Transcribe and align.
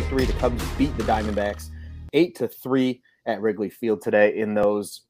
victory. 0.00 0.24
The 0.26 0.32
Cubs 0.34 0.64
beat 0.78 0.96
the 0.96 1.02
Diamondbacks 1.02 1.70
eight 2.12 2.36
to 2.36 2.46
three 2.46 3.02
at 3.26 3.40
Wrigley 3.40 3.68
Field 3.68 4.00
today. 4.00 4.38
In 4.38 4.54
those, 4.54 5.00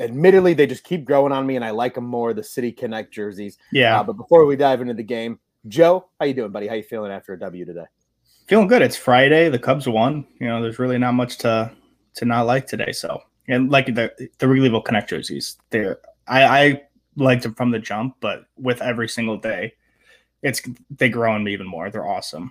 admittedly, 0.00 0.54
they 0.54 0.66
just 0.66 0.82
keep 0.82 1.04
growing 1.04 1.30
on 1.30 1.46
me, 1.46 1.54
and 1.54 1.64
I 1.64 1.70
like 1.70 1.94
them 1.94 2.04
more. 2.04 2.34
The 2.34 2.42
City 2.42 2.72
Connect 2.72 3.14
jerseys. 3.14 3.58
Yeah, 3.70 4.00
Uh, 4.00 4.02
but 4.02 4.14
before 4.14 4.44
we 4.44 4.56
dive 4.56 4.80
into 4.80 4.92
the 4.94 5.04
game, 5.04 5.38
Joe, 5.68 6.08
how 6.18 6.26
you 6.26 6.34
doing, 6.34 6.50
buddy? 6.50 6.66
How 6.66 6.74
you 6.74 6.82
feeling 6.82 7.12
after 7.12 7.32
a 7.34 7.38
W 7.38 7.64
today? 7.64 7.84
feeling 8.48 8.66
good. 8.66 8.82
It's 8.82 8.96
Friday. 8.96 9.48
The 9.50 9.58
Cubs 9.58 9.86
won. 9.86 10.26
You 10.40 10.48
know, 10.48 10.60
there's 10.60 10.80
really 10.80 10.98
not 10.98 11.14
much 11.14 11.38
to 11.38 11.70
to 12.14 12.24
not 12.24 12.46
like 12.46 12.66
today. 12.66 12.90
So, 12.90 13.22
and 13.46 13.70
like 13.70 13.86
the 13.86 14.10
the 14.38 14.46
Wrigleyville 14.46 14.84
Connect 14.84 15.10
jerseys, 15.10 15.58
they're 15.70 16.00
I, 16.26 16.44
I 16.44 16.82
liked 17.14 17.44
them 17.44 17.54
from 17.54 17.70
the 17.70 17.78
jump, 17.78 18.16
but 18.18 18.46
with 18.58 18.82
every 18.82 19.08
single 19.08 19.36
day, 19.36 19.74
it's 20.42 20.60
they 20.90 21.08
grow 21.08 21.32
on 21.34 21.44
me 21.44 21.52
even 21.52 21.68
more. 21.68 21.88
They're 21.88 22.08
awesome. 22.08 22.50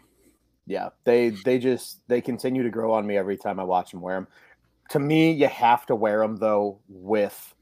Yeah, 0.65 0.89
they 1.03 1.29
they 1.29 1.59
just 1.59 1.99
they 2.07 2.21
continue 2.21 2.63
to 2.63 2.69
grow 2.69 2.93
on 2.93 3.05
me 3.05 3.17
every 3.17 3.37
time 3.37 3.59
I 3.59 3.63
watch 3.63 3.91
them 3.91 4.01
wear 4.01 4.15
them. 4.15 4.27
To 4.91 4.99
me, 4.99 5.31
you 5.31 5.47
have 5.47 5.85
to 5.87 5.95
wear 5.95 6.19
them 6.19 6.37
though 6.37 6.79
with 6.87 7.53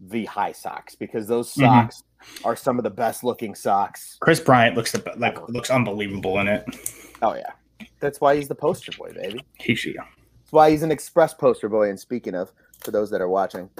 the 0.00 0.24
high 0.26 0.52
socks 0.52 0.94
because 0.94 1.26
those 1.26 1.52
Mhm. 1.54 1.60
socks 1.62 2.02
are 2.44 2.56
some 2.56 2.78
of 2.78 2.84
the 2.84 2.90
best 2.90 3.24
looking 3.24 3.54
socks. 3.54 4.16
Kris 4.20 4.40
Bryant 4.40 4.76
looks 4.76 4.92
the, 4.92 5.02
like 5.16 5.48
looks 5.48 5.70
unbelievable 5.70 6.38
in 6.40 6.48
it. 6.48 6.64
Oh 7.22 7.34
yeah, 7.34 7.52
that's 8.00 8.20
why 8.20 8.36
he's 8.36 8.48
the 8.48 8.54
poster 8.54 8.92
boy, 8.98 9.12
baby. 9.14 9.44
He 9.58 9.74
should. 9.74 9.96
That's 9.96 10.52
why 10.52 10.70
he's 10.70 10.82
an 10.82 10.90
express 10.90 11.32
poster 11.32 11.68
boy. 11.68 11.88
And 11.88 11.98
speaking 11.98 12.34
of, 12.34 12.52
for 12.80 12.90
those 12.90 13.10
that 13.10 13.20
are 13.22 13.28
watching, 13.28 13.70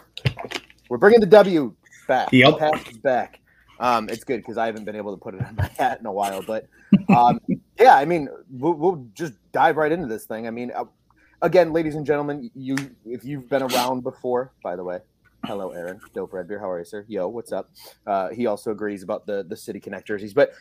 we're 0.88 0.98
bringing 0.98 1.20
the 1.20 1.26
W 1.26 1.74
back. 2.08 2.32
Yep. 2.32 2.52
The 2.52 2.58
past 2.58 2.88
is 2.88 2.98
back. 2.98 3.40
Um, 3.78 4.10
it's 4.10 4.24
good 4.24 4.38
because 4.38 4.58
I 4.58 4.66
haven't 4.66 4.84
been 4.84 4.96
able 4.96 5.16
to 5.16 5.20
put 5.20 5.34
it 5.34 5.42
on 5.42 5.54
my 5.56 5.70
hat 5.78 6.00
in 6.00 6.06
a 6.06 6.12
while. 6.12 6.42
But 6.42 6.66
um, 7.08 7.40
yeah, 7.80 7.96
I 7.96 8.04
mean, 8.04 8.28
we'll, 8.50 8.74
we'll 8.74 9.06
just 9.14 9.32
dive 9.52 9.76
right 9.76 9.90
into 9.90 10.06
this 10.06 10.24
thing. 10.26 10.46
I 10.46 10.50
mean, 10.50 10.70
uh, 10.74 10.84
again, 11.42 11.72
ladies 11.72 11.94
and 11.94 12.04
gentlemen, 12.06 12.50
you 12.54 12.76
if 13.06 13.24
you've 13.24 13.48
been 13.48 13.62
around 13.62 14.02
before, 14.02 14.52
by 14.62 14.76
the 14.76 14.84
way, 14.84 14.98
hello, 15.46 15.70
Aaron, 15.70 16.00
dope 16.14 16.32
red 16.32 16.46
beer. 16.46 16.58
How 16.58 16.70
are 16.70 16.78
you, 16.78 16.84
sir? 16.84 17.04
Yo, 17.08 17.26
what's 17.28 17.52
up? 17.52 17.70
Uh, 18.06 18.28
he 18.28 18.46
also 18.46 18.70
agrees 18.70 19.02
about 19.02 19.26
the 19.26 19.44
the 19.48 19.56
City 19.56 19.80
Connect 19.80 20.06
jerseys, 20.06 20.34
but. 20.34 20.52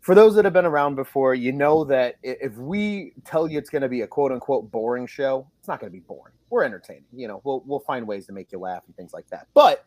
For 0.00 0.14
those 0.14 0.34
that 0.36 0.46
have 0.46 0.54
been 0.54 0.64
around 0.64 0.94
before, 0.94 1.34
you 1.34 1.52
know 1.52 1.84
that 1.84 2.14
if 2.22 2.56
we 2.56 3.12
tell 3.26 3.46
you 3.46 3.58
it's 3.58 3.68
going 3.68 3.82
to 3.82 3.90
be 3.90 4.02
a 4.02 4.06
quote 4.06 4.32
unquote 4.32 4.70
boring 4.70 5.06
show, 5.06 5.46
it's 5.58 5.68
not 5.68 5.80
going 5.80 5.92
to 5.92 5.92
be 5.92 6.00
boring. 6.00 6.32
We're 6.48 6.64
entertaining. 6.64 7.04
You 7.12 7.28
know, 7.28 7.42
we'll 7.44 7.62
we'll 7.66 7.80
find 7.80 8.06
ways 8.06 8.24
to 8.28 8.32
make 8.32 8.50
you 8.50 8.58
laugh 8.58 8.84
and 8.86 8.96
things 8.96 9.12
like 9.12 9.28
that. 9.28 9.48
But 9.52 9.84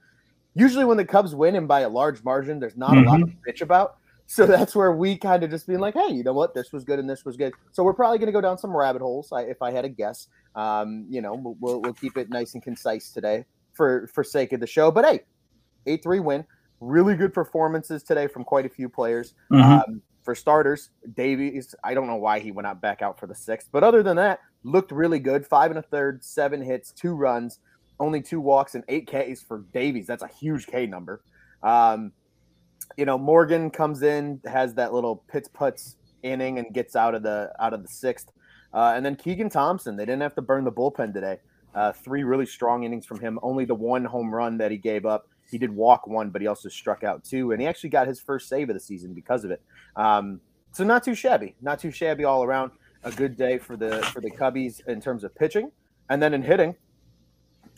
usually 0.53 0.85
when 0.85 0.97
the 0.97 1.05
Cubs 1.05 1.33
win 1.33 1.55
and 1.55 1.67
by 1.67 1.79
a 1.79 1.89
large 1.89 2.23
margin, 2.23 2.59
there's 2.59 2.77
not 2.77 2.95
a 2.97 3.01
lot 3.01 3.17
to 3.17 3.25
bitch 3.47 3.61
about. 3.61 3.97
So 4.31 4.45
that's 4.45 4.75
where 4.75 4.93
we 4.93 5.17
kind 5.17 5.43
of 5.43 5.49
just 5.49 5.67
being 5.67 5.79
like, 5.79 5.93
hey, 5.93 6.13
you 6.13 6.23
know 6.23 6.33
what? 6.33 6.53
This 6.53 6.71
was 6.71 6.83
good 6.85 6.99
and 6.99 7.09
this 7.09 7.25
was 7.25 7.35
good. 7.35 7.53
So 7.73 7.83
we're 7.83 7.93
probably 7.93 8.17
going 8.17 8.27
to 8.27 8.31
go 8.31 8.39
down 8.41 8.57
some 8.57 8.75
rabbit 8.75 9.01
holes. 9.01 9.31
I, 9.33 9.41
if 9.41 9.61
I 9.61 9.71
had 9.71 9.83
a 9.83 9.89
guess, 9.89 10.27
um, 10.55 11.05
you 11.09 11.21
know, 11.21 11.33
we'll- 11.59 11.81
we'll, 11.81 11.93
keep 11.93 12.17
it 12.17 12.29
nice 12.29 12.53
and 12.53 12.63
concise 12.63 13.11
today 13.11 13.45
for 13.73 14.07
for 14.07 14.23
sake 14.23 14.53
of 14.53 14.59
the 14.59 14.67
show. 14.67 14.89
But 14.91 15.05
hey, 15.05 15.19
eight 15.85 16.01
three 16.03 16.19
win. 16.19 16.45
Really 16.79 17.15
good 17.15 17.33
performances 17.33 18.03
today 18.03 18.27
from 18.27 18.43
quite 18.43 18.65
a 18.65 18.69
few 18.69 18.89
players. 18.89 19.33
Mhm. 19.51 19.87
Um, 19.87 20.01
for 20.23 20.33
starters, 20.35 20.91
Davies, 21.15 21.73
I 21.83 21.93
don't 21.93 22.07
know 22.07 22.15
why 22.15 22.39
he 22.39 22.51
went 22.51 22.67
out 22.67 22.79
back 22.79 23.01
out 23.01 23.19
for 23.19 23.27
the 23.27 23.35
sixth, 23.35 23.69
but 23.71 23.83
other 23.83 24.01
than 24.03 24.15
that, 24.17 24.39
looked 24.63 24.91
really 24.91 25.19
good. 25.19 25.45
Five 25.45 25.71
and 25.71 25.79
a 25.79 25.81
third, 25.81 26.23
seven 26.23 26.61
hits, 26.61 26.91
two 26.91 27.13
runs, 27.15 27.59
only 27.99 28.21
two 28.21 28.39
walks, 28.39 28.75
and 28.75 28.83
eight 28.87 29.07
Ks 29.07 29.41
for 29.41 29.65
Davies. 29.73 30.07
That's 30.07 30.23
a 30.23 30.27
huge 30.27 30.67
K 30.67 30.85
number. 30.85 31.21
Um, 31.63 32.11
you 32.97 33.05
know, 33.05 33.17
Morgan 33.17 33.69
comes 33.69 34.01
in, 34.01 34.41
has 34.45 34.73
that 34.75 34.93
little 34.93 35.23
pits 35.27 35.47
puts 35.47 35.95
inning, 36.23 36.59
and 36.59 36.73
gets 36.73 36.95
out 36.95 37.15
of 37.15 37.23
the 37.23 37.51
out 37.59 37.73
of 37.73 37.81
the 37.81 37.89
sixth. 37.89 38.31
Uh, 38.73 38.93
and 38.95 39.05
then 39.05 39.15
Keegan 39.15 39.49
Thompson, 39.49 39.97
they 39.97 40.05
didn't 40.05 40.21
have 40.21 40.35
to 40.35 40.41
burn 40.41 40.63
the 40.63 40.71
bullpen 40.71 41.13
today. 41.13 41.37
Uh, 41.73 41.91
three 41.91 42.23
really 42.23 42.45
strong 42.45 42.83
innings 42.83 43.05
from 43.05 43.19
him. 43.19 43.39
Only 43.41 43.65
the 43.65 43.75
one 43.75 44.03
home 44.05 44.33
run 44.33 44.57
that 44.57 44.71
he 44.71 44.77
gave 44.77 45.05
up. 45.05 45.27
He 45.49 45.57
did 45.57 45.71
walk 45.71 46.07
one, 46.07 46.29
but 46.29 46.41
he 46.41 46.47
also 46.47 46.69
struck 46.69 47.03
out 47.03 47.23
two, 47.23 47.51
and 47.51 47.61
he 47.61 47.67
actually 47.67 47.89
got 47.89 48.07
his 48.07 48.19
first 48.19 48.47
save 48.47 48.69
of 48.69 48.73
the 48.73 48.79
season 48.79 49.13
because 49.13 49.43
of 49.43 49.51
it. 49.51 49.61
Um, 49.95 50.39
so 50.71 50.83
not 50.83 51.03
too 51.03 51.15
shabby, 51.15 51.55
not 51.61 51.79
too 51.79 51.91
shabby 51.91 52.23
all 52.23 52.43
around. 52.43 52.71
A 53.03 53.11
good 53.11 53.35
day 53.35 53.57
for 53.57 53.75
the 53.75 54.01
for 54.13 54.21
the 54.21 54.29
Cubbies 54.29 54.85
in 54.87 55.01
terms 55.01 55.23
of 55.23 55.33
pitching, 55.35 55.71
and 56.09 56.21
then 56.21 56.33
in 56.33 56.41
hitting. 56.41 56.75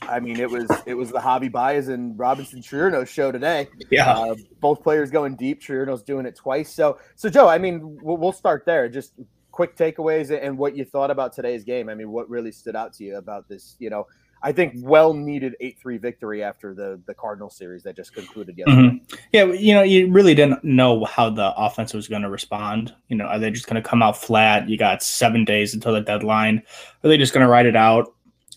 I 0.09 0.19
mean, 0.19 0.39
it 0.39 0.49
was 0.49 0.69
it 0.85 0.93
was 0.93 1.09
the 1.09 1.19
Javi 1.19 1.51
Baez 1.51 1.87
and 1.87 2.17
Robinson 2.17 2.61
Chirinos 2.61 3.07
show 3.07 3.31
today. 3.31 3.67
Yeah. 3.89 4.11
Uh, 4.11 4.35
both 4.59 4.83
players 4.83 5.11
going 5.11 5.35
deep. 5.35 5.61
Chirinos 5.61 6.03
doing 6.05 6.25
it 6.25 6.35
twice. 6.35 6.73
So 6.73 6.99
so 7.15 7.29
Joe, 7.29 7.47
I 7.47 7.57
mean, 7.57 7.97
we'll, 8.01 8.17
we'll 8.17 8.31
start 8.31 8.65
there. 8.65 8.89
Just 8.89 9.13
quick 9.51 9.75
takeaways 9.77 10.31
and 10.31 10.57
what 10.57 10.75
you 10.75 10.83
thought 10.83 11.11
about 11.11 11.33
today's 11.33 11.63
game. 11.63 11.89
I 11.89 11.95
mean, 11.95 12.11
what 12.11 12.29
really 12.29 12.51
stood 12.51 12.75
out 12.75 12.93
to 12.93 13.03
you 13.03 13.17
about 13.17 13.47
this? 13.47 13.75
You 13.79 13.89
know, 13.89 14.07
I 14.41 14.51
think 14.51 14.73
well 14.77 15.13
needed 15.13 15.55
eight 15.61 15.77
three 15.81 15.97
victory 15.97 16.43
after 16.43 16.73
the 16.73 16.99
the 17.05 17.13
Cardinal 17.13 17.49
series 17.49 17.83
that 17.83 17.95
just 17.95 18.13
concluded 18.13 18.57
yesterday. 18.57 18.99
Mhm. 18.99 19.19
Yeah, 19.31 19.45
you 19.45 19.73
know, 19.73 19.83
you 19.83 20.11
really 20.11 20.35
didn't 20.35 20.63
know 20.63 21.05
how 21.05 21.29
the 21.29 21.53
offense 21.55 21.93
was 21.93 22.07
going 22.07 22.23
to 22.23 22.29
respond. 22.29 22.93
You 23.07 23.15
know, 23.15 23.25
are 23.25 23.39
they 23.39 23.51
just 23.51 23.67
going 23.67 23.81
to 23.81 23.87
come 23.87 24.01
out 24.01 24.17
flat? 24.17 24.67
You 24.67 24.77
got 24.77 25.01
seven 25.01 25.45
days 25.45 25.73
until 25.73 25.93
the 25.93 26.01
deadline. 26.01 26.61
Are 27.03 27.07
they 27.07 27.17
just 27.17 27.33
going 27.33 27.45
to 27.45 27.49
ride 27.49 27.65
it 27.65 27.75
out? 27.75 28.13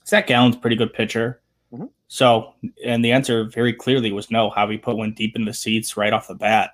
Zach 0.06 0.26
Gallen's 0.26 0.56
a 0.56 0.58
pretty 0.58 0.76
good 0.76 0.92
pitcher. 0.92 1.40
Mhm. 1.72 1.90
So, 2.08 2.54
and 2.84 3.04
the 3.04 3.12
answer 3.12 3.44
very 3.44 3.72
clearly 3.72 4.12
was 4.12 4.30
no. 4.30 4.50
Javi 4.50 4.80
put 4.80 4.96
one 4.96 5.12
deep 5.12 5.34
in 5.36 5.44
the 5.44 5.52
seats 5.54 5.96
right 5.96 6.12
off 6.12 6.28
the 6.28 6.34
bat, 6.34 6.70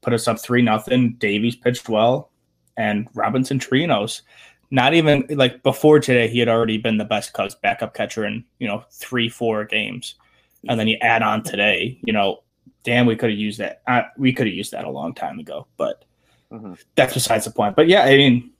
put 0.00 0.12
us 0.12 0.26
up 0.26 0.40
three 0.40 0.62
nothing. 0.62 1.12
Davies 1.14 1.54
pitched 1.56 1.88
well, 1.88 2.30
and 2.76 3.08
Robinson 3.14 3.58
Chirinos. 3.58 4.22
Not 4.70 4.92
even 4.92 5.24
like 5.30 5.62
before 5.62 5.98
today, 6.00 6.28
he 6.28 6.38
had 6.40 6.48
already 6.48 6.76
been 6.78 6.98
the 6.98 7.04
best 7.04 7.32
Cubs 7.32 7.54
backup 7.54 7.94
catcher 7.94 8.24
in 8.26 8.44
you 8.58 8.66
know 8.66 8.84
three, 8.90 9.28
four 9.28 9.64
games, 9.64 10.16
and 10.68 10.78
then 10.78 10.88
you 10.88 10.98
add 11.00 11.22
on 11.22 11.42
today. 11.42 11.98
You 12.02 12.12
know, 12.12 12.42
damn, 12.84 13.06
we 13.06 13.16
could 13.16 13.30
have 13.30 13.38
used 13.38 13.60
that. 13.60 13.82
Uh, 13.86 14.02
we 14.18 14.32
could 14.32 14.46
have 14.46 14.54
used 14.54 14.72
that 14.72 14.84
a 14.84 14.90
long 14.90 15.14
time 15.14 15.38
ago, 15.38 15.66
but 15.76 16.04
Mhm. 16.52 16.78
that's 16.96 17.14
besides 17.14 17.44
the 17.44 17.50
point. 17.50 17.76
But 17.76 17.86
yeah, 17.88 18.02
I 18.02 18.16
mean, 18.16 18.50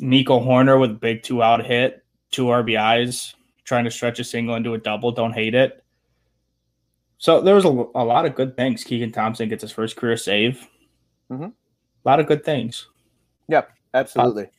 Nico 0.00 0.38
Hoerner 0.40 0.78
with 0.80 0.90
a 0.90 0.94
big 0.94 1.22
two 1.22 1.42
out 1.42 1.64
hit, 1.64 2.04
two 2.38 2.44
RBIs, 2.44 3.34
trying 3.64 3.82
to 3.84 3.90
stretch 3.90 4.20
a 4.20 4.24
single 4.24 4.54
into 4.54 4.74
a 4.74 4.78
double. 4.78 5.10
Don't 5.10 5.32
hate 5.32 5.56
it. 5.56 5.82
So 7.18 7.40
there 7.40 7.56
was 7.56 7.64
a, 7.64 7.68
a 7.68 8.04
lot 8.04 8.26
of 8.26 8.36
good 8.36 8.56
things. 8.56 8.84
Keegan 8.84 9.10
Thompson 9.10 9.48
gets 9.48 9.62
his 9.62 9.72
first 9.72 9.96
career 9.96 10.16
save. 10.16 10.64
Mhm. 11.32 11.46
A 11.48 12.08
lot 12.08 12.20
of 12.20 12.26
good 12.28 12.44
things. 12.44 12.86
Yep, 13.48 13.70
absolutely. 13.92 14.50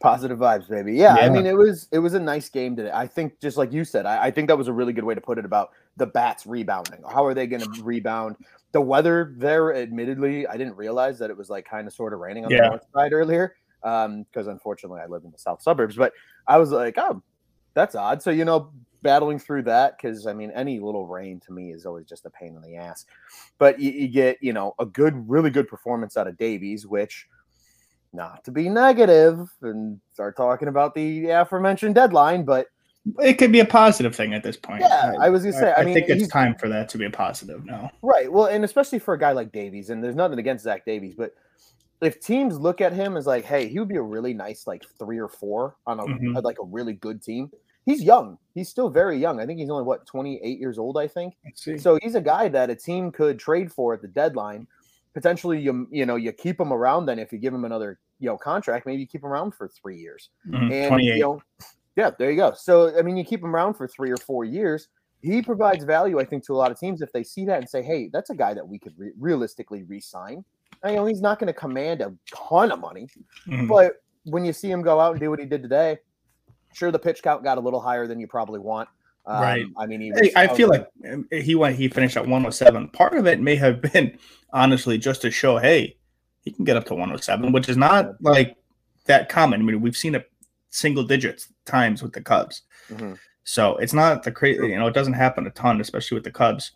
Positive 0.00 0.38
vibes, 0.38 0.70
baby. 0.70 0.94
Yeah, 0.94 1.16
I 1.16 1.28
mean, 1.28 1.44
it 1.44 1.56
was 1.56 1.86
it 1.92 1.98
was 1.98 2.14
a 2.14 2.20
nice 2.20 2.48
game 2.48 2.76
today. 2.76 2.90
I 2.92 3.06
think, 3.06 3.40
just 3.40 3.58
like 3.58 3.72
you 3.72 3.84
said, 3.84 4.06
I, 4.06 4.24
I 4.24 4.30
think 4.30 4.48
that 4.48 4.56
was 4.56 4.68
a 4.68 4.72
really 4.72 4.94
good 4.94 5.04
way 5.04 5.14
to 5.14 5.20
put 5.20 5.36
it 5.38 5.44
about 5.44 5.70
the 5.98 6.06
bats 6.06 6.46
rebounding. 6.46 7.02
How 7.10 7.24
are 7.26 7.34
they 7.34 7.46
going 7.46 7.62
to 7.62 7.82
rebound? 7.82 8.36
The 8.72 8.80
weather 8.80 9.34
there, 9.36 9.74
admittedly, 9.74 10.46
I 10.46 10.56
didn't 10.56 10.76
realize 10.76 11.18
that 11.18 11.28
it 11.28 11.36
was 11.36 11.50
like 11.50 11.66
kind 11.68 11.86
of 11.86 11.92
sort 11.92 12.14
of 12.14 12.20
raining 12.20 12.46
on 12.46 12.50
Yeah. 12.50 12.62
the 12.62 12.68
north 12.70 12.86
side 12.94 13.12
earlier, 13.12 13.54
Um, 13.82 14.24
because 14.24 14.46
unfortunately 14.48 15.00
I 15.00 15.06
live 15.06 15.22
in 15.24 15.30
the 15.30 15.38
south 15.38 15.62
suburbs. 15.62 15.96
But 15.96 16.12
I 16.48 16.58
was 16.58 16.70
like, 16.70 16.98
oh, 16.98 17.22
that's 17.74 17.94
odd. 17.94 18.22
So 18.22 18.30
you 18.30 18.44
know, 18.44 18.72
battling 19.02 19.38
through 19.38 19.62
that 19.62 19.96
because 19.96 20.26
I 20.26 20.32
mean, 20.32 20.50
any 20.50 20.80
little 20.80 21.06
rain 21.06 21.40
to 21.46 21.52
me 21.52 21.72
is 21.72 21.86
always 21.86 22.06
just 22.06 22.26
a 22.26 22.30
pain 22.30 22.56
in 22.56 22.62
the 22.62 22.76
ass. 22.76 23.06
But 23.58 23.78
you, 23.78 23.92
you 23.92 24.08
get 24.08 24.38
you 24.40 24.52
know 24.52 24.74
a 24.78 24.86
good, 24.86 25.28
really 25.28 25.50
good 25.50 25.68
performance 25.68 26.16
out 26.16 26.26
of 26.26 26.36
Davies, 26.36 26.86
which 26.86 27.28
not 28.12 28.42
to 28.44 28.50
be 28.50 28.68
negative 28.68 29.48
and 29.62 30.00
start 30.12 30.36
talking 30.36 30.68
about 30.68 30.94
the 30.94 31.28
aforementioned 31.28 31.94
deadline, 31.94 32.44
but 32.44 32.66
It 33.20 33.34
could 33.34 33.52
be 33.52 33.60
a 33.60 33.64
positive 33.64 34.16
thing 34.16 34.34
at 34.34 34.42
this 34.42 34.56
point. 34.56 34.80
yeah, 34.80 35.12
I 35.20 35.28
was 35.28 35.42
gonna 35.42 35.52
say, 35.52 35.72
I, 35.72 35.82
I, 35.82 35.84
mean, 35.84 35.94
think 35.94 36.08
it's 36.08 36.26
time 36.26 36.56
for 36.56 36.68
that 36.68 36.88
to 36.88 36.98
be 36.98 37.04
a 37.04 37.10
positive 37.10 37.64
now. 37.64 37.92
right. 38.02 38.32
Well, 38.32 38.46
and 38.46 38.64
especially 38.64 38.98
for 38.98 39.14
a 39.14 39.18
guy 39.18 39.32
like 39.32 39.52
Davies, 39.52 39.90
and 39.90 40.02
there's 40.02 40.16
nothing 40.16 40.38
against 40.38 40.64
Zach 40.64 40.84
Davies, 40.84 41.14
but 41.14 41.34
if 42.02 42.20
teams 42.20 42.58
look 42.58 42.80
at 42.80 42.92
him 42.92 43.16
as 43.16 43.26
like, 43.26 43.44
hey, 43.44 43.68
he 43.68 43.78
would 43.78 43.88
be 43.88 43.96
a 43.96 44.02
really 44.02 44.34
nice 44.34 44.66
like 44.66 44.84
three 44.98 45.18
or 45.18 45.28
four 45.28 45.76
on 45.86 46.00
a 46.00 46.04
Mhm. 46.04 46.42
like 46.42 46.58
a 46.60 46.64
really 46.64 46.92
good 46.94 47.22
team. 47.22 47.50
He's 47.84 48.02
young. 48.02 48.38
He's 48.54 48.68
still 48.68 48.90
very 48.90 49.16
young. 49.16 49.40
I 49.40 49.46
think 49.46 49.60
he's 49.60 49.70
only 49.70 49.84
what 49.84 50.06
28 50.06 50.58
years 50.58 50.76
old. 50.78 50.98
I 50.98 51.06
think. 51.08 51.34
So 51.78 51.98
he's 52.02 52.14
a 52.16 52.20
guy 52.20 52.48
that 52.48 52.68
a 52.70 52.74
team 52.76 53.12
could 53.12 53.38
trade 53.38 53.72
for 53.72 53.94
at 53.94 54.02
the 54.02 54.08
deadline. 54.08 54.66
Potentially, 55.14 55.60
you 55.60 55.86
you 55.90 56.04
know 56.04 56.16
you 56.16 56.32
keep 56.32 56.60
him 56.60 56.72
around. 56.72 57.06
Then 57.06 57.18
if 57.18 57.32
you 57.32 57.38
give 57.38 57.54
him 57.54 57.64
another 57.64 57.98
you 58.18 58.26
know 58.28 58.36
contract, 58.36 58.86
maybe 58.86 59.00
you 59.02 59.06
keep 59.06 59.22
him 59.22 59.30
around 59.30 59.52
for 59.54 59.68
three 59.68 59.96
years. 59.98 60.30
Mhm, 60.48 60.72
And 60.72 60.88
28. 60.88 61.16
you 61.16 61.22
know, 61.22 61.42
yeah, 61.96 62.10
there 62.18 62.30
you 62.30 62.36
go. 62.36 62.52
So 62.52 62.98
I 62.98 63.02
mean, 63.02 63.16
you 63.16 63.24
keep 63.24 63.42
him 63.42 63.54
around 63.54 63.74
for 63.74 63.86
three 63.88 64.10
or 64.10 64.16
four 64.18 64.44
years. 64.44 64.88
He 65.22 65.40
provides 65.42 65.84
value, 65.84 66.18
I 66.20 66.24
think, 66.24 66.44
to 66.44 66.54
a 66.54 66.58
lot 66.58 66.70
of 66.70 66.78
teams 66.78 67.00
if 67.02 67.10
they 67.12 67.22
see 67.24 67.46
that 67.46 67.58
and 67.58 67.68
say, 67.68 67.82
"Hey, 67.82 68.08
that's 68.12 68.30
a 68.30 68.34
guy 68.34 68.52
that 68.52 68.68
we 68.68 68.78
could 68.78 68.98
re- 68.98 69.12
realistically 69.18 69.82
re-sign." 69.84 70.44
I 70.82 70.94
know 70.94 71.06
he's 71.06 71.20
not 71.20 71.38
going 71.38 71.48
to 71.48 71.52
command 71.58 72.00
a 72.00 72.12
ton 72.34 72.70
of 72.72 72.80
money, 72.80 73.08
Mhm. 73.46 73.68
but 73.68 74.02
when 74.24 74.44
you 74.44 74.52
see 74.52 74.70
him 74.70 74.82
go 74.82 75.00
out 75.00 75.12
and 75.12 75.20
do 75.20 75.30
what 75.30 75.38
he 75.38 75.46
did 75.46 75.62
today, 75.62 75.98
sure 76.72 76.90
the 76.90 76.98
pitch 76.98 77.22
count 77.22 77.42
got 77.44 77.58
a 77.58 77.60
little 77.60 77.80
higher 77.80 78.06
than 78.06 78.20
you 78.20 78.26
probably 78.26 78.60
want. 78.60 78.88
Um, 79.24 79.42
Right. 79.42 79.66
I 79.76 79.86
mean, 79.86 80.12
was, 80.12 80.30
I 80.36 80.46
feel 80.48 80.68
like 80.68 80.88
um, 81.10 81.26
he 81.32 81.54
went. 81.54 81.76
He 81.76 81.88
finished 81.88 82.16
at 82.16 82.26
107. 82.26 82.88
Part 82.90 83.14
of 83.14 83.26
it 83.26 83.40
may 83.40 83.56
have 83.56 83.80
been 83.80 84.16
honestly 84.52 84.98
just 84.98 85.22
to 85.22 85.30
show, 85.30 85.58
hey, 85.58 85.96
he 86.42 86.52
can 86.52 86.64
get 86.64 86.76
up 86.76 86.84
to 86.86 86.94
107, 86.94 87.50
which 87.52 87.68
is 87.68 87.76
not 87.76 88.20
like 88.22 88.56
that 89.06 89.28
common. 89.28 89.60
I 89.60 89.64
mean, 89.64 89.80
we've 89.80 89.96
seen 89.96 90.14
it 90.14 90.30
single 90.70 91.02
digits 91.02 91.48
times 91.64 92.02
with 92.02 92.12
the 92.12 92.20
Cubs, 92.20 92.62
Mhm. 92.88 93.18
so 93.42 93.76
it's 93.78 93.92
not 93.92 94.22
the 94.22 94.30
crazy. 94.30 94.68
You 94.68 94.78
know, 94.78 94.86
it 94.86 94.94
doesn't 94.94 95.14
happen 95.14 95.46
a 95.46 95.50
ton, 95.50 95.80
especially 95.80 96.16
with 96.16 96.24
the 96.24 96.30
Cubs. 96.30 96.72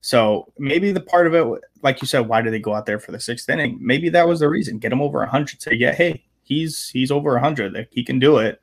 So 0.00 0.52
maybe 0.58 0.92
the 0.92 1.00
part 1.00 1.26
of 1.26 1.34
it, 1.34 1.62
like 1.82 2.00
you 2.00 2.08
said, 2.08 2.20
why 2.20 2.40
did 2.40 2.52
they 2.52 2.58
go 2.58 2.74
out 2.74 2.86
there 2.86 2.98
for 2.98 3.12
the 3.12 3.20
sixth 3.20 3.48
inning? 3.48 3.78
Maybe 3.80 4.08
that 4.10 4.26
was 4.26 4.40
the 4.40 4.48
reason. 4.48 4.78
Get 4.78 4.92
him 4.92 5.02
over 5.02 5.18
100. 5.18 5.60
Say, 5.60 5.74
yeah, 5.74 5.92
hey, 5.92 6.24
he's 6.42 6.88
he's 6.88 7.10
over 7.10 7.32
100. 7.32 7.72
Like 7.74 7.88
he 7.90 8.02
can 8.02 8.18
do 8.18 8.38
it. 8.38 8.60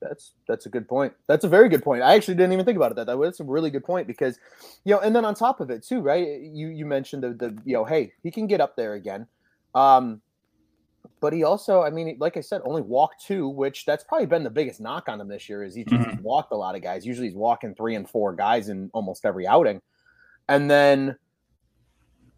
That's 0.00 0.32
that's 0.46 0.66
a 0.66 0.68
good 0.68 0.86
point. 0.88 1.12
That's 1.26 1.44
a 1.44 1.48
very 1.48 1.68
good 1.68 1.82
point. 1.82 2.02
I 2.02 2.14
actually 2.14 2.34
didn't 2.34 2.52
even 2.52 2.64
think 2.64 2.76
about 2.76 2.92
it 2.92 2.96
that 2.96 3.06
that 3.06 3.18
way. 3.18 3.26
That's 3.26 3.40
a 3.40 3.44
really 3.44 3.70
good 3.70 3.84
point 3.84 4.06
because, 4.06 4.38
you 4.84 4.94
know, 4.94 5.00
and 5.00 5.16
then 5.16 5.24
on 5.24 5.34
top 5.34 5.60
of 5.60 5.70
it 5.70 5.82
too, 5.82 6.00
right? 6.00 6.40
You 6.42 6.68
you 6.68 6.84
mentioned 6.84 7.22
the 7.22 7.30
the 7.30 7.56
you 7.64 7.74
know, 7.74 7.84
hey, 7.84 8.12
he 8.22 8.30
can 8.30 8.46
get 8.46 8.60
up 8.60 8.76
there 8.76 8.94
again, 8.94 9.26
um, 9.74 10.20
but 11.20 11.32
he 11.32 11.42
also, 11.42 11.82
I 11.82 11.88
mean, 11.88 12.16
like 12.20 12.36
I 12.36 12.40
said, 12.40 12.60
only 12.64 12.82
walked 12.82 13.24
two, 13.24 13.48
which 13.48 13.86
that's 13.86 14.04
probably 14.04 14.26
been 14.26 14.44
the 14.44 14.50
biggest 14.50 14.78
knock 14.78 15.08
on 15.08 15.20
him 15.20 15.28
this 15.28 15.48
year. 15.48 15.62
Is 15.62 15.74
he 15.74 15.84
just 15.84 16.10
he's 16.10 16.20
walked 16.20 16.52
a 16.52 16.56
lot 16.56 16.74
of 16.74 16.82
guys. 16.82 17.06
Usually 17.06 17.28
he's 17.28 17.36
walking 17.36 17.74
three 17.74 17.94
and 17.94 18.08
four 18.08 18.34
guys 18.34 18.68
in 18.68 18.90
almost 18.92 19.24
every 19.24 19.46
outing, 19.46 19.80
and 20.48 20.70
then, 20.70 21.16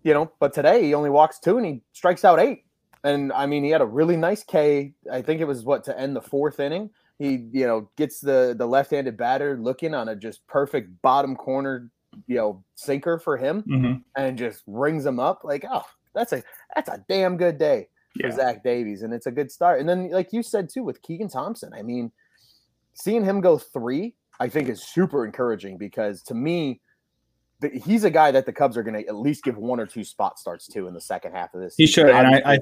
you 0.02 0.14
know, 0.14 0.30
but 0.38 0.52
today 0.54 0.82
he 0.82 0.94
only 0.94 1.10
walks 1.10 1.38
two 1.38 1.56
and 1.58 1.66
he 1.66 1.82
strikes 1.92 2.24
out 2.24 2.38
eight. 2.38 2.64
And 3.04 3.32
I 3.32 3.46
mean, 3.46 3.62
he 3.64 3.70
had 3.70 3.80
a 3.80 3.86
really 3.86 4.16
nice 4.16 4.42
K. 4.42 4.92
I 5.12 5.22
think 5.22 5.40
it 5.40 5.44
was 5.46 5.64
what 5.64 5.84
to 5.84 5.98
end 5.98 6.16
the 6.16 6.22
fourth 6.22 6.60
inning 6.60 6.90
he 7.18 7.48
you 7.50 7.66
know 7.66 7.88
gets 7.96 8.20
the 8.20 8.54
the 8.58 8.66
left-handed 8.66 9.16
batter 9.16 9.56
looking 9.58 9.94
on 9.94 10.10
a 10.10 10.14
just 10.14 10.46
perfect 10.46 10.90
bottom 11.00 11.34
corner 11.34 11.90
you 12.26 12.36
know 12.36 12.62
sinker 12.74 13.18
for 13.18 13.38
him 13.38 13.62
Mhm. 13.66 14.02
and 14.18 14.36
just 14.36 14.62
rings 14.66 15.06
him 15.06 15.18
up 15.18 15.40
like 15.42 15.64
oh 15.70 15.84
that's 16.14 16.34
a 16.34 16.42
that's 16.74 16.90
a 16.90 17.02
damn 17.08 17.38
good 17.38 17.56
day 17.56 17.88
for 18.20 18.26
Yeah. 18.26 18.34
Zach 18.36 18.62
Davies 18.62 19.00
and 19.00 19.14
it's 19.14 19.24
a 19.24 19.30
good 19.30 19.50
start 19.50 19.80
and 19.80 19.88
then 19.88 20.10
like 20.10 20.34
you 20.34 20.42
said 20.42 20.68
too 20.68 20.82
with 20.84 21.00
Keegan 21.00 21.28
Thompson 21.30 21.72
I 21.72 21.80
mean 21.80 22.12
seeing 22.92 23.24
him 23.24 23.40
go 23.40 23.56
three 23.56 24.14
I 24.38 24.50
think 24.50 24.68
is 24.68 24.82
super 24.82 25.24
encouraging 25.24 25.78
because 25.78 26.22
to 26.24 26.34
me 26.34 26.82
he's 27.84 28.04
a 28.04 28.10
guy 28.10 28.30
that 28.30 28.46
the 28.46 28.52
Cubs 28.52 28.76
are 28.76 28.82
going 28.82 29.02
to 29.02 29.08
at 29.08 29.14
least 29.16 29.42
give 29.44 29.56
one 29.56 29.80
or 29.80 29.86
two 29.86 30.04
spot 30.04 30.38
starts 30.38 30.66
to 30.68 30.86
in 30.86 30.94
the 30.94 31.00
second 31.00 31.32
half 31.32 31.54
of 31.54 31.60
this 31.60 31.76
season. 31.76 31.82
He 31.82 31.86
season. 31.86 32.06
should, 32.08 32.26
and 32.26 32.44
I, 32.46 32.54
I, 32.54 32.58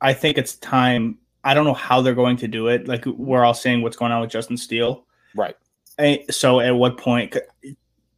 I 0.00 0.12
think 0.14 0.38
it's 0.38 0.54
time. 0.56 1.18
I 1.44 1.54
don't 1.54 1.64
know 1.64 1.74
how 1.74 2.00
they're 2.02 2.14
going 2.14 2.36
to 2.38 2.48
do 2.48 2.68
it. 2.68 2.88
Like 2.88 3.04
we're 3.06 3.44
all 3.44 3.54
saying, 3.54 3.82
what's 3.82 3.96
going 3.96 4.12
on 4.12 4.20
with 4.20 4.30
Justin 4.30 4.56
Steele. 4.56 5.04
right 5.34 5.56
Eh, 5.98 6.18
So 6.30 6.60
at 6.60 6.72
what 6.72 6.96
point 6.98 7.36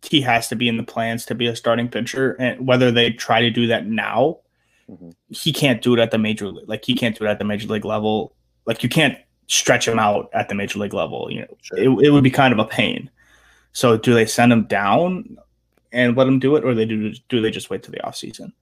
he 0.02 0.20
has 0.20 0.48
to 0.48 0.56
be 0.56 0.68
in 0.68 0.76
the 0.76 0.82
plans 0.82 1.24
to 1.26 1.34
be 1.34 1.46
a 1.46 1.54
starting 1.56 1.88
pitcher, 1.88 2.32
and 2.40 2.66
whether 2.66 2.90
they 2.90 3.10
try 3.12 3.40
to 3.40 3.50
do 3.50 3.66
that 3.68 3.86
now, 3.86 4.38
Mhm. 4.90 5.14
he 5.28 5.52
can't 5.52 5.80
do 5.82 5.94
it 5.94 6.00
at 6.00 6.10
the 6.10 6.18
major 6.18 6.48
league. 6.48 6.68
Like 6.68 6.84
he 6.84 6.94
can't 6.94 7.16
do 7.18 7.24
it 7.24 7.28
at 7.28 7.38
the 7.38 7.44
major 7.44 7.68
league 7.68 7.84
level. 7.84 8.34
Like 8.66 8.82
you 8.82 8.88
can't 8.88 9.16
stretch 9.46 9.86
him 9.88 9.98
out 9.98 10.28
at 10.34 10.48
the 10.48 10.54
major 10.54 10.78
league 10.78 10.94
level. 10.94 11.28
You 11.30 11.42
know, 11.42 11.56
Sure. 11.62 11.78
it, 11.78 12.06
it 12.06 12.10
would 12.10 12.24
be 12.24 12.30
kind 12.30 12.52
of 12.52 12.58
a 12.58 12.64
pain. 12.64 13.08
So 13.72 13.96
do 13.96 14.12
they 14.14 14.26
send 14.26 14.52
him 14.52 14.64
down 14.64 15.36
and 15.92 16.16
let 16.16 16.26
him 16.26 16.38
do 16.38 16.56
it, 16.56 16.64
or 16.64 16.74
they 16.74 16.84
do 16.84 17.12
do 17.28 17.40
they 17.40 17.50
just 17.50 17.70
wait 17.70 17.82
till 17.82 17.92
the 17.92 17.98
offseason? 18.00 18.52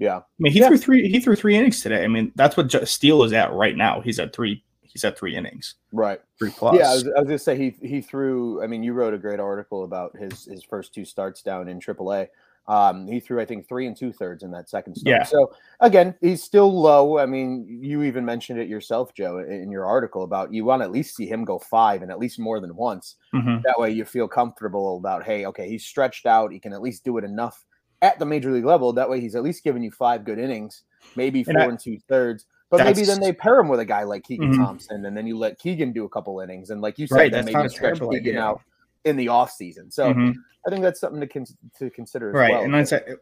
yeah 0.00 0.18
I 0.18 0.22
mean, 0.38 0.52
he 0.52 0.60
Yeah. 0.60 0.68
threw 0.68 0.78
three. 0.78 1.08
He 1.08 1.20
threw 1.20 1.34
three 1.36 1.56
innings 1.56 1.80
today. 1.80 2.04
I 2.04 2.08
mean, 2.08 2.32
that's 2.36 2.56
what 2.56 2.70
Steele 2.88 3.22
is 3.24 3.32
at 3.32 3.52
right 3.52 3.76
now. 3.76 4.00
He's 4.00 4.18
at 4.18 4.32
three. 4.32 4.62
He's 4.82 5.04
at 5.04 5.18
three 5.18 5.36
innings, 5.36 5.74
right 5.92 6.20
three 6.38 6.50
plus. 6.50 6.76
Yeah, 6.78 6.90
I 6.90 6.94
was, 6.94 7.04
I 7.08 7.18
was 7.20 7.24
gonna 7.26 7.38
say 7.38 7.56
he 7.56 7.76
he 7.86 8.00
threw. 8.00 8.62
I 8.62 8.66
mean, 8.66 8.82
you 8.82 8.92
wrote 8.94 9.12
a 9.14 9.18
great 9.18 9.38
article 9.38 9.84
about 9.84 10.16
his 10.16 10.44
his 10.46 10.64
first 10.64 10.94
two 10.94 11.04
starts 11.04 11.42
down 11.42 11.68
in 11.68 11.78
AAA. 11.78 12.28
Um, 12.68 13.06
he 13.08 13.18
threw, 13.18 13.40
I 13.40 13.46
think, 13.46 13.66
three 13.66 13.86
and 13.86 13.96
two 13.96 14.12
thirds 14.12 14.42
in 14.42 14.50
that 14.50 14.68
second 14.68 14.94
start. 14.94 15.10
Yeah. 15.10 15.22
So 15.24 15.52
again, 15.80 16.14
he's 16.20 16.42
still 16.42 16.70
low. 16.70 17.18
I 17.18 17.24
mean, 17.24 17.66
you 17.66 18.02
even 18.02 18.24
mentioned 18.26 18.60
it 18.60 18.68
yourself, 18.68 19.14
Joe, 19.14 19.38
in 19.38 19.70
your 19.70 19.86
article 19.86 20.22
about 20.22 20.52
you 20.52 20.66
want 20.66 20.80
to 20.82 20.84
at 20.84 20.92
least 20.92 21.16
see 21.16 21.26
him 21.26 21.44
go 21.46 21.58
five 21.58 22.02
and 22.02 22.10
at 22.10 22.18
least 22.18 22.38
more 22.38 22.60
than 22.60 22.76
once. 22.76 23.16
Mhm. 23.34 23.62
That 23.62 23.78
way, 23.80 23.90
you 23.90 24.04
feel 24.04 24.28
comfortable 24.28 24.98
about, 24.98 25.24
hey, 25.24 25.46
okay, 25.46 25.66
he's 25.66 25.86
stretched 25.86 26.26
out. 26.26 26.52
He 26.52 26.60
can 26.60 26.74
at 26.74 26.82
least 26.82 27.04
do 27.04 27.16
it 27.16 27.24
enough 27.24 27.64
at 28.02 28.18
the 28.18 28.26
major 28.26 28.52
league 28.52 28.66
level. 28.66 28.92
That 28.92 29.08
way, 29.08 29.18
he's 29.18 29.34
at 29.34 29.42
least 29.42 29.64
giving 29.64 29.82
you 29.82 29.90
five 29.90 30.24
good 30.26 30.38
innings, 30.38 30.82
maybe 31.16 31.42
four 31.42 31.54
And 31.54 31.62
I- 31.62 31.66
and 31.66 31.80
two 31.80 31.98
thirds. 32.06 32.44
But 32.70 32.84
maybe 32.84 33.02
then 33.04 33.18
they 33.20 33.32
pair 33.32 33.58
him 33.58 33.68
with 33.68 33.80
a 33.80 33.84
guy 33.86 34.02
like 34.02 34.24
Keegan 34.24 34.52
Mhm. 34.52 34.56
Thompson, 34.58 35.06
and 35.06 35.16
then 35.16 35.26
you 35.26 35.38
let 35.38 35.58
Keegan 35.58 35.92
do 35.94 36.04
a 36.04 36.08
couple 36.10 36.38
innings, 36.40 36.68
and 36.68 36.82
like 36.82 36.98
you 36.98 37.06
said, 37.06 37.14
Right, 37.16 37.32
then 37.32 37.46
maybe 37.46 37.58
a 37.64 37.68
stretch 37.70 37.98
Keegan 37.98 38.14
idea. 38.14 38.42
out 38.42 38.60
in 39.04 39.16
the 39.16 39.28
off 39.28 39.50
season. 39.50 39.90
So 39.90 40.12
Mhm. 40.12 40.34
I 40.66 40.70
think 40.70 40.82
that's 40.82 41.00
something 41.00 41.20
to 41.20 41.26
con- 41.26 41.46
to 41.78 41.90
consider 41.90 42.30
as 42.30 42.34
right. 42.34 42.52
well. 42.52 42.62
And 42.62 42.76
I 42.76 42.84
said, 42.84 43.16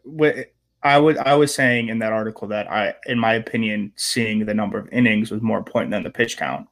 I 0.83 0.99
would. 0.99 1.17
I 1.19 1.35
was 1.35 1.55
saying 1.55 1.89
in 1.89 1.99
that 2.01 2.13
article 2.13 2.49
that 2.49 2.71
I, 2.71 2.95
in 3.07 3.19
my 3.19 3.35
opinion, 3.35 3.93
seeing 3.97 4.45
the 4.47 4.55
number 4.55 4.79
of 4.79 4.89
innings 4.93 5.31
was 5.31 5.43
more 5.43 5.59
important 5.59 5.91
than 5.91 6.03
the 6.03 6.11
pitch 6.11 6.37
count. 6.37 6.69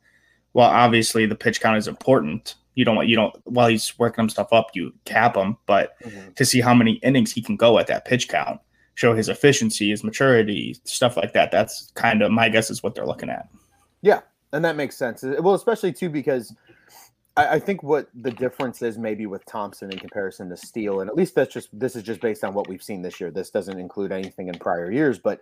Well, 0.53 0.69
obviously 0.69 1.27
the 1.27 1.35
pitch 1.35 1.61
count 1.61 1.79
is 1.79 1.89
important. 1.89 2.55
You 2.75 2.85
don't 2.85 2.97
want 2.97 3.09
you 3.09 3.17
don't 3.17 3.35
while 3.45 3.69
he's 3.69 3.97
working 3.99 4.23
himself 4.23 4.53
up, 4.53 4.71
you 4.75 4.93
cap 5.05 5.37
him, 5.37 5.56
but 5.67 6.01
Mhm. 6.03 6.35
to 6.37 6.45
see 6.45 6.61
how 6.61 6.75
many 6.75 6.95
innings 7.03 7.33
he 7.33 7.43
can 7.43 7.56
go 7.56 7.79
at 7.79 7.87
that 7.89 8.05
pitch 8.05 8.29
count, 8.29 8.61
show 8.95 9.15
his 9.15 9.29
efficiency, 9.29 9.91
his 9.91 10.05
maturity, 10.05 10.77
stuff 10.85 11.17
like 11.17 11.33
that. 11.33 11.51
That's 11.51 11.91
kind 11.95 12.23
of 12.23 12.31
my 12.31 12.49
guess 12.49 12.71
is 12.71 12.83
what 12.83 12.95
they're 12.95 13.06
looking 13.06 13.31
at. 13.31 13.49
Yeah, 14.03 14.21
and 14.53 14.65
that 14.65 14.77
makes 14.77 14.96
sense. 14.96 15.23
Well, 15.23 15.55
especially 15.55 15.93
too 15.93 16.08
because 16.08 16.55
I, 17.36 17.55
I 17.55 17.58
think 17.58 17.82
what 17.82 18.08
the 18.14 18.31
difference 18.31 18.82
is 18.82 18.98
maybe 18.98 19.26
with 19.26 19.44
Thompson 19.46 19.91
in 19.93 19.98
comparison 19.98 20.48
to 20.50 20.56
Steele, 20.56 21.00
and 21.00 21.10
at 21.10 21.17
least 21.17 21.34
that's 21.34 21.53
just 21.53 21.69
this 21.79 21.96
is 21.96 22.03
just 22.03 22.20
based 22.20 22.44
on 22.44 22.55
what 22.55 22.69
we've 22.69 22.82
seen 22.82 23.03
this 23.03 23.20
year. 23.20 23.31
This 23.31 23.50
doesn't 23.50 23.79
include 23.79 24.12
anything 24.12 24.48
in 24.48 24.58
prior 24.58 24.91
years, 24.91 25.19
but 25.19 25.41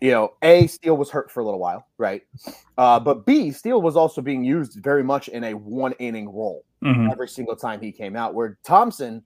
you 0.00 0.10
know, 0.10 0.34
A, 0.42 0.66
Steele 0.66 0.96
was 0.96 1.10
hurt 1.10 1.30
for 1.30 1.40
a 1.40 1.44
little 1.44 1.60
while, 1.60 1.86
right? 1.96 2.22
Uh, 2.76 3.00
but 3.00 3.24
B, 3.24 3.50
Steele 3.50 3.80
was 3.80 3.96
also 3.96 4.20
being 4.20 4.44
used 4.44 4.78
very 4.82 5.02
much 5.02 5.28
in 5.28 5.42
a 5.44 5.54
one 5.54 5.92
inning 5.92 6.28
role 6.28 6.64
Mhm. 6.82 7.10
every 7.10 7.28
single 7.28 7.56
time 7.56 7.80
he 7.80 7.90
came 7.90 8.14
out. 8.14 8.34
Where 8.34 8.58
Thompson, 8.62 9.24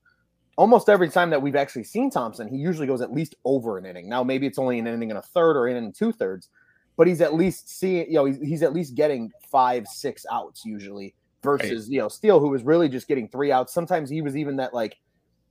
almost 0.57 0.89
every 0.89 1.09
time 1.09 1.31
that 1.31 1.43
we've 1.43 1.57
actually 1.57 1.83
seen 1.83 2.09
Thompson, 2.09 2.47
he 2.47 2.57
usually 2.57 2.87
goes 2.87 3.01
at 3.01 3.13
least 3.13 3.35
over 3.45 3.79
an 3.79 3.85
inning. 3.85 4.09
Now 4.09 4.23
maybe 4.23 4.47
it's 4.47 4.59
only 4.59 4.79
an 4.79 4.87
inning 4.87 5.11
and 5.11 5.19
a 5.19 5.23
third 5.23 5.57
or 5.57 5.67
an 5.67 5.73
inning 5.73 5.87
and 5.87 5.95
two 5.95 6.13
thirds, 6.13 6.49
but 6.97 7.09
he's 7.09 7.21
at 7.21 7.35
least 7.35 7.69
seeing, 7.69 8.07
you 8.07 8.15
know, 8.15 8.27
he's, 8.27 8.39
he's 8.39 8.63
at 8.63 8.73
least 8.73 8.95
getting 8.95 9.33
five, 9.51 9.89
six 9.89 10.25
outs 10.31 10.65
usually 10.65 11.15
versus, 11.43 11.89
you 11.89 11.99
know, 11.99 12.09
Steele, 12.09 12.41
who 12.41 12.49
was 12.49 12.63
really 12.63 12.89
just 12.89 13.09
getting 13.09 13.29
three 13.29 13.53
outs. 13.53 13.73
Sometimes 13.73 14.11
he 14.11 14.23
was 14.23 14.37
even 14.37 14.57
that 14.57 14.75
like, 14.75 14.99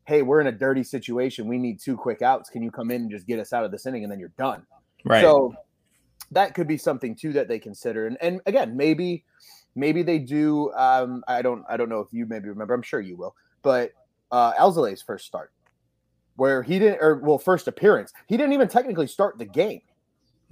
hey, 0.05 0.21
we're 0.21 0.41
in 0.41 0.47
a 0.47 0.51
dirty 0.51 0.83
situation. 0.83 1.47
We 1.47 1.57
need 1.57 1.79
two 1.79 1.95
quick 1.95 2.21
outs. 2.21 2.49
Can 2.49 2.63
you 2.63 2.71
come 2.71 2.91
in 2.91 3.03
and 3.03 3.11
just 3.11 3.27
get 3.27 3.39
us 3.39 3.53
out 3.53 3.63
of 3.63 3.71
this 3.71 3.85
inning 3.85 4.03
and 4.03 4.11
then 4.11 4.19
you're 4.19 4.33
done? 4.37 4.65
Right. 5.05 5.21
So 5.21 5.55
that 6.31 6.53
could 6.53 6.67
be 6.67 6.77
something 6.77 7.15
too 7.15 7.33
that 7.33 7.47
they 7.47 7.59
consider. 7.59 8.07
And 8.07 8.17
and 8.21 8.41
again, 8.45 8.75
maybe 8.75 9.23
maybe 9.75 10.03
they 10.03 10.19
do. 10.19 10.71
Um, 10.73 11.23
I 11.27 11.41
don't 11.41 11.63
I 11.69 11.77
don't 11.77 11.89
know 11.89 11.99
if 11.99 12.11
you 12.11 12.25
maybe 12.25 12.49
remember. 12.49 12.73
I'm 12.73 12.81
sure 12.81 12.99
you 12.99 13.17
will. 13.17 13.35
But 13.61 13.91
uh, 14.31 14.53
Alzolay's 14.53 15.01
first 15.01 15.25
start, 15.25 15.51
where 16.35 16.61
he 16.63 16.79
didn't, 16.79 16.99
or 17.01 17.15
well, 17.15 17.37
first 17.39 17.67
appearance, 17.67 18.13
he 18.27 18.37
didn't 18.37 18.53
even 18.53 18.67
technically 18.67 19.07
start 19.07 19.37
the 19.37 19.45
game. 19.45 19.81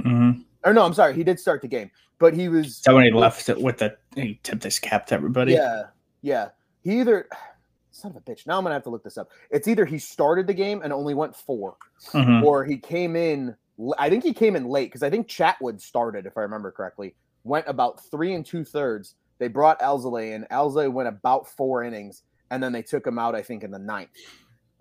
Mhm. 0.01 0.45
Or 0.67 0.73
no, 0.73 0.83
I'm 0.85 0.93
sorry, 0.93 1.13
he 1.13 1.23
did 1.23 1.39
start 1.39 1.61
the 1.61 1.67
game, 1.69 1.89
but 2.19 2.33
he 2.33 2.49
was 2.49 2.75
So 2.77 2.93
when 2.95 3.05
he 3.05 3.11
left 3.11 3.47
it 3.47 3.59
with 3.61 3.77
the 3.77 3.95
he 4.15 4.37
tipped 4.43 4.63
his 4.63 4.79
cap 4.79 5.05
to 5.07 5.15
everybody. 5.15 5.53
Yeah, 5.53 5.83
yeah. 6.21 6.49
He 6.83 6.99
either 6.99 7.29
son 7.91 8.11
of 8.11 8.17
a 8.17 8.21
bitch. 8.21 8.45
Now 8.45 8.57
I'm 8.57 8.63
gonna 8.63 8.75
have 8.75 8.83
to 8.83 8.89
look 8.89 9.03
this 9.03 9.17
up. 9.17 9.29
It's 9.49 9.67
either 9.69 9.85
he 9.85 9.97
started 9.97 10.45
the 10.45 10.53
game 10.53 10.81
and 10.83 10.91
only 10.91 11.13
went 11.13 11.33
four, 11.35 11.77
Mhm. 12.11 12.43
or 12.43 12.65
he 12.65 12.77
came 12.77 13.15
in. 13.15 13.55
I 13.97 14.09
think 14.09 14.23
he 14.25 14.33
came 14.33 14.55
in 14.57 14.67
late 14.67 14.87
because 14.89 15.03
I 15.03 15.09
think 15.09 15.27
Chatwood 15.29 15.79
started, 15.79 16.25
if 16.25 16.37
I 16.37 16.41
remember 16.41 16.69
correctly. 16.71 17.15
Went 17.45 17.65
about 17.69 18.03
three 18.11 18.33
and 18.33 18.45
two 18.45 18.65
thirds. 18.65 19.15
They 19.39 19.47
brought 19.47 19.79
Alzolay 19.79 20.33
in. 20.33 20.45
Alzolay 20.51 20.91
went 20.91 21.07
about 21.07 21.47
four 21.47 21.83
innings, 21.83 22.23
and 22.51 22.61
then 22.61 22.73
they 22.73 22.81
took 22.81 23.07
him 23.07 23.17
out. 23.17 23.35
I 23.35 23.41
think 23.41 23.63
in 23.63 23.71
the 23.71 23.79
ninth, 23.79 24.09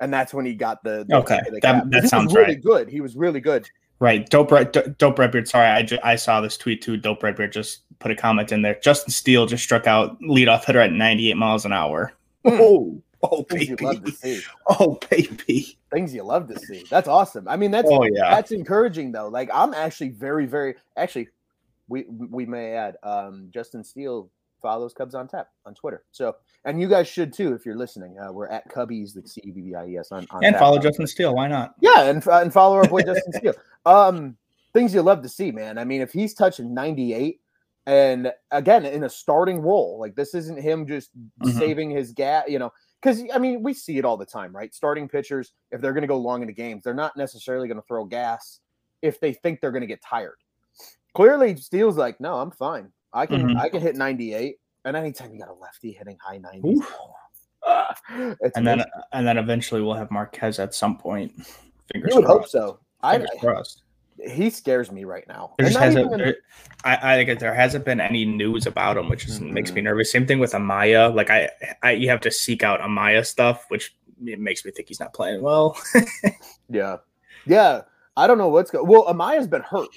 and 0.01 0.13
that's 0.13 0.35
when 0.35 0.45
he 0.47 0.55
got 0.55 0.83
the, 0.83 1.05
the 1.09 1.17
Okay, 1.19 1.41
the 1.49 1.61
that- 1.61 1.91
that 1.93 2.09
sounds 2.09 2.35
really 2.35 2.55
right. 2.55 2.63
good. 2.65 2.89
He 2.89 3.01
was 3.01 3.15
really 3.17 3.39
good. 3.41 3.69
Right. 3.99 4.29
Dope 4.29 4.51
Red 4.53 4.73
Do- 4.73 4.95
Dope 4.99 5.19
Redbeard. 5.19 5.49
Sorry, 5.49 5.67
I, 5.67 5.83
ju- 5.83 5.99
I 6.05 6.17
saw 6.17 6.41
this 6.41 6.57
tweet 6.59 6.83
too. 6.83 6.97
Dope 6.97 7.23
Redbeard 7.23 7.53
just 7.53 7.81
put 7.99 8.11
a 8.11 8.15
comment 8.17 8.53
in 8.53 8.63
there. 8.63 8.79
Justin 8.83 9.11
Steele 9.11 9.47
just 9.47 9.65
struck 9.65 9.87
out 9.87 10.21
leadoff 10.21 10.65
hitter 10.65 10.81
at 10.81 10.93
98 10.93 11.35
miles 11.37 11.65
an 11.65 11.73
hour. 11.73 12.13
Hmm. 12.45 12.51
Oh, 12.61 13.03
oh 13.23 13.43
Things 13.45 13.69
you 13.71 13.77
love 13.81 13.97
to 13.97 14.01
baby. 14.03 14.13
see. 14.13 14.41
Oh 14.69 14.99
baby. 15.11 15.79
Things 15.93 16.15
you 16.15 16.23
love 16.25 16.47
to 16.49 16.59
see. 16.59 16.85
That's 16.91 17.09
awesome. 17.09 17.49
I 17.49 17.57
mean, 17.57 17.71
that's 17.71 17.89
Oh 17.91 18.05
yeah. 18.05 18.31
that's 18.35 18.53
encouraging 18.53 19.13
though. 19.13 19.29
Like 19.29 19.49
I'm 19.55 19.73
actually 19.73 20.11
very, 20.11 20.45
very 20.47 20.75
actually 20.97 21.29
we 21.89 22.05
we 22.09 22.45
may 22.45 22.73
add 22.73 22.97
um 23.03 23.49
Justin 23.55 23.83
Steele 23.83 24.29
follows 24.61 24.93
Cubs 24.93 25.15
on 25.15 25.27
tap 25.29 25.49
on 25.65 25.75
Twitter. 25.75 26.05
So 26.13 26.37
and 26.67 26.79
you 26.81 26.89
guys 26.89 27.09
should 27.09 27.33
too 27.33 27.55
if 27.55 27.65
you're 27.65 27.77
listening. 27.77 28.19
Uh, 28.19 28.31
we're 28.33 28.49
at 28.49 28.69
Cubbies 28.69 29.15
the 29.15 29.27
C 29.27 29.41
U 29.45 29.53
B 29.55 29.63
B 29.63 29.75
I 29.75 29.87
E 29.87 29.97
S 29.99 30.13
on, 30.13 30.27
on 30.31 30.45
And 30.45 30.57
follow 30.57 30.79
Justin 30.79 31.07
Steele. 31.07 31.35
Why 31.35 31.49
not? 31.49 31.75
Yeah, 31.81 32.03
and 32.11 32.27
uh, 32.27 32.41
and 32.41 32.53
follow 32.53 32.77
our 32.77 32.87
boy 32.87 33.03
Justin 33.03 33.33
Steele. 33.33 33.55
Um 33.87 34.37
things 34.75 34.93
you 34.93 35.01
love 35.01 35.23
to 35.23 35.29
see, 35.29 35.51
man. 35.53 35.79
I 35.79 35.85
mean, 35.85 36.03
if 36.03 36.13
he's 36.13 36.35
touching 36.35 36.75
98 36.75 37.41
and 37.87 38.33
again 38.51 38.85
in 38.85 39.05
a 39.05 39.09
starting 39.09 39.61
role, 39.61 39.99
like 40.01 40.17
this 40.17 40.35
isn't 40.35 40.61
him 40.61 40.87
just 40.87 41.11
Mhm. 41.41 41.57
saving 41.57 41.91
his 41.91 42.11
gas, 42.13 42.45
you 42.49 42.59
know, 42.59 42.73
because 43.01 43.23
I 43.33 43.39
mean 43.39 43.63
we 43.63 43.73
see 43.73 43.97
it 43.99 44.05
all 44.05 44.17
the 44.17 44.27
time, 44.27 44.55
right? 44.55 44.75
Starting 44.75 45.09
pitchers, 45.09 45.53
if 45.71 45.81
they're 45.81 45.93
going 45.93 46.03
to 46.03 46.09
go 46.09 46.19
long 46.19 46.43
into 46.43 46.53
games, 46.53 46.83
they're 46.83 46.95
not 46.95 47.17
necessarily 47.17 47.69
going 47.69 47.81
to 47.81 47.87
throw 47.87 48.05
gas 48.05 48.59
if 49.03 49.21
they 49.21 49.33
think 49.33 49.61
they're 49.61 49.71
going 49.71 49.83
to 49.83 49.87
get 49.87 50.03
tired. 50.03 50.39
Clearly, 51.15 51.57
Steele's 51.57 51.97
like, 51.97 52.21
no, 52.21 52.35
I'm 52.41 52.51
fine. 52.51 52.93
I 53.13 53.25
can 53.27 53.51
Mhm. 53.51 53.61
I 53.61 53.69
can 53.69 53.81
hit 53.81 53.95
98, 53.95 54.59
and 54.87 54.97
anytime 54.97 55.33
you 55.35 55.39
got 55.39 55.49
a 55.49 55.55
lefty 55.55 55.93
hitting 55.93 56.17
high 56.25 56.39
90s, 56.39 56.65
Oof. 56.65 56.95
ah, 57.67 57.95
it's 58.41 58.57
and 58.57 58.67
then 58.67 58.83
and 59.13 59.27
then 59.27 59.37
eventually 59.37 59.83
we'll 59.83 59.95
have 59.95 60.11
Marquez 60.11 60.59
at 60.59 60.75
some 60.75 60.97
point. 60.97 61.33
Fingers 61.93 62.11
you 62.15 62.17
would 62.21 62.25
hope 62.27 62.39
crossed. 62.39 62.53
so. 62.53 62.79
I, 63.03 63.19
Fingers 63.19 63.31
crossed. 63.41 63.83
he 64.27 64.49
scares 64.51 64.91
me 64.91 65.05
right 65.05 65.25
now. 65.29 65.53
There 65.59 65.69
hasn't. 65.69 66.07
even- 66.07 66.19
there- 66.19 66.37
I, 66.85 67.15
I 67.21 67.25
think 67.25 67.39
there 67.41 67.55
hasn't 67.55 67.85
been 67.85 68.01
any 68.01 68.25
news 68.25 68.67
about 68.67 68.97
him, 68.97 69.09
which 69.09 69.27
is, 69.27 69.41
makes 69.41 69.71
Mm-hmm. 69.71 69.75
me 69.77 69.83
nervous. 69.83 70.11
Same 70.13 70.27
thing 70.27 70.39
with 70.39 70.53
Amaya. 70.53 71.13
Like 71.15 71.31
I, 71.31 71.51
I, 71.83 71.93
you 71.93 72.09
have 72.11 72.21
to 72.23 72.31
seek 72.31 72.63
out 72.63 72.81
Amaya 72.81 73.27
stuff, 73.27 73.65
which 73.69 73.97
it 74.25 74.39
makes 74.41 74.65
me 74.65 74.71
think 74.71 74.89
he's 74.89 75.01
not 75.01 75.13
playing 75.13 75.43
well. 75.43 75.77
yeah, 76.71 76.97
yeah. 77.47 77.83
I 78.17 78.27
don't 78.27 78.39
know 78.39 78.49
what's 78.49 78.71
going. 78.71 78.87
Well, 78.87 79.05
Amaya's 79.07 79.47
been 79.47 79.63
hurt. 79.63 79.89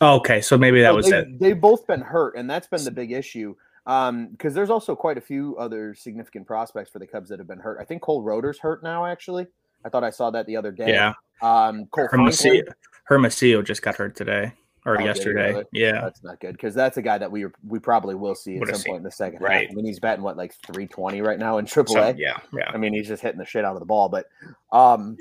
okay, 0.00 0.40
so 0.40 0.56
maybe 0.56 0.80
that 0.80 0.90
So 0.90 0.96
was 0.96 1.10
they, 1.10 1.18
it. 1.18 1.38
They've 1.38 1.60
both 1.60 1.86
been 1.86 2.00
hurt, 2.00 2.36
and 2.36 2.48
that's 2.48 2.66
been 2.68 2.82
the 2.84 2.90
big 2.90 3.12
issue. 3.12 3.54
Um, 3.88 4.28
because 4.28 4.52
there's 4.54 4.70
also 4.70 4.94
quite 4.94 5.16
a 5.18 5.20
few 5.20 5.56
other 5.56 5.94
significant 5.94 6.46
prospects 6.46 6.90
for 6.90 6.98
the 6.98 7.06
Cubs 7.06 7.30
that 7.30 7.38
have 7.40 7.48
been 7.48 7.58
hurt. 7.58 7.78
I 7.80 7.84
think 7.84 8.02
Cole 8.02 8.22
Roederer's 8.22 8.58
hurt 8.58 8.82
now. 8.82 9.06
Actually, 9.06 9.46
I 9.84 9.88
thought 9.88 10.04
I 10.04 10.10
saw 10.10 10.30
that 10.30 10.44
the 10.46 10.56
other 10.56 10.70
day. 10.70 10.90
Yeah, 10.92 11.14
Um, 11.42 11.86
Cole 11.86 12.06
Hermosillo. 12.10 12.62
Hermosillo 13.04 13.62
just 13.62 13.80
got 13.80 13.96
hurt 13.96 14.14
today 14.14 14.52
or 14.84 15.00
Oh, 15.00 15.04
yesterday. 15.04 15.52
really? 15.52 15.64
Yeah, 15.72 16.02
That's 16.02 16.22
not 16.22 16.38
good 16.38 16.52
because 16.52 16.74
that's 16.74 16.98
a 16.98 17.02
guy 17.02 17.16
that 17.16 17.32
we 17.32 17.46
we 17.66 17.78
probably 17.78 18.14
will 18.14 18.34
see 18.34 18.56
at 18.56 18.60
Would've 18.60 18.74
some 18.76 18.82
seen. 18.82 18.90
point 18.92 18.98
in 18.98 19.04
the 19.04 19.10
second 19.10 19.40
Right. 19.40 19.62
half. 19.66 19.72
I 19.72 19.74
mean, 19.74 19.86
he's 19.86 19.98
batting 20.00 20.22
what 20.22 20.36
like 20.36 20.52
320 20.66 21.22
right 21.22 21.38
now 21.38 21.56
in 21.56 21.64
AAA. 21.64 21.88
So, 21.88 22.14
yeah, 22.18 22.36
yeah. 22.52 22.70
I 22.72 22.76
mean, 22.76 22.92
he's 22.92 23.08
just 23.08 23.22
hitting 23.22 23.38
the 23.38 23.46
shit 23.46 23.64
out 23.64 23.72
of 23.72 23.80
the 23.80 23.86
ball. 23.86 24.10
But 24.10 24.26
um, 24.70 25.16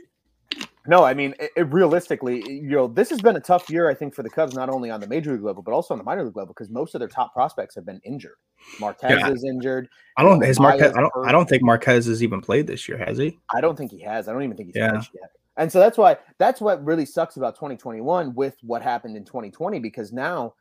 no, 0.88 1.04
I 1.04 1.14
mean, 1.14 1.36
it, 1.40 1.52
it 1.56 1.74
realistically, 1.74 2.44
you 2.50 2.70
know, 2.70 2.88
this 2.88 3.10
has 3.10 3.22
been 3.22 3.36
a 3.36 3.40
tough 3.40 3.70
year, 3.70 3.90
I 3.90 3.94
think, 3.94 4.16
for 4.16 4.24
the 4.24 4.30
Cubs, 4.30 4.56
not 4.56 4.70
only 4.70 4.90
on 4.90 5.00
the 5.00 5.08
major 5.08 5.34
league 5.34 5.44
level, 5.44 5.62
but 5.62 5.74
also 5.74 5.94
on 5.94 5.98
the 5.98 6.04
minor 6.04 6.24
league 6.24 6.36
level, 6.36 6.54
because 6.54 6.70
most 6.70 6.96
of 6.96 7.00
their 7.00 7.08
top 7.08 7.34
prospects 7.34 7.76
have 7.76 7.86
been 7.86 8.02
injured. 8.04 8.36
Marquez 8.80 9.12
Yeah. 9.12 9.30
is 9.30 9.44
injured. 9.44 9.88
I 10.18 10.24
don't. 10.24 10.44
His 10.44 10.60
Marquez. 10.60 10.94
I 10.96 11.02
don't. 11.02 11.12
hurt. 11.14 11.28
I 11.28 11.32
don't 11.32 11.48
think 11.48 11.64
Marquez 11.64 12.06
has 12.08 12.24
even 12.24 12.42
played 12.42 12.68
this 12.68 12.88
year, 12.88 12.98
has 12.98 13.18
he? 13.18 13.38
I 13.54 13.62
don't 13.62 13.78
think 13.78 13.92
he 13.92 14.00
has. 14.02 14.28
I 14.28 14.34
don't 14.34 14.44
even 14.44 14.58
think 14.58 14.68
he's 14.70 14.76
Yeah. 14.76 14.92
pitched 14.92 15.12
yet. 15.14 15.32
And 15.58 15.72
so 15.72 15.80
that's 15.80 15.98
why 15.98 16.18
that's 16.38 16.62
what 16.62 16.84
really 16.86 17.06
sucks 17.06 17.38
about 17.38 17.56
2021 17.56 18.36
with 18.36 18.56
what 18.62 18.82
happened 18.82 19.18
in 19.18 19.26
2020, 19.26 19.80
because 19.80 20.14
now, 20.14 20.54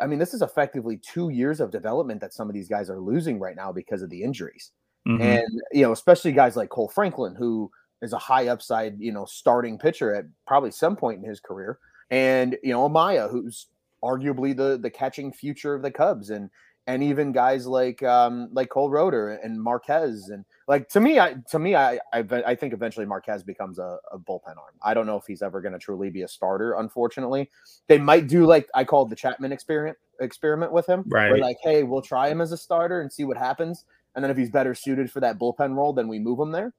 I 0.00 0.06
mean, 0.06 0.18
this 0.18 0.34
is 0.34 0.42
effectively 0.42 0.98
two 0.98 1.30
years 1.30 1.60
of 1.60 1.70
development 1.70 2.20
that 2.20 2.34
some 2.34 2.48
of 2.48 2.54
these 2.54 2.68
guys 2.68 2.90
are 2.90 3.00
losing 3.00 3.38
right 3.38 3.56
now 3.56 3.72
because 3.72 4.02
of 4.02 4.10
the 4.10 4.22
injuries. 4.22 4.72
Mhm. 5.08 5.18
and 5.22 5.62
you 5.72 5.80
know 5.80 5.92
especially 5.92 6.30
guys 6.30 6.56
like 6.58 6.68
kohl 6.68 6.86
franklin 6.86 7.34
who 7.34 7.70
is 8.02 8.12
a 8.12 8.18
high 8.18 8.48
upside 8.48 8.98
you 9.00 9.12
know 9.12 9.24
starting 9.24 9.78
pitcher 9.78 10.14
at 10.14 10.24
probably 10.46 10.70
some 10.70 10.96
point 10.96 11.22
in 11.22 11.28
his 11.28 11.40
career. 11.40 11.78
And 12.10 12.56
you 12.62 12.72
know 12.72 12.88
amaya 12.88 13.30
who's 13.30 13.66
arguably 14.02 14.56
the 14.56 14.78
the 14.78 14.90
catching 14.90 15.32
future 15.32 15.74
of 15.74 15.82
the 15.82 15.90
cubs 15.90 16.30
and 16.30 16.50
and 16.86 17.02
even 17.02 17.30
guys 17.30 17.66
like 17.66 18.02
um 18.02 18.48
like 18.52 18.70
cole 18.70 18.90
roederer 18.90 19.38
and 19.44 19.62
marquez. 19.62 20.30
And 20.30 20.44
like 20.66 20.88
to 20.88 21.00
me 21.00 21.20
i 21.20 21.34
to 21.50 21.58
me 21.58 21.74
i 21.74 21.98
i, 22.12 22.24
I 22.46 22.54
think 22.54 22.72
eventually 22.72 23.06
marquez 23.06 23.42
becomes 23.42 23.78
a, 23.78 23.98
a 24.10 24.18
bullpen 24.18 24.56
arm. 24.56 24.74
I 24.82 24.94
don't 24.94 25.06
know 25.06 25.16
if 25.16 25.26
he's 25.26 25.42
ever 25.42 25.60
going 25.60 25.72
to 25.72 25.78
truly 25.78 26.10
be 26.10 26.22
a 26.22 26.28
starter 26.28 26.74
unfortunately. 26.74 27.50
They 27.86 27.98
might 27.98 28.26
do 28.26 28.46
like 28.46 28.68
i 28.74 28.82
called 28.84 29.10
the 29.10 29.16
chapman 29.16 29.52
experiment 29.52 29.98
experiment 30.20 30.72
with 30.72 30.86
him. 30.86 31.04
Where 31.06 31.32
Right. 31.32 31.42
like 31.42 31.58
hey 31.62 31.82
we'll 31.82 32.02
try 32.02 32.28
him 32.28 32.40
as 32.40 32.52
a 32.52 32.56
starter 32.56 33.02
and 33.02 33.12
see 33.12 33.24
what 33.24 33.36
happens. 33.36 33.84
And 34.14 34.24
then 34.24 34.30
if 34.30 34.36
he's 34.36 34.50
better 34.50 34.74
suited 34.74 35.10
for 35.12 35.20
that 35.20 35.38
bullpen 35.38 35.76
role, 35.76 35.92
then 35.92 36.08
we 36.08 36.18
move 36.18 36.40
him 36.40 36.50
there. 36.50 36.74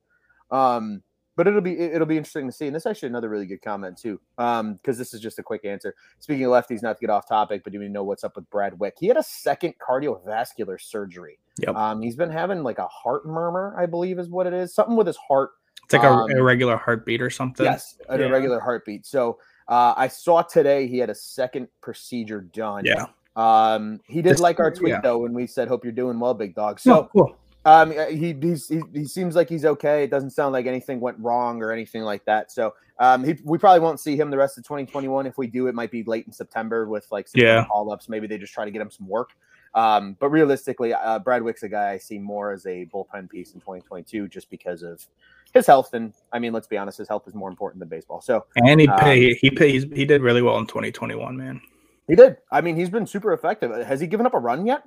Um, 0.50 1.02
but 1.36 1.48
it'll 1.48 1.62
be 1.62 1.80
it'll 1.80 2.06
be 2.08 2.18
interesting 2.18 2.46
to 2.48 2.52
see. 2.52 2.68
And 2.68 2.76
this 2.76 2.84
is 2.84 2.88
actually 2.88 3.10
another 3.10 3.30
really 3.30 3.46
good 3.46 3.62
comment 3.62 3.98
too, 3.98 4.20
um, 4.38 4.74
because 4.76 4.98
this 4.98 5.14
is 5.14 5.22
just 5.22 5.40
a 5.40 5.44
quick 5.44 5.66
answer. 5.66 5.96
Speaking 6.20 6.46
of 6.46 6.52
lefties, 6.52 6.82
not 6.84 6.98
to 6.98 7.02
get 7.02 7.10
off 7.10 7.28
topic, 7.28 7.64
but 7.64 7.74
do 7.74 7.80
we 7.80 7.88
know 7.90 8.04
what's 8.04 8.24
up 8.24 8.36
with 8.36 8.50
Brad 8.50 8.78
Wieck? 8.80 8.96
He 9.00 9.08
had 9.08 9.18
a 9.18 9.24
second 9.24 9.74
cardiovascular 9.80 10.80
surgery. 10.82 11.40
Yep. 11.60 11.76
Um, 11.76 12.02
he's 12.02 12.16
been 12.16 12.30
having 12.32 12.64
like 12.64 12.80
a 12.80 12.88
heart 12.88 13.26
murmur, 13.26 13.76
I 13.78 13.86
believe, 13.86 14.20
is 14.20 14.30
what 14.30 14.48
it 14.48 14.54
is. 14.54 14.74
Something 14.74 14.96
with 14.96 15.08
his 15.08 15.18
heart. 15.18 15.52
It's 15.84 15.94
like 15.94 16.04
um, 16.04 16.30
a 16.32 16.36
irregular 16.38 16.78
heartbeat 16.78 17.22
or 17.22 17.30
something. 17.30 17.66
Yes, 17.66 17.98
an 18.10 18.20
Yeah. 18.20 18.28
irregular 18.28 18.60
heartbeat. 18.60 19.06
So 19.06 19.40
uh, 19.68 19.94
I 19.98 20.08
saw 20.08 20.42
today 20.42 20.88
he 20.88 20.98
had 20.98 21.10
a 21.10 21.16
second 21.16 21.68
procedure 21.82 22.42
done. 22.42 22.86
Yeah. 22.86 23.08
Um, 23.36 24.00
he 24.06 24.22
did 24.22 24.34
This- 24.34 24.40
like 24.42 24.60
our 24.60 24.72
tweet 24.72 24.90
yeah. 24.92 25.02
though 25.02 25.18
when 25.20 25.34
we 25.34 25.48
said, 25.48 25.68
"Hope 25.68 25.84
you're 25.86 25.94
doing 25.94 26.20
well, 26.20 26.34
big 26.34 26.54
dog." 26.56 26.80
So 26.80 26.94
So. 26.94 27.10
cool. 27.14 27.36
Um, 27.64 27.92
he, 27.92 28.36
he's, 28.42 28.68
he 28.68 28.82
he 28.94 29.06
seems 29.06 29.36
like 29.36 29.48
he's 29.48 29.66
okay. 29.66 30.04
It 30.04 30.10
doesn't 30.10 30.32
sound 30.32 30.54
like 30.54 30.66
anything 30.66 31.00
went 31.00 31.18
wrong 31.20 31.62
or 31.62 31.72
anything 31.72 32.02
like 32.02 32.26
that. 32.26 32.52
So 32.52 32.74
um, 33.00 33.24
he, 33.24 33.38
we 33.44 33.58
probably 33.58 33.80
won't 33.82 34.00
see 34.00 34.16
him 34.16 34.32
the 34.32 34.38
rest 34.38 34.58
of 34.58 34.64
2021. 34.64 35.28
If 35.28 35.38
we 35.38 35.48
do, 35.48 35.68
it 35.68 35.76
might 35.76 35.92
be 35.92 36.04
late 36.04 36.26
in 36.26 36.34
September 36.34 36.88
with 36.88 37.06
like 37.12 37.28
some 37.28 37.42
Yeah. 37.42 37.66
call 37.66 37.92
ups. 37.92 38.10
Maybe 38.10 38.26
they 38.28 38.38
just 38.38 38.54
try 38.54 38.66
to 38.66 38.72
get 38.72 38.82
him 38.82 38.90
some 38.90 39.08
work. 39.08 39.30
Um, 39.74 40.18
but 40.20 40.30
realistically, 40.30 40.94
uh, 40.94 41.20
Brad 41.20 41.44
Wieck's 41.44 41.64
a 41.64 41.70
guy 41.70 41.92
I 41.92 41.98
see 41.98 42.18
more 42.20 42.52
as 42.52 42.66
a 42.66 42.88
bullpen 42.88 43.30
piece 43.30 43.54
in 43.54 43.60
2022 43.62 44.28
just 44.28 44.50
because 44.50 44.82
of 44.84 45.06
his 45.54 45.66
health. 45.68 45.94
And 45.94 46.14
I 46.34 46.40
mean, 46.40 46.54
let's 46.54 46.68
be 46.68 46.78
honest, 46.78 46.98
his 46.98 47.08
health 47.08 47.28
is 47.28 47.34
more 47.36 47.50
important 47.50 47.80
than 47.80 47.90
baseball. 47.90 48.22
So 48.22 48.46
And 48.56 48.82
he 48.82 48.88
Um, 48.88 48.98
pay, 49.00 49.34
he 49.36 49.50
pays 49.52 49.84
he 49.84 50.04
did 50.06 50.22
really 50.22 50.42
well 50.42 50.58
in 50.58 50.66
2021, 50.66 51.38
man. 51.38 51.62
he 52.08 52.16
did. 52.16 52.38
I 52.52 52.60
mean, 52.62 52.76
he's 52.76 52.90
been 52.90 53.06
super 53.06 53.32
effective. 53.34 53.72
Has 53.86 54.02
he 54.02 54.08
given 54.08 54.26
up 54.26 54.34
a 54.34 54.40
run 54.40 54.66
yet? 54.66 54.84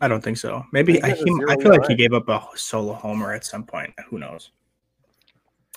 I 0.00 0.08
don't 0.08 0.22
think 0.22 0.38
so. 0.38 0.64
Maybe 0.72 1.02
I 1.02 1.10
he, 1.10 1.44
I 1.48 1.56
feel 1.56 1.70
like 1.70 1.86
he 1.86 1.94
gave 1.94 2.12
up 2.12 2.28
a 2.28 2.42
solo 2.54 2.94
homer 2.94 3.32
at 3.32 3.44
some 3.44 3.64
point. 3.64 3.92
Who 4.08 4.18
knows? 4.18 4.50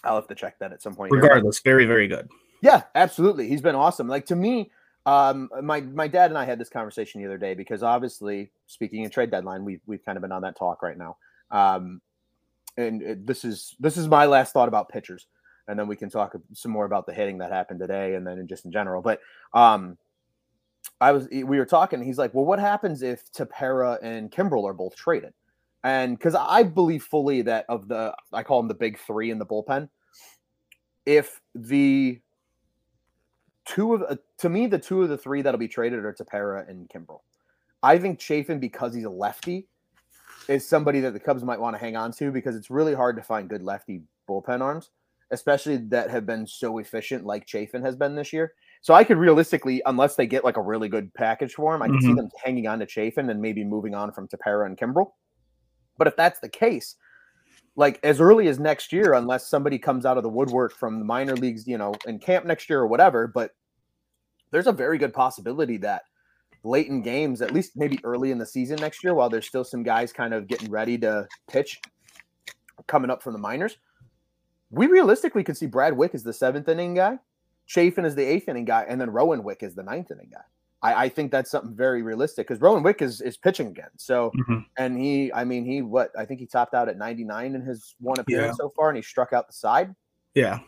I'll 0.03 0.15
have 0.15 0.27
to 0.27 0.36
check 0.36 0.60
that 0.60 0.72
at 0.72 0.82
some 0.82 0.96
point. 0.96 1.13
here. 1.13 1.22
Regardless, 1.22 1.60
very 1.60 1.86
very 1.86 2.08
good. 2.08 2.29
Yeah, 2.62 2.84
absolutely. 2.96 3.50
He's 3.50 3.62
been 3.62 3.75
awesome. 3.75 4.08
Like 4.08 4.25
to 4.27 4.36
me, 4.36 4.72
um, 5.05 5.50
my 5.62 5.82
my 5.82 6.08
dad 6.08 6.32
and 6.32 6.38
I 6.38 6.46
had 6.46 6.60
this 6.60 6.70
conversation 6.70 7.22
the 7.22 7.27
other 7.27 7.38
day 7.38 7.53
because 7.53 7.84
obviously, 7.84 8.51
speaking 8.67 9.05
of 9.05 9.12
trade 9.12 9.32
deadline, 9.32 9.65
we've 9.65 9.82
we've 9.86 10.03
kind 10.05 10.17
of 10.17 10.22
been 10.22 10.32
on 10.32 10.41
that 10.43 10.55
talk 10.55 10.82
right 10.82 10.98
now. 10.98 11.17
Um, 11.51 12.01
and 12.77 13.01
it, 13.01 13.27
this 13.27 13.43
is 13.43 13.75
this 13.79 13.98
is 13.98 14.08
my 14.08 14.25
last 14.25 14.53
thought 14.53 14.67
about 14.70 14.89
pitchers, 14.89 15.27
and 15.67 15.77
then 15.77 15.88
we 15.88 15.96
can 15.96 16.10
talk 16.10 16.36
some 16.53 16.72
more 16.72 16.86
about 16.86 17.05
the 17.05 17.13
hitting 17.13 17.39
that 17.39 17.51
happened 17.51 17.79
today, 17.79 18.15
and 18.15 18.25
then 18.25 18.48
just 18.48 18.65
in 18.65 18.72
general. 18.72 19.01
But 19.01 19.20
um, 19.53 19.98
I 21.01 21.11
was 21.11 21.27
we 21.31 21.43
were 21.43 21.65
talking. 21.65 22.01
He's 22.01 22.17
like, 22.17 22.33
"Well, 22.33 22.45
what 22.45 22.59
happens 22.59 23.01
if 23.01 23.31
Tepera 23.31 23.99
and 24.01 24.31
Kimbrel 24.31 24.65
are 24.65 24.73
both 24.73 24.95
traded?" 24.95 25.33
And 25.83 26.17
because 26.17 26.35
I 26.35 26.63
believe 26.63 27.03
fully 27.03 27.41
that 27.43 27.65
of 27.67 27.87
the 27.87 28.15
I 28.31 28.43
call 28.43 28.59
them 28.61 28.67
the 28.67 28.73
big 28.73 28.97
three 28.99 29.31
in 29.31 29.39
the 29.39 29.45
bullpen. 29.45 29.89
If 31.05 31.41
the 31.53 32.21
two 33.65 33.93
of 33.93 34.03
uh, 34.03 34.15
to 34.39 34.49
me 34.49 34.67
the 34.67 34.79
two 34.79 35.03
of 35.03 35.09
the 35.09 35.17
three 35.17 35.41
that'll 35.41 35.59
be 35.59 35.67
traded 35.67 36.05
are 36.05 36.13
Tepera 36.13 36.67
and 36.69 36.89
Kimbrel. 36.89 37.21
I 37.81 37.97
think 37.97 38.19
Chafin 38.19 38.59
because 38.59 38.93
he's 38.93 39.03
a 39.03 39.09
lefty 39.09 39.67
is 40.47 40.67
somebody 40.67 40.99
that 41.01 41.13
the 41.13 41.19
Cubs 41.19 41.43
might 41.43 41.59
want 41.59 41.75
to 41.75 41.79
hang 41.79 41.95
on 41.95 42.11
to 42.13 42.31
because 42.31 42.55
it's 42.55 42.69
really 42.69 42.93
hard 42.93 43.15
to 43.17 43.21
find 43.21 43.49
good 43.49 43.63
lefty 43.63 44.03
bullpen 44.27 44.61
arms, 44.61 44.91
especially 45.31 45.77
that 45.77 46.09
have 46.09 46.25
been 46.25 46.47
so 46.47 46.77
efficient 46.77 47.25
like 47.25 47.45
Chafin 47.45 47.81
has 47.81 47.95
been 47.95 48.15
this 48.15 48.33
year. 48.33 48.53
So 48.83 48.93
I 48.93 49.05
could 49.05 49.17
realistically, 49.17 49.81
unless 49.85 50.15
they 50.17 50.27
get 50.27 50.43
like 50.43 50.57
a 50.57 50.61
really 50.61 50.89
good 50.89 51.13
package 51.13 51.53
for 51.53 51.73
him, 51.73 51.81
I 51.81 51.87
could 51.87 52.01
see 52.01 52.09
Mhm. 52.09 52.17
them 52.17 52.29
hanging 52.43 52.67
on 52.67 52.79
to 52.79 52.85
Chafin 52.85 53.29
and 53.29 53.41
maybe 53.41 53.63
moving 53.63 53.95
on 53.95 54.11
from 54.11 54.27
Tepera 54.27 54.65
and 54.65 54.77
Kimbrel. 54.77 55.13
But 55.97 56.07
if 56.07 56.17
that's 56.17 56.41
the 56.41 56.49
case, 56.49 56.97
like 57.77 57.97
as 58.03 58.19
early 58.19 58.49
as 58.49 58.59
next 58.59 58.91
year, 58.91 59.13
unless 59.13 59.47
somebody 59.47 59.79
comes 59.79 60.05
out 60.05 60.17
of 60.17 60.23
the 60.23 60.29
woodwork 60.29 60.73
from 60.73 60.99
the 60.99 61.05
minor 61.05 61.37
leagues, 61.37 61.65
you 61.65 61.77
know, 61.77 61.93
in 62.05 62.19
camp 62.19 62.45
next 62.45 62.69
year 62.69 62.81
or 62.81 62.87
whatever, 62.87 63.25
but 63.25 63.55
there's 64.51 64.67
a 64.67 64.73
very 64.73 64.97
good 64.97 65.13
possibility 65.13 65.77
that 65.77 66.03
late 66.65 66.87
in 66.87 67.01
games, 67.01 67.41
at 67.41 67.53
least 67.53 67.77
maybe 67.77 67.99
early 68.03 68.31
in 68.31 68.37
the 68.37 68.45
season 68.45 68.75
next 68.81 69.01
year, 69.01 69.13
while 69.13 69.29
there's 69.29 69.47
still 69.47 69.63
some 69.63 69.83
guys 69.83 70.11
kind 70.11 70.33
of 70.33 70.45
getting 70.45 70.69
ready 70.69 70.97
to 70.97 71.25
pitch 71.47 71.79
coming 72.87 73.09
up 73.09 73.23
from 73.23 73.31
the 73.31 73.39
minors, 73.39 73.77
we 74.71 74.87
realistically 74.87 75.43
could 75.45 75.55
see 75.55 75.67
Brad 75.67 75.93
Wieck 75.95 76.13
as 76.13 76.23
the 76.23 76.33
seventh 76.33 76.67
inning 76.67 76.95
guy, 76.95 77.17
Chafin 77.65 78.05
is 78.05 78.15
the 78.15 78.24
eighth 78.24 78.48
inning 78.50 78.65
guy, 78.65 78.86
and 78.88 79.00
then 79.00 79.10
Rowan 79.10 79.43
Wick 79.43 79.63
is 79.63 79.75
the 79.75 79.84
ninth 79.84 80.12
inning 80.12 80.29
guy. 80.32 80.41
I, 80.82 81.05
I 81.05 81.10
think 81.10 81.32
that's 81.32 81.50
something 81.50 81.74
very 81.75 82.01
realistic 82.01 82.48
because 82.48 82.62
Rowan 82.62 82.84
Wick 82.84 83.01
is 83.01 83.22
is 83.22 83.38
pitching 83.38 83.67
again. 83.67 83.89
So 83.98 84.32
Mhm. 84.48 84.65
and 84.77 84.98
he, 85.00 85.32
I 85.32 85.43
mean, 85.46 85.63
he 85.65 85.82
what 85.82 86.12
I 86.17 86.25
think 86.25 86.39
he 86.41 86.46
topped 86.46 86.74
out 86.74 86.89
at 86.89 86.98
99 86.98 87.55
in 87.55 87.62
his 87.62 87.96
one 88.00 88.20
appearance 88.20 88.58
Yeah. 88.60 88.65
so 88.65 88.70
far, 88.75 88.89
and 88.89 88.98
he 88.98 89.01
struck 89.01 89.32
out 89.34 89.48
the 89.48 89.53
side. 89.53 89.96
Yeah, 90.36 90.60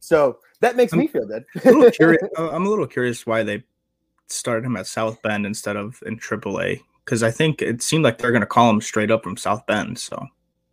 So 0.00 0.38
that 0.60 0.74
makes 0.74 0.92
I'm- 0.92 1.00
me 1.00 1.06
feel 1.06 1.26
good. 1.26 1.44
curious. 1.94 2.22
uh, 2.38 2.50
I'm 2.50 2.66
a 2.66 2.68
little 2.68 2.86
curious 2.86 3.24
why 3.26 3.42
they 3.44 3.62
started 4.26 4.64
him 4.64 4.76
at 4.76 4.86
South 4.86 5.20
Bend 5.22 5.44
instead 5.46 5.76
of 5.76 6.02
in 6.06 6.16
AAA 6.18 6.80
because 7.04 7.22
I 7.22 7.30
think 7.30 7.60
it 7.62 7.82
seemed 7.82 8.02
like 8.04 8.18
they're 8.18 8.30
going 8.32 8.40
to 8.40 8.46
call 8.46 8.70
him 8.70 8.80
straight 8.80 9.10
up 9.10 9.22
from 9.22 9.36
South 9.36 9.64
Bend. 9.66 9.98
So 9.98 10.26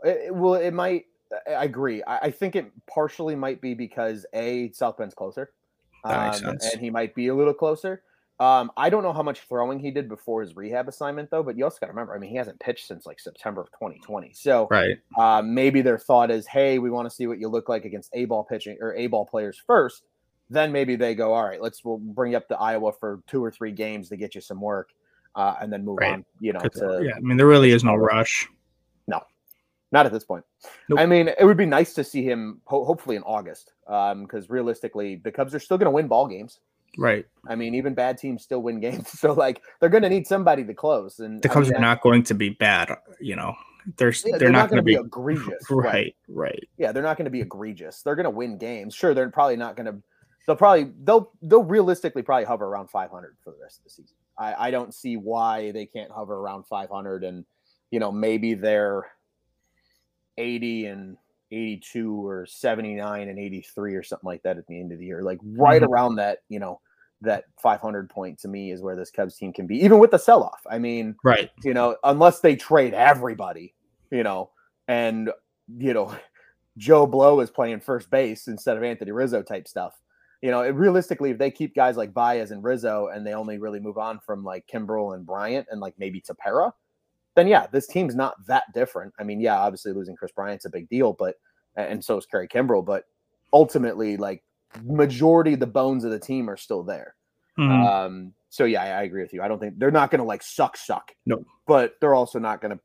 It- 0.03 0.33
well, 0.33 0.55
it 0.55 0.71
might. 0.71 1.05
I 1.47 1.53
I 1.53 1.63
agree. 1.65 2.01
I, 2.03 2.17
I 2.27 2.31
think 2.31 2.55
it 2.55 2.71
partially 2.87 3.35
might 3.35 3.61
be 3.61 3.75
because 3.75 4.25
a 4.33 4.71
South 4.71 4.97
Bend's 4.97 5.13
closer, 5.13 5.51
That 6.03 6.23
makes 6.25 6.37
um, 6.37 6.59
sense. 6.59 6.73
and 6.73 6.81
he 6.81 6.89
might 6.89 7.15
be 7.15 7.27
a 7.27 7.35
little 7.35 7.53
closer. 7.53 8.03
Um, 8.39 8.71
I 8.77 8.89
don't 8.89 9.03
know 9.03 9.11
how 9.11 9.21
much 9.21 9.41
throwing 9.41 9.79
he 9.79 9.91
did 9.91 10.07
before 10.07 10.41
his 10.41 10.55
rehab 10.55 10.87
assignment, 10.87 11.29
though. 11.29 11.43
But 11.43 11.57
you 11.57 11.65
also 11.65 11.77
got 11.81 11.87
to 11.87 11.91
remember, 11.91 12.15
I 12.15 12.19
mean, 12.19 12.29
he 12.29 12.37
hasn't 12.37 12.59
pitched 12.59 12.87
since 12.87 13.05
like 13.05 13.19
September 13.19 13.61
of 13.61 13.67
2020. 13.71 14.33
So 14.33 14.67
Right. 14.71 14.97
uh, 15.17 15.41
maybe 15.41 15.81
their 15.81 15.97
thought 15.97 16.31
is, 16.31 16.47
hey, 16.47 16.79
we 16.79 16.89
want 16.89 17.09
to 17.09 17.13
see 17.13 17.27
what 17.27 17.39
you 17.39 17.49
look 17.49 17.67
like 17.67 17.83
against 17.83 18.11
A 18.13 18.25
ball 18.25 18.45
pitching 18.45 18.77
or 18.79 18.95
A 18.95 19.07
ball 19.07 19.25
players 19.25 19.61
first. 19.67 20.03
Then 20.49 20.71
maybe 20.71 20.95
they 20.95 21.15
go, 21.15 21.33
all 21.33 21.43
right, 21.43 21.61
let's 21.61 21.83
we'll 21.83 21.97
bring 21.97 22.31
you 22.31 22.37
up 22.37 22.47
to 22.47 22.57
Iowa 22.57 22.91
for 22.93 23.21
two 23.27 23.43
or 23.43 23.51
three 23.51 23.71
games 23.71 24.09
to 24.09 24.17
get 24.17 24.33
you 24.33 24.41
some 24.41 24.59
work, 24.59 24.89
uh, 25.35 25.55
and 25.61 25.71
then 25.71 25.85
move 25.85 25.99
Right. 25.99 26.13
on. 26.13 26.25
You 26.39 26.53
know, 26.53 26.61
to 26.61 27.03
yeah, 27.03 27.15
I 27.15 27.19
mean, 27.19 27.37
there 27.37 27.45
really 27.45 27.71
is 27.71 27.83
no 27.83 27.95
rush. 27.95 28.47
Not 29.91 30.05
at 30.05 30.11
this 30.11 30.23
point. 30.23 30.43
Nope. 30.87 30.99
I 30.99 31.05
mean, 31.05 31.29
it 31.29 31.43
would 31.45 31.57
be 31.57 31.65
nice 31.65 31.93
to 31.95 32.03
see 32.03 32.23
him 32.23 32.61
ho- 32.65 32.83
hopefully 32.85 33.15
in 33.15 33.23
August, 33.23 33.73
um, 33.87 34.23
because 34.23 34.49
realistically, 34.49 35.15
the 35.15 35.31
Cubs 35.31 35.55
are 35.55 35.59
still 35.59 35.77
going 35.77 35.85
to 35.85 35.91
win 35.91 36.07
ball 36.07 36.27
games. 36.27 36.59
Right. 36.97 37.25
I 37.47 37.55
mean, 37.55 37.75
even 37.75 37.93
bad 37.93 38.17
teams 38.17 38.43
still 38.43 38.61
win 38.61 38.79
games. 38.79 39.09
So 39.19 39.33
like, 39.33 39.61
they're 39.79 39.89
going 39.89 40.03
to 40.03 40.09
need 40.09 40.27
somebody 40.27 40.63
to 40.63 40.73
close. 40.73 41.19
And 41.19 41.41
The 41.41 41.49
I 41.49 41.53
Cubs 41.53 41.69
mean, 41.69 41.77
are 41.77 41.81
not 41.81 42.01
going 42.01 42.23
to 42.23 42.33
be 42.33 42.49
bad. 42.49 42.89
You 43.19 43.35
know, 43.35 43.55
they're 43.97 44.13
yeah, 44.25 44.37
they're, 44.37 44.51
not, 44.51 44.69
gonna 44.69 44.81
going 44.81 44.95
to 44.95 45.01
be, 45.01 45.07
egregious. 45.07 45.63
right. 45.69 46.15
Right. 46.27 46.67
Yeah, 46.77 46.91
they're 46.91 47.03
not 47.03 47.17
going 47.17 47.25
to 47.25 47.31
be 47.31 47.41
egregious. 47.41 48.01
They're 48.01 48.15
going 48.15 48.25
to 48.25 48.29
win 48.29 48.57
games. 48.57 48.93
Sure, 48.93 49.13
they're 49.13 49.29
probably 49.29 49.57
not 49.57 49.75
going 49.75 49.87
to. 49.87 50.01
They'll 50.47 50.55
probably 50.55 50.91
they'll 51.03 51.31
they'll 51.43 51.63
realistically 51.63 52.23
probably 52.23 52.45
hover 52.45 52.65
around 52.65 52.89
500 52.89 53.37
for 53.43 53.51
the 53.51 53.57
rest 53.61 53.79
of 53.79 53.83
the 53.83 53.89
season. 53.91 54.15
I 54.37 54.67
I 54.67 54.71
don't 54.71 54.93
see 54.93 55.15
why 55.15 55.71
they 55.71 55.85
can't 55.85 56.11
hover 56.11 56.35
around 56.35 56.65
500 56.65 57.23
and 57.23 57.45
you 57.91 57.99
know 57.99 58.11
maybe 58.11 58.55
they're 58.55 59.05
80 60.39 60.85
and 60.87 61.17
82 61.51 62.25
or 62.27 62.45
79 62.45 63.27
and 63.29 63.39
83 63.39 63.95
or 63.95 64.03
something 64.03 64.27
like 64.27 64.43
that 64.43 64.57
at 64.57 64.67
the 64.67 64.79
end 64.79 64.91
of 64.91 64.99
the 64.99 65.05
year. 65.05 65.21
Like 65.23 65.39
right 65.43 65.81
Mhm. 65.81 65.87
around 65.87 66.15
that, 66.15 66.39
you 66.49 66.59
know, 66.59 66.79
that 67.21 67.45
500 67.61 68.09
point 68.09 68.39
to 68.39 68.47
me 68.47 68.71
is 68.71 68.81
where 68.81 68.95
this 68.95 69.11
Cubs 69.11 69.35
team 69.35 69.51
can 69.51 69.67
be, 69.67 69.83
even 69.83 69.99
with 69.99 70.11
the 70.11 70.17
sell 70.17 70.43
off. 70.43 70.61
I 70.69 70.77
mean, 70.79 71.15
Right. 71.23 71.49
you 71.63 71.73
know, 71.73 71.97
unless 72.03 72.39
they 72.39 72.55
trade 72.55 72.93
everybody, 72.93 73.73
you 74.11 74.23
know, 74.23 74.51
and 74.87 75.31
you 75.77 75.93
know, 75.93 76.15
Joe 76.77 77.05
Blow 77.05 77.41
is 77.41 77.49
playing 77.51 77.81
first 77.81 78.09
base 78.09 78.47
instead 78.47 78.77
of 78.77 78.83
Anthony 78.83 79.11
Rizzo 79.11 79.41
type 79.43 79.67
stuff. 79.67 79.99
You 80.41 80.51
know, 80.51 80.61
it, 80.61 80.69
realistically, 80.69 81.31
if 81.31 81.37
they 81.37 81.51
keep 81.51 81.75
guys 81.75 81.97
like 81.97 82.13
Baez 82.13 82.51
and 82.51 82.63
Rizzo 82.63 83.07
and 83.07 83.27
they 83.27 83.33
only 83.33 83.57
really 83.57 83.81
move 83.81 83.97
on 83.97 84.19
from 84.19 84.43
like 84.45 84.65
Kimbrel 84.67 85.13
and 85.13 85.25
Bryant 85.25 85.67
and 85.69 85.81
like 85.81 85.95
maybe 85.97 86.21
Tepera, 86.21 86.71
then 87.39 87.47
yeah, 87.47 87.67
this 87.67 87.87
team's 87.87 88.15
not 88.15 88.35
that 88.47 88.65
different. 88.73 89.13
I 89.19 89.23
mean, 89.23 89.39
yeah, 89.39 89.57
obviously 89.57 89.93
losing 89.93 90.15
Kris 90.15 90.31
Bryant's 90.31 90.65
a 90.65 90.69
big 90.69 90.89
deal, 90.89 91.13
but 91.13 91.35
and 91.75 92.03
so 92.03 92.17
is 92.17 92.25
Kerry 92.25 92.47
Kimbrel, 92.47 92.85
but 92.85 93.05
ultimately, 93.53 94.17
like 94.17 94.43
majority 94.83 95.53
of 95.53 95.59
the 95.59 95.67
bones 95.67 96.03
of 96.03 96.11
the 96.11 96.19
team 96.19 96.49
are 96.49 96.57
still 96.57 96.83
there. 96.83 97.15
Mhm. 97.57 97.87
Um, 97.87 98.33
so 98.49 98.65
yeah, 98.65 98.83
I, 98.83 98.87
I 98.99 99.03
agree 99.03 99.21
with 99.21 99.33
you. 99.33 99.41
I 99.41 99.47
don't 99.47 99.59
think 99.59 99.79
they're 99.79 99.91
not 99.91 100.11
going 100.11 100.19
to 100.19 100.25
like 100.25 100.43
suck, 100.43 100.77
suck. 100.77 101.15
No. 101.25 101.43
but 101.65 101.95
they're 102.01 102.15
also 102.15 102.39
not 102.39 102.61
going 102.61 102.71
to, 102.75 102.79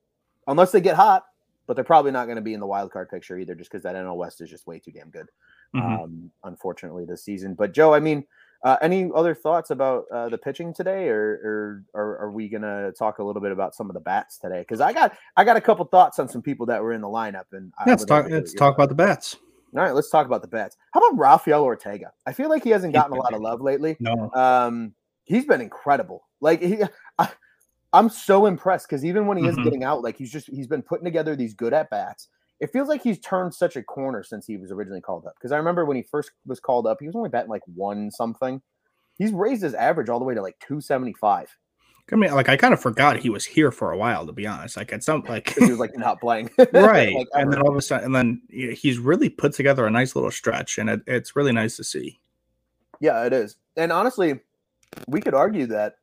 unless 0.46 0.72
they 0.72 0.80
get 0.80 0.96
hot. 0.96 1.24
But 1.66 1.76
they're 1.76 1.84
probably 1.84 2.10
not 2.10 2.26
going 2.26 2.36
to 2.36 2.42
be 2.42 2.52
in 2.52 2.60
the 2.60 2.66
wild 2.66 2.92
card 2.92 3.08
picture 3.08 3.38
either, 3.38 3.54
just 3.54 3.70
because 3.70 3.82
that 3.84 3.94
NL 3.94 4.16
West 4.16 4.42
is 4.42 4.50
just 4.50 4.66
way 4.66 4.78
too 4.78 4.90
damn 4.92 5.08
good. 5.08 5.30
Mhm. 5.74 6.04
Um, 6.04 6.30
unfortunately, 6.44 7.06
this 7.06 7.24
season. 7.24 7.54
But 7.54 7.72
Joe, 7.72 7.94
I 7.94 8.00
mean, 8.00 8.26
uh, 8.64 8.76
any 8.80 9.10
other 9.14 9.34
thoughts 9.34 9.70
about 9.70 10.06
uh, 10.12 10.28
the 10.30 10.38
pitching 10.38 10.72
today, 10.74 11.08
or, 11.08 11.38
or 11.44 11.84
or 11.94 12.18
are 12.18 12.30
we 12.32 12.48
gonna 12.48 12.90
talk 12.92 13.18
a 13.18 13.22
little 13.22 13.42
bit 13.42 13.52
about 13.52 13.74
some 13.74 13.88
of 13.90 13.94
the 13.94 14.00
bats 14.00 14.38
today? 14.38 14.60
Because 14.60 14.80
I 14.80 14.92
got 14.92 15.16
I 15.36 15.44
got 15.44 15.56
a 15.56 15.60
couple 15.60 15.84
thoughts 15.84 16.18
on 16.18 16.28
some 16.28 16.40
people 16.42 16.64
that 16.66 16.82
were 16.82 16.94
in 16.94 17.00
the 17.02 17.08
lineup, 17.08 17.44
and 17.52 17.72
Yeah, 17.86 17.92
let's 17.92 18.04
talk. 18.06 18.26
Let's 18.28 18.54
talk 18.54 18.74
about 18.74 18.88
the 18.88 18.94
bats. 18.94 19.36
all 19.76 19.82
right, 19.82 19.94
let's 19.94 20.08
talk 20.08 20.26
about 20.26 20.40
the 20.40 20.48
bats. 20.48 20.76
How 20.92 21.00
about 21.00 21.18
Rafael 21.18 21.62
Ortega? 21.62 22.12
I 22.26 22.32
feel 22.32 22.48
like 22.48 22.64
he 22.64 22.70
hasn't 22.70 22.94
gotten 22.94 23.12
a 23.12 23.16
lot 23.20 23.34
of 23.34 23.40
love 23.42 23.60
lately. 23.60 23.96
No. 24.00 24.30
Um, 24.32 24.94
he's 25.24 25.44
been 25.44 25.60
incredible. 25.60 26.26
Like 26.40 26.62
he, 26.62 26.78
I, 27.18 27.28
I'm 27.92 28.08
so 28.08 28.46
impressed 28.46 28.88
because 28.88 29.04
even 29.04 29.26
when 29.26 29.36
he 29.36 29.46
is 29.46 29.56
Mhm. 29.56 29.64
getting 29.64 29.84
out, 29.84 30.02
like 30.02 30.16
he's 30.16 30.32
just 30.32 30.48
he's 30.48 30.66
been 30.66 30.82
putting 30.82 31.04
together 31.04 31.36
these 31.36 31.52
good 31.54 31.74
at 31.74 31.90
bats. 31.90 32.28
It 32.64 32.72
feels 32.72 32.88
like 32.88 33.02
he's 33.02 33.18
turned 33.18 33.54
such 33.54 33.76
a 33.76 33.82
corner 33.82 34.22
since 34.22 34.46
he 34.46 34.56
was 34.56 34.72
originally 34.72 35.02
called 35.02 35.26
up. 35.26 35.34
Because 35.36 35.52
I 35.52 35.58
remember 35.58 35.84
when 35.84 35.98
he 35.98 36.02
first 36.02 36.30
was 36.46 36.60
called 36.60 36.86
up, 36.86 36.96
he 36.98 37.06
was 37.06 37.14
only 37.14 37.28
batting 37.28 37.50
like 37.50 37.60
one 37.66 38.10
something. 38.10 38.62
He's 39.18 39.32
raised 39.32 39.62
his 39.62 39.74
average 39.74 40.08
all 40.08 40.18
the 40.18 40.24
way 40.24 40.34
to 40.34 40.40
like 40.40 40.58
275 40.60 41.54
I 42.12 42.16
mean, 42.16 42.34
like 42.34 42.48
I 42.48 42.56
kind 42.56 42.74
of 42.74 42.80
forgot 42.80 43.18
he 43.18 43.30
was 43.30 43.44
here 43.44 43.70
for 43.70 43.92
a 43.92 43.98
while, 43.98 44.26
to 44.26 44.32
be 44.32 44.46
honest. 44.46 44.78
Like 44.78 44.92
at 44.92 45.02
some 45.02 45.24
like 45.28 45.54
he 45.58 45.66
was 45.66 45.78
like 45.78 45.92
not 45.96 46.20
playing. 46.20 46.50
right, 46.72 47.14
Like, 47.14 47.28
and 47.34 47.52
then 47.52 47.60
all 47.60 47.70
of 47.70 47.76
a 47.76 47.82
sudden, 47.82 48.06
and 48.06 48.14
then 48.14 48.42
he's 48.48 48.98
really 48.98 49.28
put 49.28 49.52
together 49.52 49.86
a 49.86 49.90
nice 49.90 50.14
little 50.14 50.30
stretch, 50.30 50.78
and 50.78 50.90
it, 50.90 51.00
it's 51.06 51.36
really 51.36 51.52
nice 51.52 51.76
to 51.76 51.84
see. 51.84 52.20
Yeah, 53.00 53.24
it 53.24 53.32
is. 53.32 53.56
And 53.76 53.90
honestly, 53.90 54.40
we 55.08 55.20
could 55.20 55.34
argue 55.34 55.66
that 55.66 55.96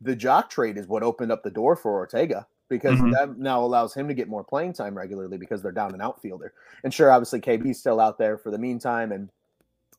the 0.00 0.16
Joc 0.16 0.50
trade 0.50 0.78
is 0.78 0.88
what 0.88 1.02
opened 1.02 1.32
up 1.32 1.42
the 1.42 1.50
door 1.50 1.76
for 1.76 1.92
Ortega 1.92 2.46
because 2.68 2.98
Mhm. 2.98 3.12
that 3.12 3.38
now 3.38 3.62
allows 3.62 3.94
him 3.94 4.08
to 4.08 4.14
get 4.14 4.28
more 4.28 4.44
playing 4.44 4.72
time 4.72 4.96
regularly 4.96 5.36
because 5.38 5.62
they're 5.62 5.72
down 5.72 5.94
an 5.94 6.00
outfielder. 6.00 6.52
And 6.82 6.92
sure, 6.92 7.10
obviously 7.10 7.40
KB's 7.40 7.78
still 7.78 8.00
out 8.00 8.18
there 8.18 8.38
for 8.38 8.50
the 8.50 8.58
meantime, 8.58 9.12
and 9.12 9.30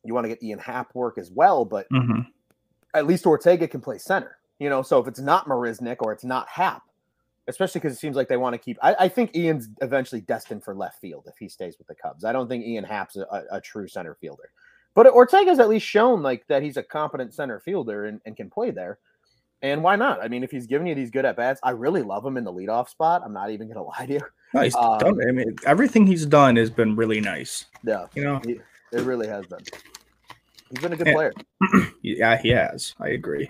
you 0.04 0.14
want 0.14 0.26
to 0.26 0.30
get 0.30 0.42
Ian 0.44 0.60
Happ 0.60 0.94
work 0.96 1.18
as 1.18 1.32
well, 1.32 1.66
but 1.66 1.88
hmm 1.90 2.22
at 2.94 3.06
least 3.06 3.26
Ortega 3.26 3.68
can 3.68 3.82
play 3.82 3.98
center. 3.98 4.38
You 4.58 4.70
know, 4.70 4.82
so 4.82 5.00
if 5.00 5.08
it's 5.08 5.20
not 5.20 5.48
Marisnick 5.48 5.98
or 6.00 6.14
it's 6.14 6.24
not 6.24 6.48
Happ, 6.48 6.84
especially 7.48 7.80
because 7.80 7.94
it 7.94 8.00
seems 8.00 8.16
like 8.16 8.30
they 8.30 8.38
want 8.38 8.54
to 8.54 8.58
keep. 8.58 8.78
I, 8.82 8.96
I 9.02 9.08
think 9.10 9.36
Ian's 9.36 9.68
eventually 9.82 10.22
destined 10.22 10.64
for 10.64 10.74
left 10.74 11.02
field 11.02 11.26
if 11.28 11.38
he 11.38 11.50
stays 11.50 11.78
with 11.78 11.88
the 11.88 11.96
Cubs. 11.96 12.24
I 12.24 12.32
don't 12.32 12.48
think 12.48 12.66
Ian 12.66 12.86
Happ's 12.86 13.18
a, 13.18 13.24
a, 13.24 13.58
a 13.58 13.62
true 13.62 13.88
center 13.90 14.16
fielder, 14.16 14.50
but 14.94 15.08
Ortega's 15.08 15.60
at 15.60 15.68
least 15.68 15.86
shown 15.86 16.22
like 16.24 16.48
that 16.48 16.64
he's 16.64 16.78
a 16.78 16.84
competent 16.84 17.34
center 17.34 17.60
fielder 17.60 18.06
and, 18.06 18.22
and 18.26 18.38
can 18.38 18.50
play 18.50 18.72
there. 18.72 18.98
And 19.62 19.82
why 19.84 19.96
not? 19.96 20.22
I 20.24 20.28
mean, 20.28 20.44
if 20.44 20.52
he's 20.52 20.68
giving 20.68 20.86
you 20.88 20.96
these 20.96 21.10
good 21.10 21.24
at 21.26 21.36
bats, 21.38 21.60
I 21.64 21.72
really 21.72 22.02
love 22.04 22.24
him 22.26 22.36
in 22.38 22.44
the 22.44 22.52
leadoff 22.54 22.90
spot. 22.90 23.22
I'm 23.26 23.34
not 23.34 23.50
even 23.52 23.68
going 23.68 23.78
to 23.78 23.84
lie 23.84 24.06
to 24.06 24.14
you. 24.14 24.22
Nice. 24.54 24.76
Um, 24.76 25.00
done. 25.00 25.20
I 25.28 25.32
mean, 25.32 25.56
everything 25.66 26.06
he's 26.06 26.26
done 26.26 26.56
has 26.58 26.70
been 26.70 26.96
really 26.96 27.20
nice. 27.22 27.66
Yeah, 27.84 28.06
You 28.16 28.24
know. 28.24 28.42
it 28.46 28.62
really 29.02 29.28
has 29.28 29.46
been. 29.48 29.60
He's 30.70 30.80
been 30.82 30.94
a 30.94 30.98
good 30.98 31.08
Yeah. 31.08 31.14
player. 31.14 31.34
Yeah, 32.02 32.38
he 32.38 32.50
has. 32.50 32.94
I 33.00 33.10
agree. 33.10 33.50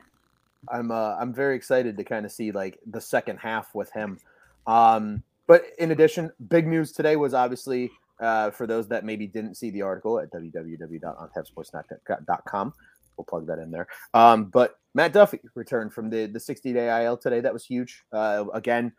I'm 0.69 0.89
uh, 0.91 1.15
I'm 1.19 1.33
very 1.33 1.55
excited 1.55 1.97
to 1.97 2.03
kind 2.05 2.25
of 2.25 2.31
see 2.31 2.51
like 2.51 2.79
the 2.87 3.01
second 3.01 3.37
half 3.37 3.75
with 3.75 3.91
him. 3.91 4.17
Um, 4.65 5.21
but 5.45 5.63
in 5.77 5.91
addition, 5.91 6.31
big 6.49 6.65
news 6.67 6.91
today 6.93 7.17
was 7.17 7.33
obviously 7.33 7.91
uh, 8.19 8.49
for 8.51 8.65
those 8.65 8.87
that 8.87 9.03
maybe 9.05 9.27
didn't 9.27 9.55
see 9.55 9.69
the 9.71 9.81
article 9.81 10.19
at 10.19 10.31
www.ontapsportsnet.com. 10.31 12.73
We'll 13.17 13.25
plug 13.25 13.47
that 13.47 13.59
in 13.59 13.71
there. 13.71 13.87
Um, 14.13 14.45
but 14.45 14.79
Matt 14.93 15.13
Duffy 15.13 15.39
returned 15.55 15.93
from 15.93 16.09
the 16.09 16.25
the 16.25 16.39
60 16.39 16.73
day 16.73 17.03
IL 17.03 17.17
today. 17.17 17.41
That 17.41 17.53
was 17.53 17.65
huge. 17.65 18.03
Uh, 18.11 18.45
again, 18.53 18.93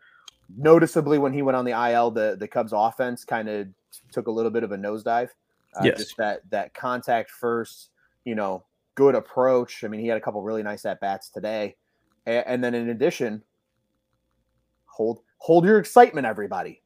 noticeably 0.55 1.17
when 1.17 1.33
he 1.33 1.41
went 1.41 1.55
on 1.55 1.65
the 1.65 1.91
IL, 1.91 2.11
the 2.11 2.37
the 2.39 2.47
Cubs 2.47 2.73
offense 2.75 3.25
kind 3.25 3.49
of 3.49 3.67
took 4.11 4.27
a 4.27 4.31
little 4.31 4.51
bit 4.51 4.63
of 4.63 4.71
a 4.71 4.77
nosedive. 4.77 5.29
Uh, 5.75 5.83
Yes. 5.83 5.97
Just 5.97 6.17
that 6.17 6.41
that 6.49 6.73
contact 6.73 7.31
first, 7.31 7.89
you 8.25 8.35
know, 8.35 8.63
good 8.95 9.15
approach. 9.15 9.83
I 9.83 9.87
mean, 9.87 9.99
he 9.99 10.07
had 10.07 10.17
a 10.17 10.21
couple 10.21 10.41
really 10.41 10.63
nice 10.63 10.85
at 10.85 10.99
bats 10.99 11.29
today, 11.29 11.75
and, 12.25 12.43
and 12.47 12.63
then 12.63 12.73
in 12.73 12.89
addition, 12.89 13.43
hold 14.85 15.21
hold 15.37 15.65
your 15.65 15.77
excitement, 15.77 16.25
everybody. 16.25 16.81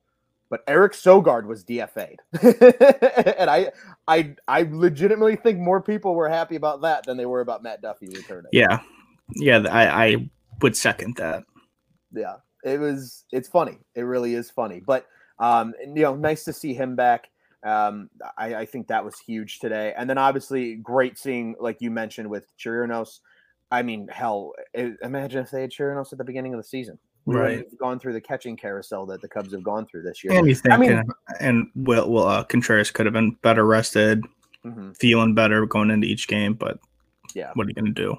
But 0.52 0.64
Eric 0.68 0.92
Sogard 0.92 1.46
was 1.46 1.64
DFA'd, 1.64 2.20
and 3.40 3.50
I, 3.50 3.72
I, 4.08 4.36
I 4.48 4.68
legitimately 4.70 5.38
think 5.38 5.58
more 5.58 5.82
people 5.82 6.14
were 6.14 6.30
happy 6.30 6.58
about 6.58 6.82
that 6.82 7.06
than 7.06 7.18
they 7.18 7.26
were 7.26 7.42
about 7.42 7.64
Matt 7.64 7.82
Duffy 7.82 8.10
returning. 8.10 8.50
Yeah, 8.52 8.82
yeah. 9.38 9.64
I, 9.72 10.06
I 10.06 10.30
would 10.62 10.76
second 10.78 11.16
that. 11.16 11.44
yeah. 12.14 12.36
It 12.64 12.80
was 12.80 13.26
it's 13.32 13.50
funny. 13.50 13.78
It 13.96 14.02
really 14.02 14.36
is 14.36 14.50
funny. 14.50 14.82
But 14.86 15.08
um 15.40 15.74
you 15.82 16.04
know 16.04 16.16
nice 16.16 16.44
to 16.46 16.54
see 16.54 16.74
him 16.74 16.96
back. 16.96 17.30
Um 17.64 18.10
I, 18.38 18.56
I 18.56 18.66
think 18.66 18.88
that 18.88 19.04
was 19.04 19.18
huge 19.20 19.60
today. 19.60 19.94
And 19.98 20.10
then 20.10 20.18
obviously 20.18 20.76
great 20.76 21.18
seeing 21.18 21.56
like 21.60 21.82
you 21.82 21.92
mentioned 21.92 22.30
with 22.30 22.46
Chirinos. 22.58 23.20
I 23.72 23.82
mean 23.82 24.08
hell 24.10 24.54
imagine 24.76 25.44
if 25.44 25.52
they 25.52 25.62
had 25.62 25.72
Chirinos 25.72 26.12
at 26.12 26.18
the 26.18 26.24
beginning 26.24 26.54
of 26.54 26.60
the 26.60 26.68
season 26.68 27.00
we 27.26 27.36
Right. 27.36 27.44
wouldn't 27.52 27.70
have 27.70 27.80
gone 27.80 28.00
through 28.00 28.14
the 28.14 28.22
catching 28.22 28.58
carousel 28.58 29.06
that 29.08 29.22
the 29.22 29.28
Cubs 29.28 29.52
have 29.54 29.64
gone 29.64 29.86
through 29.86 30.02
this 30.04 30.24
year 30.24 30.34
And 30.34 30.48
you 30.48 30.56
think, 30.56 30.74
I 30.74 30.78
mean- 30.78 31.04
and 31.40 31.70
Will, 31.76 32.10
Will 32.10 32.28
uh, 32.28 32.44
Contreras 32.44 32.92
could 32.92 33.06
have 33.06 33.14
been 33.14 33.32
better 33.44 33.66
rested, 33.66 34.24
Mhm. 34.66 34.96
feeling 34.98 35.34
better 35.36 35.66
going 35.66 35.92
into 35.92 36.08
each 36.08 36.28
game. 36.28 36.54
But 36.54 36.80
yeah 37.34 37.52
what 37.54 37.66
are 37.66 37.70
you 37.70 37.76
going 37.76 37.86
to 37.86 37.92
do? 37.92 38.16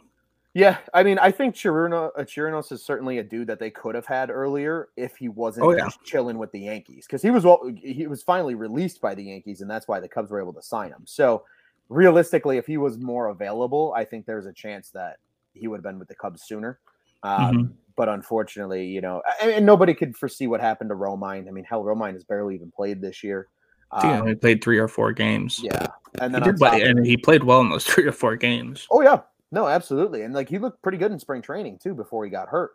yeah 0.55 0.79
I 0.95 1.03
mean 1.03 1.19
I 1.19 1.31
think 1.31 1.55
Chirinos, 1.55 2.11
uh, 2.17 2.23
Chirinos 2.25 2.71
is 2.73 2.85
certainly 2.85 3.19
a 3.19 3.23
dude 3.25 3.47
that 3.49 3.59
they 3.59 3.71
could 3.71 3.95
have 3.95 4.07
had 4.07 4.31
earlier 4.31 4.89
if 4.97 5.17
he 5.17 5.29
wasn't 5.29 5.67
Oh, 5.67 5.71
yeah. 5.71 5.89
chilling 6.05 6.39
with 6.39 6.53
the 6.53 6.61
Yankees 6.61 7.07
because 7.07 7.23
he 7.23 7.31
was 7.31 7.45
well, 7.45 7.61
he 7.77 8.07
was 8.07 8.23
finally 8.23 8.55
released 8.55 9.01
by 9.01 9.15
the 9.15 9.23
Yankees 9.25 9.61
and 9.63 9.71
that's 9.71 9.89
why 9.89 9.99
the 10.01 10.09
Cubs 10.09 10.31
were 10.31 10.41
able 10.41 10.53
to 10.55 10.63
sign 10.63 10.91
him. 10.91 11.03
So 11.07 11.45
realistically, 11.89 12.57
if 12.59 12.67
he 12.67 12.77
was 12.79 12.99
more 12.99 13.29
available, 13.29 13.93
I 13.97 14.05
think 14.05 14.25
there's 14.27 14.47
a 14.47 14.53
chance 14.53 14.91
that 14.91 15.19
he 15.55 15.69
would 15.69 15.77
have 15.79 15.85
been 15.85 15.99
with 15.99 16.09
the 16.09 16.15
Cubs 16.15 16.43
sooner. 16.45 16.79
Um, 17.23 17.55
Mhm. 17.55 17.73
But 17.95 18.09
unfortunately, 18.09 18.87
you 18.87 19.03
know, 19.03 19.23
and, 19.43 19.51
and 19.51 19.67
nobody 19.67 19.93
could 19.93 20.17
foresee 20.17 20.47
what 20.47 20.63
happened 20.63 20.89
to 20.89 20.97
Romine. 20.97 21.47
I 21.47 21.51
mean, 21.51 21.65
hell, 21.65 21.85
Romine 21.85 22.15
has 22.15 22.25
barely 22.25 22.55
even 22.55 22.71
played 22.71 23.03
this 23.03 23.23
year. 23.23 23.49
I 23.91 24.01
think 24.01 24.25
he 24.25 24.31
Um, 24.33 24.39
played 24.39 24.65
three 24.65 24.79
or 24.79 24.89
four 24.89 25.13
games. 25.13 25.61
yeah, 25.63 25.89
and 26.19 26.35
He 26.35 26.41
then 26.41 26.43
did 26.55 26.63
on 26.63 26.71
play, 26.71 26.83
and 26.83 27.05
he 27.07 27.19
played 27.19 27.45
well 27.45 27.61
in 27.61 27.69
those 27.69 27.85
three 27.87 28.07
or 28.07 28.13
four 28.13 28.35
games. 28.37 28.87
Oh 28.91 29.03
yeah, 29.03 29.21
No, 29.51 29.69
absolutely, 29.69 30.23
and 30.23 30.33
like 30.33 30.49
he 30.49 30.59
looked 30.59 30.83
pretty 30.83 30.97
good 30.97 31.13
in 31.13 31.19
spring 31.19 31.43
training 31.43 31.79
too 31.83 31.95
before 31.95 32.25
he 32.25 32.31
got 32.31 32.49
hurt. 32.49 32.71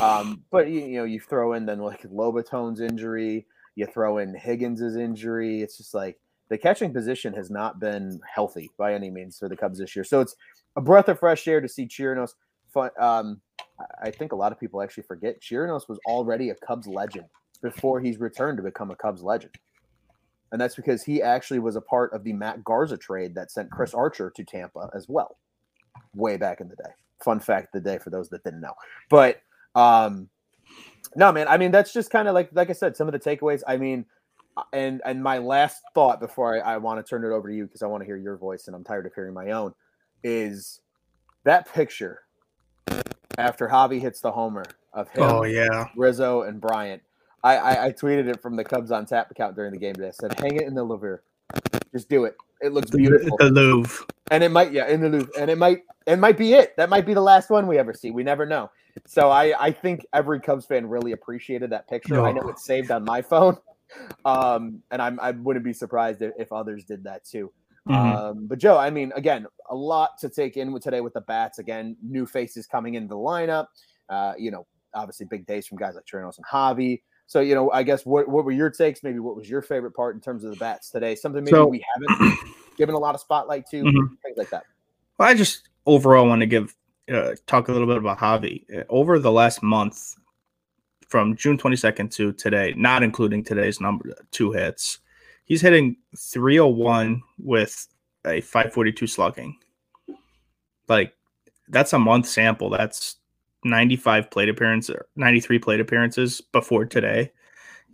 Um, 0.00 0.42
but 0.50 0.68
you, 0.68 0.80
you 0.80 0.96
know, 0.98 1.04
you 1.04 1.20
throw 1.20 1.52
in 1.52 1.64
then 1.64 1.78
like 1.78 2.02
Lobaton's 2.02 2.80
injury, 2.80 3.46
you 3.76 3.86
throw 3.86 4.18
in 4.18 4.34
Higgins's 4.34 4.96
injury. 4.96 5.62
It's 5.62 5.76
just 5.76 5.94
like 5.94 6.18
the 6.48 6.58
catching 6.58 6.92
position 6.92 7.32
has 7.34 7.50
not 7.50 7.78
been 7.78 8.20
healthy 8.28 8.68
by 8.76 8.94
any 8.94 9.10
means 9.10 9.38
for 9.38 9.48
the 9.48 9.56
Cubs 9.56 9.78
this 9.78 9.94
year. 9.94 10.04
So 10.04 10.20
it's 10.20 10.34
a 10.74 10.80
breath 10.80 11.08
of 11.08 11.20
fresh 11.20 11.46
air 11.46 11.60
to 11.60 11.68
see 11.68 11.86
Chirinos. 11.86 12.32
Um, 12.98 13.40
I 14.02 14.10
think 14.10 14.32
a 14.32 14.36
lot 14.36 14.52
of 14.52 14.60
people 14.60 14.82
actually 14.82 15.04
forget 15.04 15.40
Chirinos 15.40 15.88
was 15.88 15.98
already 16.06 16.50
a 16.50 16.54
Cubs 16.54 16.86
legend 16.86 17.26
before 17.62 18.00
he's 18.00 18.18
returned 18.18 18.56
to 18.58 18.62
become 18.62 18.90
a 18.90 18.96
Cubs 18.96 19.22
legend. 19.22 19.54
And 20.52 20.60
that's 20.60 20.76
because 20.76 21.02
he 21.02 21.22
actually 21.22 21.58
was 21.58 21.76
a 21.76 21.80
part 21.80 22.12
of 22.12 22.24
the 22.24 22.32
Matt 22.32 22.64
Garza 22.64 22.96
trade 22.96 23.34
that 23.34 23.50
sent 23.50 23.70
Chris 23.70 23.94
Archer 23.94 24.32
to 24.34 24.44
Tampa 24.44 24.90
as 24.94 25.08
well, 25.08 25.36
way 26.14 26.36
back 26.36 26.60
in 26.60 26.68
the 26.68 26.76
day. 26.76 26.90
Fun 27.22 27.40
fact 27.40 27.74
of 27.74 27.82
the 27.82 27.90
day 27.90 27.98
for 27.98 28.10
those 28.10 28.28
that 28.30 28.44
didn't 28.44 28.60
know. 28.60 28.74
But 29.10 29.40
um, 29.74 30.28
no, 31.16 31.32
man. 31.32 31.48
I 31.48 31.56
mean, 31.56 31.72
that's 31.72 31.92
just 31.92 32.10
kind 32.10 32.28
of 32.28 32.34
like 32.34 32.50
like 32.52 32.70
I 32.70 32.74
said, 32.74 32.96
some 32.96 33.08
of 33.08 33.12
the 33.12 33.18
takeaways. 33.18 33.62
I 33.66 33.76
mean, 33.76 34.06
and 34.72 35.02
and 35.04 35.22
my 35.22 35.38
last 35.38 35.82
thought 35.94 36.20
before 36.20 36.64
I, 36.64 36.74
I 36.74 36.76
want 36.78 37.04
to 37.04 37.08
turn 37.08 37.24
it 37.24 37.34
over 37.34 37.48
to 37.48 37.54
you 37.54 37.64
because 37.64 37.82
I 37.82 37.86
want 37.86 38.02
to 38.02 38.06
hear 38.06 38.16
your 38.16 38.36
voice 38.36 38.66
and 38.66 38.76
I'm 38.76 38.84
tired 38.84 39.06
of 39.06 39.14
hearing 39.14 39.34
my 39.34 39.50
own 39.50 39.74
is 40.22 40.80
that 41.44 41.72
picture 41.72 42.20
after 43.38 43.68
Javi 43.68 44.00
hits 44.00 44.20
the 44.20 44.30
homer 44.30 44.64
of 44.92 45.08
him, 45.10 45.22
oh 45.22 45.44
yeah, 45.44 45.88
Rizzo 45.96 46.42
and 46.42 46.60
Bryant. 46.60 47.02
I, 47.44 47.56
I, 47.56 47.84
I 47.86 47.92
tweeted 47.92 48.28
it 48.28 48.40
from 48.42 48.56
the 48.56 48.64
Cubs 48.64 48.90
on 48.90 49.06
tap 49.06 49.30
account 49.30 49.54
during 49.54 49.72
the 49.72 49.78
game 49.78 49.94
today. 49.94 50.08
I 50.08 50.12
said, 50.12 50.38
"Hang 50.38 50.56
it 50.56 50.62
in 50.62 50.74
the 50.74 50.82
Louvre, 50.82 51.20
just 51.92 52.08
do 52.08 52.24
it. 52.24 52.36
It 52.60 52.72
looks 52.72 52.90
beautiful." 52.90 53.36
The 53.36 53.50
Louvre, 53.50 54.06
and 54.30 54.42
it 54.42 54.50
might, 54.50 54.72
yeah, 54.72 54.88
in 54.88 55.00
the 55.00 55.08
Louvre, 55.08 55.32
and 55.38 55.50
it 55.50 55.58
might, 55.58 55.84
it 56.06 56.18
might 56.18 56.36
be 56.36 56.54
it. 56.54 56.76
That 56.76 56.88
might 56.88 57.06
be 57.06 57.14
the 57.14 57.20
last 57.20 57.50
one 57.50 57.66
we 57.66 57.78
ever 57.78 57.94
see. 57.94 58.10
We 58.10 58.24
never 58.24 58.46
know. 58.46 58.70
So 59.06 59.30
I, 59.30 59.54
I 59.66 59.70
think 59.70 60.06
every 60.12 60.40
Cubs 60.40 60.64
fan 60.64 60.88
really 60.88 61.12
appreciated 61.12 61.70
that 61.70 61.88
picture. 61.88 62.24
I 62.24 62.32
know 62.32 62.48
it's 62.48 62.64
saved 62.64 62.90
on 62.90 63.04
my 63.04 63.22
phone, 63.22 63.58
um, 64.24 64.82
and 64.90 65.02
I'm, 65.02 65.20
I 65.20 65.32
wouldn't 65.32 65.64
be 65.64 65.72
surprised 65.72 66.22
if, 66.22 66.32
if 66.38 66.52
others 66.52 66.84
did 66.84 67.04
that 67.04 67.24
too. 67.24 67.52
Mm-hmm. 67.88 68.16
Um, 68.16 68.46
but 68.46 68.58
Joe, 68.58 68.78
I 68.78 68.90
mean, 68.90 69.12
again, 69.14 69.46
a 69.70 69.74
lot 69.74 70.18
to 70.20 70.28
take 70.28 70.56
in 70.56 70.72
with 70.72 70.82
today 70.82 71.00
with 71.00 71.14
the 71.14 71.20
bats. 71.20 71.58
Again, 71.58 71.96
new 72.02 72.26
faces 72.26 72.66
coming 72.66 72.94
into 72.94 73.08
the 73.08 73.16
lineup. 73.16 73.66
Uh, 74.08 74.32
you 74.38 74.50
know, 74.50 74.66
obviously 74.94 75.26
big 75.26 75.46
days 75.46 75.66
from 75.66 75.78
guys 75.78 75.94
like 75.94 76.04
Chirinos 76.04 76.38
and 76.38 76.46
Javi. 76.46 77.02
So, 77.28 77.40
you 77.40 77.54
know, 77.54 77.70
I 77.72 77.82
guess 77.82 78.06
what, 78.06 78.28
what 78.28 78.44
were 78.44 78.52
your 78.52 78.70
takes? 78.70 79.02
Maybe 79.02 79.18
what 79.18 79.36
was 79.36 79.50
your 79.50 79.62
favorite 79.62 79.92
part 79.92 80.14
in 80.14 80.20
terms 80.20 80.44
of 80.44 80.50
the 80.50 80.56
bats 80.56 80.90
today? 80.90 81.14
Something 81.14 81.44
maybe 81.44 81.56
so, 81.56 81.66
we 81.66 81.84
haven't 81.94 82.38
given 82.78 82.94
a 82.94 82.98
lot 82.98 83.14
of 83.14 83.20
spotlight 83.20 83.66
to, 83.70 83.82
mm-hmm. 83.82 84.14
things 84.22 84.36
like 84.36 84.50
that. 84.50 84.64
Well, 85.18 85.28
I 85.28 85.34
just 85.34 85.68
overall 85.86 86.26
want 86.28 86.40
to 86.40 86.46
give 86.46 86.76
uh, 87.12 87.34
talk 87.46 87.68
a 87.68 87.72
little 87.72 87.86
bit 87.86 87.96
about 87.96 88.18
Javi. 88.18 88.64
Uh, 88.74 88.84
over 88.88 89.18
the 89.18 89.32
last 89.32 89.62
month, 89.62 90.14
from 91.08 91.36
June 91.36 91.56
22nd 91.56 92.10
to 92.12 92.32
today, 92.32 92.74
not 92.76 93.02
including 93.02 93.44
today's 93.44 93.80
number 93.80 94.14
two 94.32 94.52
hits, 94.52 94.98
he's 95.46 95.62
hitting 95.62 95.96
301 96.16 97.22
with 97.38 97.88
a 98.26 98.42
542 98.42 99.06
slugging. 99.06 99.56
Like 100.88 101.14
that's 101.68 101.94
a 101.94 101.98
month 101.98 102.26
sample. 102.26 102.68
That's 102.68 103.16
95 103.64 104.30
plate 104.30 104.48
appearances, 104.48 104.96
93 105.16 105.58
plate 105.58 105.80
appearances 105.80 106.40
before 106.52 106.84
today. 106.84 107.32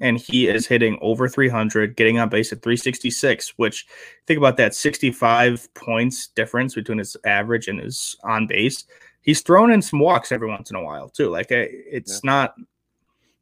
And 0.01 0.19
he 0.19 0.49
is 0.49 0.67
hitting 0.67 0.99
over 1.01 1.29
300, 1.29 1.95
getting 1.97 2.19
on 2.19 2.29
base 2.29 2.53
at 2.53 2.63
366, 2.63 3.57
which 3.57 3.87
think 4.27 4.39
about 4.39 4.57
that 4.57 4.75
65 4.75 5.73
points 5.75 6.29
difference 6.29 6.75
between 6.75 6.99
his 6.99 7.17
average 7.25 7.69
and 7.69 7.79
his 7.79 8.17
on 8.25 8.47
base. 8.47 8.85
He's 9.21 9.43
thrown 9.43 9.71
in 9.71 9.81
some 9.81 10.01
walks 10.01 10.33
every 10.33 10.49
once 10.49 10.71
in 10.71 10.77
a 10.77 10.83
while, 10.83 11.09
too. 11.09 11.29
Like 11.29 11.47
it's 11.51 12.21
yeah. 12.25 12.31
not, 12.31 12.55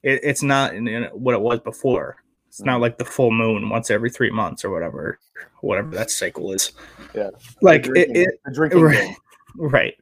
it, 0.03 0.21
it's 0.23 0.43
not 0.43 0.75
in, 0.75 0.87
in 0.87 1.05
what 1.05 1.35
it 1.35 1.41
was 1.41 1.61
before. 1.61 2.17
It's 2.51 2.63
not 2.63 2.81
like 2.81 2.99
the 2.99 3.05
full 3.05 3.31
moon 3.31 3.69
once 3.69 3.93
every 3.93 4.11
three 4.11 4.31
months 4.31 4.65
or 4.65 4.71
whatever, 4.71 5.21
whatever 5.61 5.93
that 5.93 6.11
cycle 6.11 6.53
is. 6.53 6.73
Yeah, 7.15 7.31
like 7.63 7.85
the 7.85 7.91
drinking, 7.91 8.17
it, 8.17 8.29
it 8.29 8.41
the 8.45 8.53
drinking 8.53 8.81
right, 8.83 9.17
right. 9.57 9.95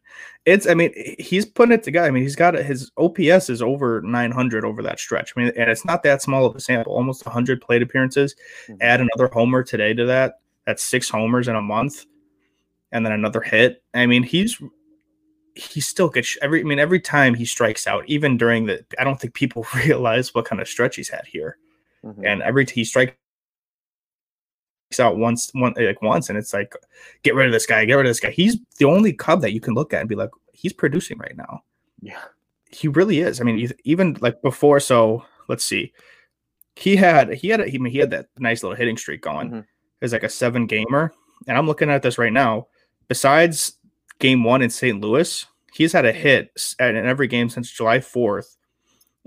It's. 0.47 0.67
I 0.67 0.73
mean, 0.73 0.95
he's 1.19 1.45
putting 1.45 1.75
it 1.75 1.83
together. 1.83 2.09
I 2.09 2.11
mean, 2.11 2.23
he's 2.23 2.37
got 2.37 2.55
his 2.55 2.91
OPS 2.97 3.51
is 3.51 3.61
over 3.61 4.01
900 4.01 4.65
over 4.65 4.83
that 4.83 4.99
stretch. 4.99 5.35
I 5.37 5.41
mean, 5.41 5.53
and 5.59 5.69
it's 5.69 5.85
not 5.85 6.03
that 6.05 6.23
small 6.23 6.47
of 6.47 6.57
a 6.57 6.61
sample. 6.61 6.95
Almost 6.95 7.27
100 7.27 7.61
plate 7.61 7.83
appearances. 7.83 8.35
Mm-hmm. 8.67 8.81
Add 8.81 9.03
another 9.03 9.29
homer 9.31 9.63
today 9.63 9.93
to 9.93 10.07
that. 10.07 10.41
That's 10.65 10.83
six 10.83 11.11
homers 11.11 11.49
in 11.49 11.55
a 11.55 11.61
month, 11.61 12.07
and 12.93 13.05
then 13.05 13.13
another 13.13 13.43
hit. 13.43 13.83
I 13.93 14.07
mean, 14.07 14.23
he's 14.23 14.59
he 15.55 15.83
still 15.83 16.09
gets 16.09 16.39
every. 16.41 16.61
I 16.61 16.65
mean, 16.65 16.79
every 16.79 17.01
time 17.01 17.35
he 17.35 17.45
strikes 17.45 17.87
out, 17.87 18.05
even 18.09 18.39
during 18.39 18.65
the. 18.65 18.87
I 18.99 19.05
don't 19.05 19.21
think 19.21 19.35
people 19.35 19.67
realize 19.75 20.35
what 20.35 20.47
kind 20.47 20.63
of 20.63 20.69
stretch 20.69 20.97
he's 20.97 21.11
had 21.11 21.27
here. 21.27 21.59
Mm-hmm. 22.05 22.25
And 22.25 22.43
every 22.43 22.67
he 22.67 22.85
strikes 22.85 23.15
out 24.99 25.19
once, 25.19 25.51
one 25.53 25.75
like 25.77 26.03
once, 26.03 26.29
and 26.29 26.39
it's 26.39 26.53
like, 26.53 26.75
get 27.23 27.35
rid 27.35 27.47
of 27.47 27.53
this 27.53 27.67
guy, 27.67 27.85
get 27.85 27.95
rid 27.95 28.07
of 28.07 28.11
this 28.11 28.21
guy. 28.21 28.31
He's 28.31 28.57
the 28.79 28.87
only 28.87 29.13
Cub 29.13 29.41
that 29.43 29.53
you 29.53 29.61
can 29.61 29.75
look 29.75 29.93
at 29.93 30.01
and 30.01 30.09
be 30.09 30.15
like, 30.15 30.31
he's 30.53 30.73
producing 30.73 31.19
right 31.19 31.37
now. 31.37 31.63
Yeah, 32.01 32.23
he 32.71 32.89
really 32.89 33.21
is. 33.21 33.41
I 33.41 33.45
mean, 33.45 33.71
even 33.85 34.17
like 34.21 34.41
before. 34.43 34.81
So 34.81 35.25
let's 35.49 35.65
see, 35.65 35.93
he 36.77 36.97
had 36.97 37.35
he 37.35 37.49
had 37.49 37.61
a, 37.61 37.69
he, 37.69 37.79
he 37.91 37.99
had 37.99 38.11
that 38.11 38.27
nice 38.39 38.63
little 38.63 38.77
hitting 38.77 38.97
streak 38.97 39.23
going. 39.23 39.51
Mm-hmm. 39.51 39.61
It's 40.01 40.13
like 40.13 40.23
a 40.23 40.29
seven 40.29 40.67
gamer, 40.67 41.13
and 41.47 41.59
I'm 41.59 41.67
looking 41.67 41.91
at 41.91 42.03
this 42.03 42.19
right 42.19 42.33
now. 42.33 42.69
Besides 43.09 43.79
game 44.19 44.45
one 44.45 44.63
in 44.63 44.71
St. 44.71 45.01
Louis, 45.01 45.47
he's 45.73 45.93
had 45.93 46.05
a 46.05 46.13
hit 46.13 46.51
in 46.79 46.97
every 46.97 47.27
game 47.27 47.49
since 47.49 47.71
July 47.71 47.99
4th 47.99 48.57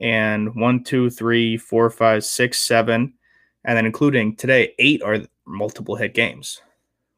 and 0.02 0.56
one, 0.56 0.84
two, 0.84 1.10
three, 1.10 1.58
four, 1.58 1.90
five, 1.90 2.26
six, 2.26 2.60
seven, 2.62 3.14
and 3.64 3.78
then 3.78 3.86
including 3.86 4.36
today, 4.36 4.74
eight 4.80 5.02
are 5.04 5.20
multiple 5.46 5.96
hit 5.96 6.14
games. 6.14 6.62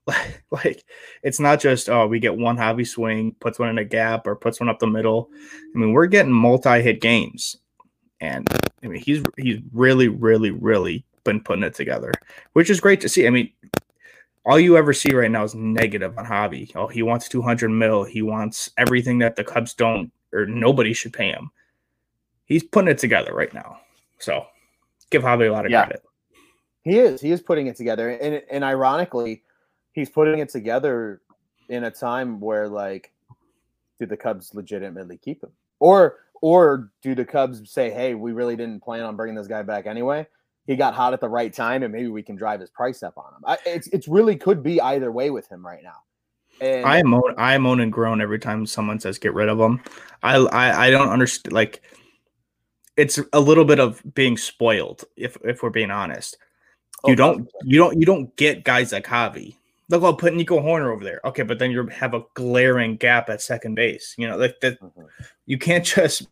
like 0.51 0.83
it's 1.23 1.39
not 1.39 1.61
just 1.61 1.89
oh 1.89 2.05
we 2.07 2.19
get 2.19 2.35
one 2.35 2.57
Javi 2.57 2.85
swing, 2.85 3.33
puts 3.39 3.57
one 3.57 3.69
in 3.69 3.77
a 3.77 3.85
gap 3.85 4.27
or 4.27 4.35
puts 4.35 4.59
one 4.59 4.67
up 4.67 4.79
the 4.79 4.87
middle. 4.87 5.29
I 5.73 5.79
mean 5.79 5.93
we're 5.93 6.07
getting 6.07 6.33
multi-hit 6.33 6.99
games, 6.99 7.55
and 8.19 8.45
I 8.83 8.87
mean 8.87 9.01
he's 9.01 9.23
he's 9.37 9.59
really 9.71 10.09
really 10.09 10.51
really 10.51 11.05
been 11.23 11.39
putting 11.41 11.63
it 11.63 11.73
together, 11.73 12.11
which 12.51 12.69
is 12.69 12.81
great 12.81 12.99
to 12.99 13.09
see. 13.09 13.25
I 13.25 13.29
mean 13.29 13.49
all 14.45 14.59
you 14.59 14.75
ever 14.75 14.91
see 14.91 15.13
right 15.13 15.31
now 15.31 15.45
is 15.45 15.55
negative 15.55 16.17
on 16.17 16.25
Javi. 16.25 16.75
Oh, 16.75 16.87
he 16.87 17.01
wants 17.01 17.29
200 17.29 17.69
mil. 17.69 18.03
He 18.03 18.21
wants 18.21 18.69
everything 18.77 19.19
that 19.19 19.37
the 19.37 19.43
Cubs 19.45 19.73
don't 19.73 20.11
or 20.33 20.45
nobody 20.45 20.91
should 20.91 21.13
pay 21.13 21.29
him 21.29 21.49
he's 22.45 22.63
putting 22.63 22.89
it 22.89 22.97
together 22.97 23.34
right 23.34 23.53
now. 23.53 23.79
So 24.19 24.45
give 25.10 25.23
Javi 25.23 25.49
a 25.49 25.51
lot 25.51 25.65
of 25.65 25.71
yeah. 25.71 25.86
credit. 25.86 26.03
He 26.84 26.99
is. 26.99 27.21
He 27.21 27.32
is 27.32 27.41
putting 27.41 27.67
it 27.67 27.75
together. 27.75 28.10
And 28.10 28.41
and 28.51 28.63
ironically, 28.63 29.43
he's 29.93 30.10
putting 30.10 30.39
it 30.39 30.49
together 30.49 31.21
in 31.69 31.86
a 31.86 31.91
time 31.91 32.39
where 32.39 32.67
like 32.67 33.12
do 33.99 34.06
the 34.06 34.17
Cubs 34.17 34.53
legitimately 34.53 35.17
keep 35.17 35.43
him? 35.43 35.51
Or 35.79 36.17
or 36.41 36.91
do 37.01 37.15
the 37.15 37.25
Cubs 37.25 37.69
say, 37.71 37.89
"Hey, 37.89 38.15
we 38.15 38.34
really 38.34 38.56
didn't 38.56 38.84
plan 38.84 39.03
on 39.03 39.15
bringing 39.15 39.36
this 39.36 39.47
guy 39.47 39.62
back 39.63 39.86
anyway. 39.86 40.27
He 40.67 40.75
got 40.75 40.93
hot 40.93 41.13
at 41.13 41.21
the 41.21 41.29
right 41.29 41.53
time, 41.53 41.84
and 41.84 41.91
maybe 41.91 42.08
we 42.08 42.23
can 42.23 42.36
drive 42.36 42.60
his 42.60 42.69
price 42.69 43.01
up 43.01 43.17
on 43.17 43.34
him." 43.34 43.41
I, 43.45 43.58
it's 43.65 43.88
it's 43.88 44.08
really 44.08 44.36
could 44.36 44.62
be 44.62 44.82
either 44.82 45.12
way 45.12 45.29
with 45.29 45.47
him 45.49 45.65
right 45.65 45.84
now. 45.84 46.03
And 46.60 46.86
I 46.86 46.99
am 46.99 47.13
I 47.38 47.53
am 47.53 47.65
and 47.65 47.91
groan 47.91 48.21
every 48.21 48.39
time 48.39 48.65
someone 48.65 48.99
says 48.99 49.17
get 49.17 49.34
rid 49.34 49.49
of 49.49 49.60
him. 49.60 49.82
I 50.21 50.36
I, 50.36 50.88
I 50.88 50.91
don't 50.91 51.10
understand 51.10 51.53
like 51.53 51.82
it's 52.97 53.19
a 53.32 53.39
little 53.39 53.65
bit 53.65 53.79
of 53.79 54.01
being 54.13 54.38
spoiled 54.38 55.03
if 55.15 55.38
if 55.43 55.63
we're 55.63 55.69
being 55.69 55.91
honest. 55.91 56.38
Oh, 57.03 57.10
you 57.10 57.15
don't 57.15 57.49
you 57.63 57.77
don't 57.77 57.99
you 57.99 58.06
don't 58.06 58.36
get 58.36 58.63
guys 58.63 58.91
like 58.91 59.06
Javi. 59.06 59.56
Look, 59.89 60.03
I'll 60.03 60.15
put 60.15 60.34
Nico 60.34 60.60
Hoerner 60.60 60.93
over 60.93 61.03
there. 61.03 61.19
Okay, 61.25 61.43
but 61.43 61.60
then 61.60 61.71
you 61.71 61.86
have 61.88 62.13
a 62.13 62.23
glaring 62.34 62.95
gap 62.95 63.29
at 63.29 63.41
second 63.41 63.75
base. 63.75 64.15
You 64.17 64.27
know, 64.27 64.38
like 64.38 64.60
that. 64.62 64.79
Mm-hmm. 64.79 65.01
You 65.45 65.58
can't 65.58 65.86
just 65.86 66.27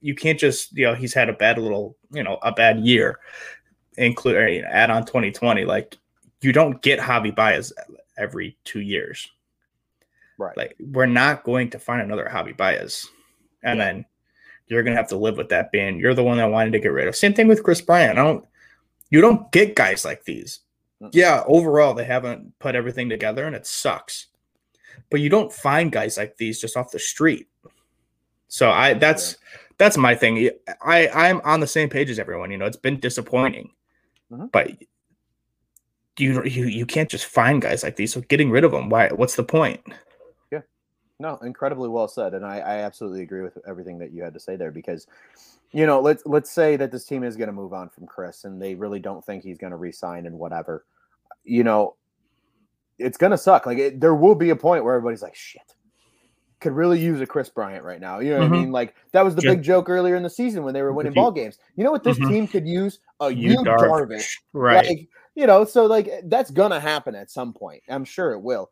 you 0.00 0.14
can't 0.14 0.38
just 0.38 0.76
you 0.76 0.86
know 0.86 0.94
he's 0.94 1.14
had 1.14 1.28
a 1.28 1.34
bad 1.34 1.58
little 1.58 1.96
you 2.12 2.22
know 2.22 2.38
a 2.42 2.52
bad 2.52 2.80
year, 2.80 3.18
include 3.96 4.64
add 4.64 4.90
on 4.90 5.04
2020. 5.04 5.64
Like 5.64 5.96
you 6.42 6.52
don't 6.52 6.80
get 6.82 6.98
Javi 6.98 7.34
Baez 7.34 7.72
every 8.18 8.56
two 8.64 8.80
years. 8.80 9.30
Right. 10.38 10.56
Like 10.56 10.76
we're 10.80 11.06
not 11.06 11.44
going 11.44 11.70
to 11.70 11.78
find 11.78 12.02
another 12.02 12.28
Javi 12.30 12.56
Baez, 12.56 13.06
and 13.62 13.78
yeah. 13.78 13.84
then 13.84 14.04
you're 14.70 14.82
gonna 14.82 14.96
have 14.96 15.08
to 15.08 15.16
live 15.16 15.36
with 15.36 15.48
that 15.50 15.72
being 15.72 15.98
you're 15.98 16.14
the 16.14 16.24
one 16.24 16.38
that 16.38 16.50
wanted 16.50 16.72
to 16.72 16.80
get 16.80 16.92
rid 16.92 17.08
of. 17.08 17.16
Same 17.16 17.34
thing 17.34 17.48
with 17.48 17.62
Kris 17.62 17.80
Bryant. 17.80 18.18
I 18.18 18.24
don't 18.24 18.44
you 19.10 19.20
don't 19.20 19.50
get 19.52 19.74
guys 19.74 20.04
like 20.04 20.24
these. 20.24 20.60
Yeah, 21.12 21.42
overall 21.46 21.94
they 21.94 22.04
haven't 22.04 22.58
put 22.58 22.74
everything 22.74 23.08
together 23.08 23.44
and 23.44 23.56
it 23.56 23.66
sucks. 23.66 24.28
But 25.10 25.20
you 25.20 25.28
don't 25.28 25.52
find 25.52 25.90
guys 25.90 26.16
like 26.16 26.36
these 26.36 26.60
just 26.60 26.76
off 26.76 26.92
the 26.92 26.98
street. 26.98 27.48
So 28.48 28.70
I 28.70 28.94
that's 28.94 29.32
yeah. 29.32 29.58
that's 29.78 29.96
my 29.96 30.14
thing. 30.14 30.50
I 30.82 31.08
I'm 31.08 31.40
on 31.42 31.60
the 31.60 31.66
same 31.66 31.88
page 31.88 32.10
as 32.10 32.18
everyone. 32.18 32.50
You 32.50 32.58
know, 32.58 32.66
it's 32.66 32.76
been 32.76 33.00
disappointing, 33.00 33.70
mm-hmm. 34.30 34.46
but 34.52 34.70
you 36.18 36.44
you 36.44 36.66
you 36.66 36.86
can't 36.86 37.08
just 37.08 37.26
find 37.26 37.62
guys 37.62 37.82
like 37.82 37.96
these. 37.96 38.12
So 38.12 38.20
getting 38.22 38.50
rid 38.50 38.64
of 38.64 38.72
them, 38.72 38.88
why? 38.88 39.08
What's 39.08 39.36
the 39.36 39.44
point? 39.44 39.80
Yeah, 41.20 41.26
No, 41.28 41.36
incredibly 41.46 41.88
well 41.88 42.08
said, 42.08 42.34
and 42.34 42.44
I, 42.44 42.58
I 42.58 42.76
absolutely 42.78 43.22
agree 43.22 43.42
with 43.42 43.58
everything 43.66 43.98
that 43.98 44.12
you 44.12 44.22
had 44.22 44.34
to 44.34 44.40
say 44.40 44.56
there. 44.56 44.70
Because, 44.70 45.06
you 45.70 45.86
know, 45.86 46.00
let's 46.00 46.22
let's 46.26 46.50
say 46.50 46.76
that 46.76 46.90
this 46.90 47.04
team 47.04 47.22
is 47.22 47.36
going 47.36 47.48
to 47.48 47.52
move 47.52 47.72
on 47.72 47.88
from 47.88 48.06
Kris, 48.06 48.44
and 48.44 48.60
they 48.60 48.74
really 48.74 49.00
don't 49.00 49.24
think 49.24 49.44
he's 49.44 49.58
going 49.58 49.72
to 49.72 49.76
resign 49.76 50.26
and 50.26 50.38
whatever. 50.38 50.84
You 51.44 51.62
know, 51.62 51.96
it's 52.98 53.18
going 53.18 53.32
to 53.32 53.38
suck. 53.38 53.66
Like 53.66 53.78
it, 53.78 54.00
there 54.00 54.14
will 54.14 54.34
be 54.34 54.50
a 54.50 54.56
point 54.56 54.84
where 54.84 54.94
everybody's 54.94 55.22
like, 55.22 55.34
"Shit, 55.34 55.74
could 56.60 56.72
really 56.72 56.98
use 56.98 57.20
a 57.20 57.26
Kris 57.26 57.50
Bryant 57.50 57.84
right 57.84 58.00
now." 58.00 58.20
You 58.20 58.30
know 58.30 58.38
what 58.38 58.44
mm-hmm. 58.46 58.54
I 58.54 58.58
mean? 58.58 58.72
Like 58.72 58.94
that 59.12 59.24
was 59.24 59.34
the 59.34 59.42
big 59.42 59.62
joke 59.62 59.88
earlier 59.90 60.16
in 60.16 60.22
the 60.22 60.30
season 60.30 60.64
when 60.64 60.74
they 60.74 60.82
were 60.82 60.92
winning 60.92 61.12
ball 61.12 61.32
games. 61.32 61.58
You 61.76 61.84
know 61.84 61.92
what 61.92 62.02
this 62.02 62.18
mm-hmm. 62.18 62.30
team 62.30 62.48
could 62.48 62.66
use? 62.66 63.00
A 63.20 63.30
Yu 63.30 63.56
Darvish, 63.56 64.08
Darvish. 64.08 64.36
right? 64.54 64.86
Like, 64.86 65.08
you 65.34 65.46
know, 65.46 65.64
so 65.64 65.86
like 65.86 66.10
that's 66.24 66.50
gonna 66.50 66.80
happen 66.80 67.14
at 67.14 67.30
some 67.30 67.52
point. 67.52 67.82
I'm 67.88 68.04
sure 68.04 68.32
it 68.32 68.40
will. 68.40 68.70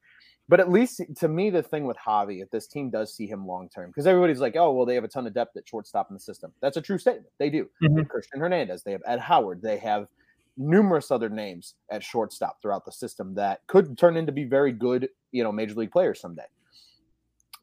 But 0.48 0.60
at 0.60 0.70
least 0.70 1.02
to 1.16 1.28
me, 1.28 1.50
the 1.50 1.62
thing 1.62 1.84
with 1.84 1.98
Javi, 1.98 2.42
if 2.42 2.50
this 2.50 2.66
team 2.66 2.88
does 2.88 3.14
see 3.14 3.26
him 3.26 3.46
long 3.46 3.68
term, 3.68 3.90
because 3.90 4.06
everybody's 4.06 4.40
like, 4.40 4.56
oh, 4.56 4.72
well, 4.72 4.86
they 4.86 4.94
have 4.94 5.04
a 5.04 5.08
ton 5.08 5.26
of 5.26 5.34
depth 5.34 5.56
at 5.56 5.68
shortstop 5.68 6.08
in 6.08 6.14
the 6.14 6.20
system. 6.20 6.52
That's 6.60 6.78
a 6.78 6.82
true 6.82 6.98
statement. 6.98 7.26
They 7.38 7.50
do. 7.50 7.68
Mm-hmm. 7.82 7.96
They 7.96 8.02
Cristian 8.04 8.38
Hernandez, 8.38 8.82
they 8.82 8.92
have 8.92 9.02
Ed 9.06 9.20
Howard, 9.20 9.60
they 9.60 9.76
have 9.78 10.08
numerous 10.56 11.10
other 11.10 11.28
names 11.28 11.74
at 11.90 12.02
shortstop 12.02 12.60
throughout 12.60 12.84
the 12.84 12.92
system 12.92 13.34
that 13.34 13.60
could 13.66 13.96
turn 13.96 14.16
into 14.16 14.32
be 14.32 14.44
very 14.44 14.72
good, 14.72 15.08
you 15.32 15.44
know, 15.44 15.52
major 15.52 15.74
league 15.74 15.92
players 15.92 16.20
someday. 16.20 16.46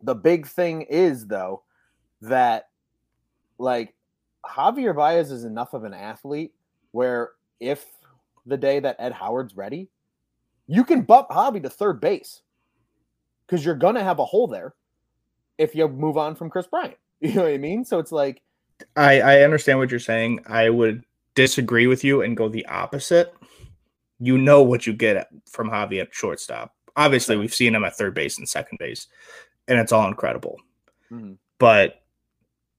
The 0.04 0.16
big 0.16 0.48
thing 0.48 0.84
is 0.84 1.26
though 1.26 1.64
that 2.22 2.70
like 3.58 3.96
Javier 4.46 4.96
Baez 4.96 5.32
is 5.32 5.44
enough 5.44 5.74
of 5.74 5.84
an 5.84 5.94
athlete 5.94 6.54
where 6.92 7.32
if 7.60 7.86
the 8.46 8.58
day 8.58 8.80
that 8.80 8.96
Ed 9.00 9.12
Howard's 9.12 9.58
ready, 9.58 9.90
you 10.68 10.84
can 10.84 11.02
bump 11.02 11.30
Javi 11.30 11.62
to 11.64 11.70
third 11.70 12.00
base 12.00 12.42
because 13.48 13.66
you're 13.66 13.76
gonna 13.76 14.04
have 14.04 14.20
a 14.20 14.26
hole 14.26 14.48
there 14.48 14.74
if 15.58 15.76
you 15.76 15.88
move 15.88 16.18
on 16.18 16.36
from 16.36 16.50
Kris 16.50 16.68
Bryant. 16.68 16.98
You 17.22 17.34
know 17.34 17.44
what 17.44 17.54
I 17.54 17.58
mean? 17.58 17.86
So 17.86 17.98
it's 17.98 18.12
like 18.12 18.42
I 18.98 19.22
I 19.22 19.42
understand 19.42 19.80
what 19.80 19.90
you're 19.90 20.02
saying. 20.02 20.42
I 20.48 20.70
would 20.70 21.04
disagree 21.34 21.88
with 21.88 22.04
you 22.04 22.22
and 22.22 22.36
go 22.36 22.50
the 22.50 22.66
opposite. 22.66 23.34
You 24.20 24.38
know 24.38 24.62
what 24.62 24.86
you 24.86 24.94
get 24.94 25.28
from 25.50 25.70
Javi 25.70 26.02
at 26.02 26.14
shortstop. 26.14 26.74
Obviously, 26.98 27.38
we've 27.38 27.54
seen 27.54 27.74
him 27.74 27.86
at 27.86 27.96
third 27.96 28.14
base 28.14 28.38
and 28.38 28.48
second 28.48 28.80
base, 28.80 29.08
and 29.68 29.80
it's 29.80 29.94
all 29.94 30.08
incredible. 30.08 30.58
Mm-hmm. 31.12 31.34
But 31.58 32.04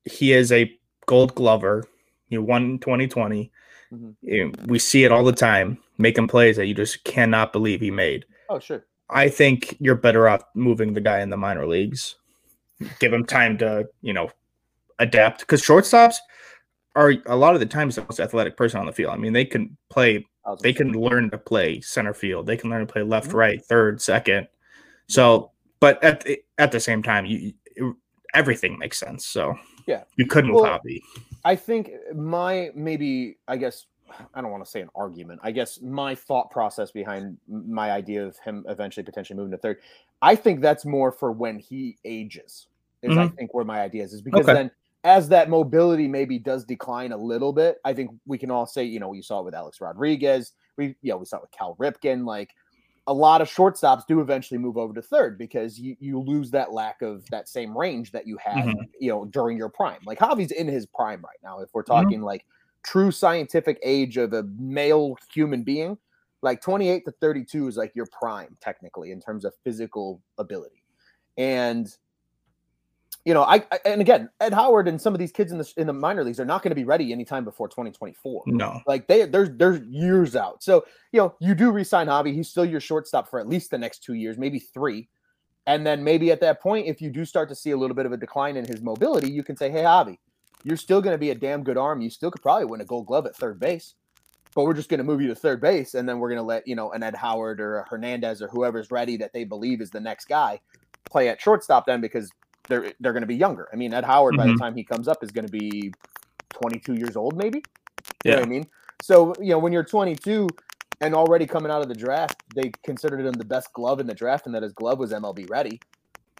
he 0.05 0.33
is 0.33 0.53
a 0.53 0.73
Gold 1.07 1.35
Glover. 1.35 1.85
He 2.29 2.39
won 2.39 2.79
2020. 2.79 3.51
Mm-hmm. 3.93 4.65
We 4.67 4.79
see 4.79 5.05
it 5.05 5.13
all 5.13 5.25
the 5.25 5.33
time, 5.33 5.79
making 5.99 6.29
plays 6.29 6.57
that 6.57 6.67
you 6.67 6.75
just 6.75 7.05
cannot 7.05 7.53
believe 7.53 7.81
he 7.81 7.91
made. 7.91 8.25
Oh, 8.49 8.59
sure. 8.59 8.85
I 9.09 9.29
think 9.29 9.77
you're 9.79 9.95
better 9.95 10.29
off 10.29 10.42
moving 10.55 10.95
the 10.95 11.01
guy 11.01 11.21
in 11.21 11.31
the 11.31 11.37
minor 11.37 11.66
leagues. 11.66 12.16
Give 12.99 13.12
him 13.12 13.25
time 13.25 13.57
to, 13.59 13.88
you 14.03 14.12
know, 14.12 14.31
adapt 14.99 15.40
because 15.40 15.62
shortstops 15.62 16.16
are 16.95 17.14
a 17.27 17.37
lot 17.37 17.55
of 17.55 17.61
the 17.61 17.66
times 17.66 17.95
the 17.95 18.03
most 18.03 18.21
athletic 18.21 18.57
person 18.57 18.81
on 18.81 18.87
the 18.87 18.92
field. 18.92 19.12
I 19.12 19.16
mean, 19.16 19.33
they 19.33 19.45
can 19.45 19.77
play, 19.90 20.27
they 20.62 20.73
can 20.73 20.92
learn 20.92 21.31
to 21.31 21.38
play 21.38 21.81
center 21.81 22.14
field, 22.14 22.47
they 22.47 22.57
can 22.57 22.71
learn 22.71 22.87
to 22.87 22.92
play 22.92 23.03
left, 23.03 23.29
mm-hmm. 23.29 23.37
right, 23.37 23.64
third, 23.64 24.01
second. 24.01 24.49
So, 25.09 25.53
but 25.79 26.03
at 26.03 26.25
the, 26.25 26.42
at 26.59 26.73
the 26.73 26.81
same 26.81 27.03
time, 27.03 27.27
you 27.27 27.53
everything 28.35 28.79
makes 28.79 28.99
sense. 28.99 29.27
So, 29.27 29.59
yeah, 29.87 30.05
you 30.16 30.27
couldn't 30.27 30.53
well, 30.53 30.64
copy. 30.64 31.03
I 31.45 31.55
think 31.55 31.90
my 32.14 32.71
maybe 32.75 33.38
I 33.47 33.57
guess 33.57 33.87
I 34.35 34.40
don't 34.40 34.51
want 34.51 34.64
to 34.64 34.71
say 34.71 34.81
an 34.81 34.88
argument. 34.95 35.40
I 35.42 35.51
guess 35.51 35.81
my 35.81 36.14
thought 36.14 36.51
process 36.51 36.90
behind 36.90 37.37
my 37.49 37.90
idea 37.90 38.25
of 38.25 38.38
him 38.38 38.64
eventually 38.69 39.05
potentially 39.05 39.37
moving 39.37 39.53
to 39.53 39.59
third, 39.59 39.79
I 40.23 40.35
think 40.35 40.61
that's 40.61 40.85
more 40.85 41.12
for 41.12 41.33
when 41.33 41.59
he 41.59 41.97
ages. 42.05 42.69
Is 43.03 43.11
mm-hmm. 43.11 43.21
I 43.21 43.29
think 43.29 43.55
where 43.55 43.64
my 43.64 43.81
idea 43.81 44.05
is 44.05 44.12
is 44.12 44.23
because 44.23 44.49
okay. 44.49 44.55
then 44.55 44.71
as 45.05 45.29
that 45.29 45.49
mobility 45.49 46.09
maybe 46.09 46.38
does 46.38 46.64
decline 46.64 47.12
a 47.12 47.16
little 47.16 47.53
bit, 47.53 47.79
I 47.85 47.92
think 47.92 48.11
we 48.27 48.38
can 48.38 48.51
all 48.51 48.66
say, 48.66 48.85
you 48.85 48.99
know, 48.99 49.09
we 49.09 49.23
saw 49.23 49.40
it 49.40 49.45
with 49.45 49.55
Alex 49.55 49.81
Rodriguez. 49.81 50.53
We 50.77 50.97
yeah, 51.03 51.14
we 51.14 51.27
saw 51.27 51.37
it 51.38 51.42
with 51.42 51.53
Cal 51.53 51.77
Ripken. 51.77 52.27
Like 52.27 52.55
a 53.07 53.12
lot 53.12 53.40
of 53.40 53.49
shortstops 53.49 54.07
do 54.07 54.21
eventually 54.21 54.59
move 54.59 54.77
over 54.77 54.92
to 54.92 55.03
third 55.03 55.38
because 55.38 55.79
you, 55.79 55.97
you 56.01 56.19
lose 56.19 56.51
that 56.51 56.73
lack 56.73 57.03
of 57.03 57.25
that 57.31 57.49
same 57.49 57.77
range 57.77 58.11
that 58.11 58.27
you 58.27 58.37
had, 58.38 58.64
mm-hmm. 58.64 58.81
you 58.99 59.11
know, 59.11 59.27
during 59.27 59.57
your 59.57 59.69
prime. 59.69 60.01
Like 60.05 60.19
Javi's 60.19 60.51
in 60.51 60.66
his 60.66 60.87
prime 60.87 61.23
right 61.23 61.38
now. 61.42 61.61
If 61.61 61.71
we're 61.73 61.83
mm-hmm. 61.83 61.92
talking 61.92 62.19
mm-hmm. 62.19 62.25
like 62.25 62.45
true 62.87 63.11
scientific 63.11 63.79
age 63.83 64.16
of 64.16 64.33
a 64.33 64.44
male 64.59 65.16
human 65.33 65.62
being, 65.62 65.99
like 66.42 66.61
28 66.61 67.05
to 67.05 67.11
32 67.11 67.68
is 67.68 67.77
like 67.77 67.94
your 67.94 68.07
prime 68.07 68.57
technically 68.61 69.11
in 69.11 69.20
terms 69.20 69.44
of 69.44 69.53
physical 69.64 70.22
ability. 70.38 70.85
And 71.37 71.94
you 73.25 73.35
know, 73.35 73.42
I, 73.42 73.57
I, 73.72 73.81
and 73.85 74.01
again, 74.01 74.31
Ed 74.40 74.53
Howard 74.55 74.87
and 74.87 75.01
some 75.01 75.12
of 75.12 75.18
these 75.18 75.33
kids 75.33 75.51
in 75.51 75.59
the 75.59 75.72
in 75.77 75.88
the 75.88 75.92
minor 75.92 76.22
leagues 76.22 76.38
are 76.38 76.44
not 76.44 76.62
going 76.62 76.70
to 76.70 76.77
be 76.77 76.85
ready 76.85 77.12
anytime 77.12 77.44
before 77.44 77.66
2024. 77.66 78.44
No, 78.46 78.81
like 78.87 79.09
they 79.09 79.25
there's 79.25 79.51
there's 79.57 79.81
years 79.88 80.37
out. 80.37 80.62
So 80.62 80.87
you 81.11 81.20
know, 81.20 81.35
you 81.40 81.57
do 81.57 81.72
resign 81.72 82.07
Javi. 82.07 82.33
He's 82.33 82.49
still 82.49 82.64
your 82.64 82.79
shortstop 82.79 83.29
for 83.29 83.40
at 83.40 83.49
least 83.49 83.72
the 83.72 83.79
next 83.79 84.05
two 84.05 84.14
years, 84.14 84.38
maybe 84.38 84.61
three. 84.61 85.09
And 85.66 85.85
then 85.85 86.05
maybe 86.05 86.31
at 86.31 86.40
that 86.42 86.62
point, 86.62 86.87
if 86.87 87.03
you 87.03 87.11
do 87.11 87.25
start 87.25 87.49
to 87.49 87.57
see 87.57 87.72
a 87.72 87.77
little 87.77 87.96
bit 87.96 88.07
of 88.07 88.12
a 88.12 88.16
decline 88.16 88.57
in 88.57 88.64
his 88.64 88.81
mobility, 88.81 89.29
you 89.29 89.42
can 89.42 89.57
say, 89.57 89.72
"Hey, 89.72 89.83
Javi, 89.83 90.18
you're 90.64 90.77
still 90.77 91.01
going 91.01 91.14
to 91.14 91.19
be 91.19 91.31
a 91.31 91.35
damn 91.35 91.62
good 91.62 91.77
arm. 91.77 92.01
You 92.01 92.11
still 92.11 92.31
could 92.31 92.42
probably 92.42 92.66
win 92.66 92.81
a 92.81 92.85
Gold 92.85 93.07
Glove 93.07 93.27
at 93.27 93.37
third 93.37 93.61
base, 93.61 93.95
but 94.55 94.64
we're 94.64 94.75
just 94.75 94.88
going 94.88 94.99
to 94.99 95.05
move 95.05 95.21
you 95.21 95.29
to 95.29 95.35
third 95.35 95.61
base, 95.61 95.95
and 95.95 96.09
then 96.09 96.19
we're 96.19 96.29
going 96.29 96.40
to 96.40 96.47
let 96.47 96.66
you 96.66 96.75
know 96.75 96.92
an 96.92 97.03
Ed 97.03 97.14
Howard 97.14 97.61
or 97.61 97.79
a 97.79 97.88
Hernandez 97.88 98.42
or 98.42 98.49
whoever's 98.49 98.90
ready 98.90 99.16
that 99.19 99.33
they 99.33 99.45
believe 99.45 99.81
is 99.81 99.90
the 99.90 100.01
next 100.01 100.27
guy 100.27 100.61
play 101.05 101.29
at 101.29 101.40
shortstop 101.40 101.87
then 101.87 102.01
because 102.01 102.31
they're 102.69 102.92
they're 103.01 103.12
going 103.12 103.23
to 103.23 103.29
be 103.29 103.37
younger. 103.37 103.69
I 103.73 103.77
mean, 103.77 103.95
Ed 103.95 104.05
Howard 104.05 104.33
mm-hmm. 104.33 104.38
by 104.38 104.47
the 104.47 104.53
mm-hmm. 104.53 104.62
time 104.62 104.75
he 104.75 104.85
comes 104.85 105.09
up 105.09 105.23
is 105.23 105.31
going 105.31 105.47
to 105.47 105.53
be 105.53 105.92
22 106.51 106.95
years 106.95 107.16
old, 107.16 107.37
maybe. 107.37 107.62
You 108.25 108.33
yeah. 108.33 108.40
I 108.40 108.45
mean? 108.45 108.66
So 109.03 109.35
you 109.40 109.51
know 109.51 109.59
when 109.59 109.73
you're 109.73 109.85
22 109.85 110.49
and 111.01 111.14
already 111.14 111.47
coming 111.47 111.71
out 111.71 111.83
of 111.83 111.88
the 111.88 111.95
draft, 111.95 112.42
they 112.55 112.73
considered 112.85 113.21
him 113.21 113.33
the 113.33 113.45
best 113.45 113.73
glove 113.73 114.01
in 114.01 114.07
the 114.07 114.14
draft, 114.14 114.47
and 114.47 114.55
that 114.55 114.62
his 114.62 114.73
glove 114.73 114.99
was 114.99 115.12
MLB 115.12 115.49
ready. 115.51 115.81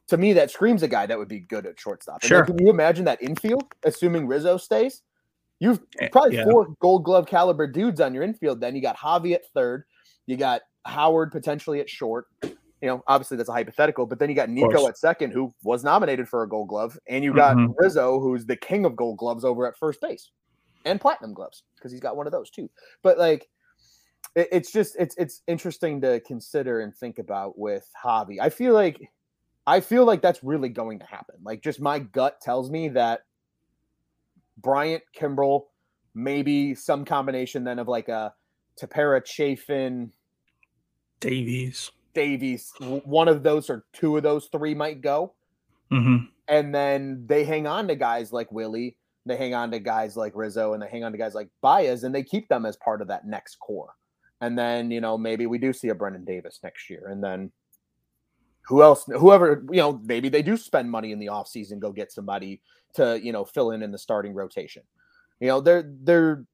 To 0.09 0.16
me, 0.16 0.33
that 0.35 0.51
screams 0.51 0.83
a 0.83 0.88
guy 0.88 1.07
that 1.07 1.19
would 1.19 1.29
be 1.29 1.40
good 1.40 1.66
at 1.66 1.81
shortstop. 1.81 2.23
And 2.23 2.29
sure. 2.29 2.45
can 2.45 2.59
you 2.59 2.71
imagine 2.71 3.05
that 3.07 3.21
infield, 3.23 3.64
assuming 3.85 4.27
Rizzo 4.27 4.57
stays? 4.57 5.03
You've 5.59 5.81
eh, 5.99 6.09
probably 6.12 6.37
yeah. 6.37 6.45
four 6.45 6.69
Gold 6.81 7.05
Glove 7.05 7.27
caliber 7.27 7.66
dudes 7.66 8.01
on 8.01 8.14
your 8.14 8.23
infield. 8.23 8.61
Then 8.61 8.77
you 8.77 8.83
got 8.83 8.97
Javi 8.97 9.35
at 9.35 9.47
third, 9.53 9.85
you 10.27 10.37
got 10.37 10.62
Howard 10.85 11.33
potentially 11.33 11.81
at 11.81 11.90
short, 11.90 12.27
you 12.87 12.88
know, 12.88 13.03
obviously 13.07 13.37
that's 13.37 13.49
a 13.49 13.53
hypothetical, 13.53 14.07
but 14.07 14.19
then 14.19 14.29
you 14.29 14.35
got 14.35 14.51
Nico 14.51 14.87
at 14.87 14.99
second, 14.99 15.33
who 15.33 15.55
was 15.62 15.83
nominated 15.83 16.29
for 16.29 16.42
a 16.42 16.49
gold 16.49 16.69
glove, 16.69 16.99
and 17.09 17.25
you 17.25 17.35
got 17.35 17.57
mm-hmm. 17.57 17.73
Rizzo, 17.77 18.21
who's 18.21 18.45
the 18.45 18.57
king 18.57 18.85
of 18.85 18.95
gold 18.97 19.19
gloves 19.19 19.45
over 19.45 19.66
at 19.66 19.77
first 19.79 20.01
base 20.01 20.31
and 20.85 21.01
platinum 21.01 21.33
gloves 21.33 21.62
because 21.77 21.90
he's 21.90 22.01
got 22.01 22.16
one 22.16 22.27
of 22.27 22.33
those 22.33 22.51
too. 22.51 22.71
But 23.03 23.19
like, 23.19 23.49
it, 24.35 24.49
it's 24.53 24.71
just 24.71 24.95
it's 24.99 25.16
it's 25.16 25.42
interesting 25.47 26.01
to 26.03 26.21
consider 26.21 26.81
and 26.81 26.95
think 26.95 27.19
about 27.19 27.59
with 27.59 27.88
Javi. 28.05 28.37
I 28.40 28.51
feel 28.51 28.75
like 28.75 29.01
I 29.66 29.81
feel 29.81 30.05
like 30.05 30.22
that's 30.22 30.42
really 30.44 30.68
going 30.68 31.00
to 31.00 31.07
happen. 31.07 31.37
Like, 31.42 31.62
just 31.62 31.81
my 31.81 31.98
gut 31.98 32.40
tells 32.40 32.70
me 32.70 32.88
that 32.90 33.22
Bryant, 34.59 35.02
Kimbrel, 35.18 35.64
maybe 36.14 36.74
some 36.74 37.05
combination 37.05 37.64
then 37.64 37.79
of 37.79 37.88
like 37.88 38.09
a 38.09 38.33
Tepera, 38.81 39.24
Chafin, 39.24 40.12
Davies 41.20 41.90
Davies, 42.16 42.72
one 42.81 43.29
of 43.29 43.42
those 43.42 43.68
or 43.68 43.85
two 43.92 44.16
of 44.16 44.22
those 44.22 44.48
three 44.50 44.74
might 44.74 45.02
go. 45.02 45.35
Mm-hmm. 45.92 46.24
And 46.48 46.74
then 46.74 47.24
they 47.26 47.44
hang 47.44 47.66
on 47.66 47.88
to 47.88 47.94
guys 47.94 48.33
like 48.33 48.50
Willie, 48.50 48.96
they 49.26 49.37
hang 49.37 49.52
on 49.52 49.70
to 49.72 49.79
guys 49.79 50.16
like 50.16 50.33
Rizzo, 50.35 50.72
and 50.72 50.83
they 50.83 50.88
hang 50.88 51.05
on 51.05 51.12
to 51.12 51.18
guys 51.18 51.35
like 51.35 51.50
Baez, 51.61 52.05
and 52.05 52.14
they 52.14 52.22
keep 52.22 52.48
them 52.48 52.64
as 52.64 52.76
part 52.79 53.02
of 53.02 53.09
that 53.09 53.26
next 53.26 53.57
core. 53.57 53.92
And 54.40 54.59
then, 54.59 54.90
you 54.90 55.02
know, 55.02 55.18
maybe 55.18 55.46
we 55.46 55.59
do 55.59 55.74
see 55.74 55.88
a 55.90 55.94
Brennen 55.94 56.24
Davis 56.24 56.61
next 56.62 56.88
year. 56.88 57.09
And 57.11 57.22
then 57.22 57.52
who 58.66 58.83
else, 58.83 59.05
whoever, 59.07 59.64
you 59.70 59.79
know, 59.79 60.00
maybe 60.05 60.29
they 60.29 60.42
do 60.42 60.57
spend 60.57 60.90
money 60.90 61.12
in 61.12 61.18
the 61.18 61.26
offseason, 61.26 61.79
go 61.79 61.92
get 61.92 62.12
somebody 62.12 62.61
to, 62.94 63.20
you 63.22 63.33
know, 63.33 63.44
fill 63.44 63.70
in 63.70 63.83
in 63.83 63.92
the 63.92 63.98
starting 63.98 64.35
rotation. 64.35 64.83
You 65.40 65.48
know, 65.48 65.61
they're, 65.61 65.90
they're, 66.02 66.44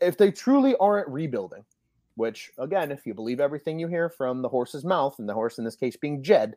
if 0.00 0.16
they 0.16 0.30
truly 0.30 0.74
aren't 0.76 1.08
rebuilding, 1.08 1.64
which 2.14 2.50
again, 2.58 2.90
if 2.90 3.04
you 3.06 3.12
believe 3.12 3.40
everything 3.40 3.78
you 3.78 3.88
hear 3.88 4.08
from 4.08 4.40
the 4.40 4.48
horse's 4.48 4.84
mouth, 4.84 5.16
and 5.18 5.28
the 5.28 5.34
horse 5.34 5.58
in 5.58 5.64
this 5.64 5.76
case 5.76 5.96
being 5.96 6.22
Jed, 6.22 6.56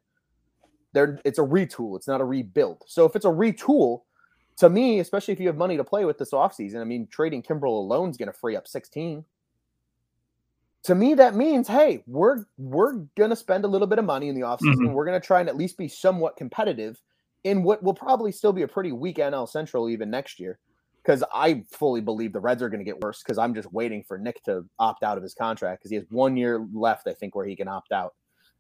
there 0.94 1.20
it's 1.26 1.40
a 1.40 1.44
retool, 1.44 1.98
it's 1.98 2.08
not 2.08 2.22
a 2.22 2.26
rebuild. 2.26 2.84
So 2.88 3.06
if 3.06 3.16
it's 3.16 3.26
a 3.26 3.30
retool, 3.30 4.04
to 4.58 4.70
me, 4.70 5.00
especially 5.00 5.34
if 5.34 5.40
you 5.40 5.48
have 5.48 5.58
money 5.58 5.78
to 5.78 5.84
play 5.84 6.06
with 6.06 6.18
this 6.18 6.32
offseason, 6.32 6.80
I 6.80 6.84
mean, 6.86 7.08
trading 7.08 7.44
Kimbrel 7.44 7.78
alone 7.78 8.10
is 8.10 8.18
going 8.18 8.32
to 8.32 8.38
free 8.38 8.56
up 8.56 8.68
16. 8.68 9.24
To 10.84 10.96
me, 10.96 11.16
that 11.16 11.36
means, 11.36 11.68
hey, 11.68 12.04
we're 12.08 12.46
we're 12.58 12.94
gonna 13.18 13.36
spend 13.36 13.66
a 13.66 13.68
little 13.68 13.88
bit 13.88 14.00
of 14.00 14.06
money 14.06 14.30
in 14.30 14.36
the 14.36 14.42
offseason. 14.42 14.76
Mm-hmm. 14.76 14.94
We're 14.94 15.06
gonna 15.06 15.20
try 15.20 15.40
and 15.40 15.50
at 15.50 15.58
least 15.58 15.78
be 15.78 15.88
somewhat 15.88 16.38
competitive 16.38 17.02
in 17.44 17.64
what 17.64 17.84
will 17.84 17.94
probably 17.94 18.32
still 18.32 18.54
be 18.54 18.62
a 18.62 18.68
pretty 18.68 18.92
weak 18.92 19.18
NL 19.18 19.48
Central 19.50 19.90
even 19.90 20.10
next 20.10 20.40
year 20.40 20.60
because 21.04 21.24
I 21.34 21.64
fully 21.72 22.02
believe 22.02 22.34
the 22.34 22.40
Reds 22.40 22.62
are 22.62 22.70
going 22.70 22.80
to 22.80 22.86
get 22.86 23.00
worse 23.00 23.24
because 23.24 23.38
I'm 23.38 23.54
just 23.54 23.72
waiting 23.72 24.04
for 24.04 24.18
Nick 24.18 24.44
to 24.44 24.66
opt 24.80 25.04
out 25.04 25.16
of 25.16 25.24
his 25.24 25.34
contract 25.34 25.82
because 25.82 25.92
he 25.92 25.96
has 25.96 26.06
one 26.10 26.36
year 26.36 26.66
left, 26.74 27.08
I 27.08 27.14
think, 27.14 27.34
where 27.36 27.46
he 27.46 27.56
can 27.56 27.68
opt 27.68 27.92
out 27.92 28.14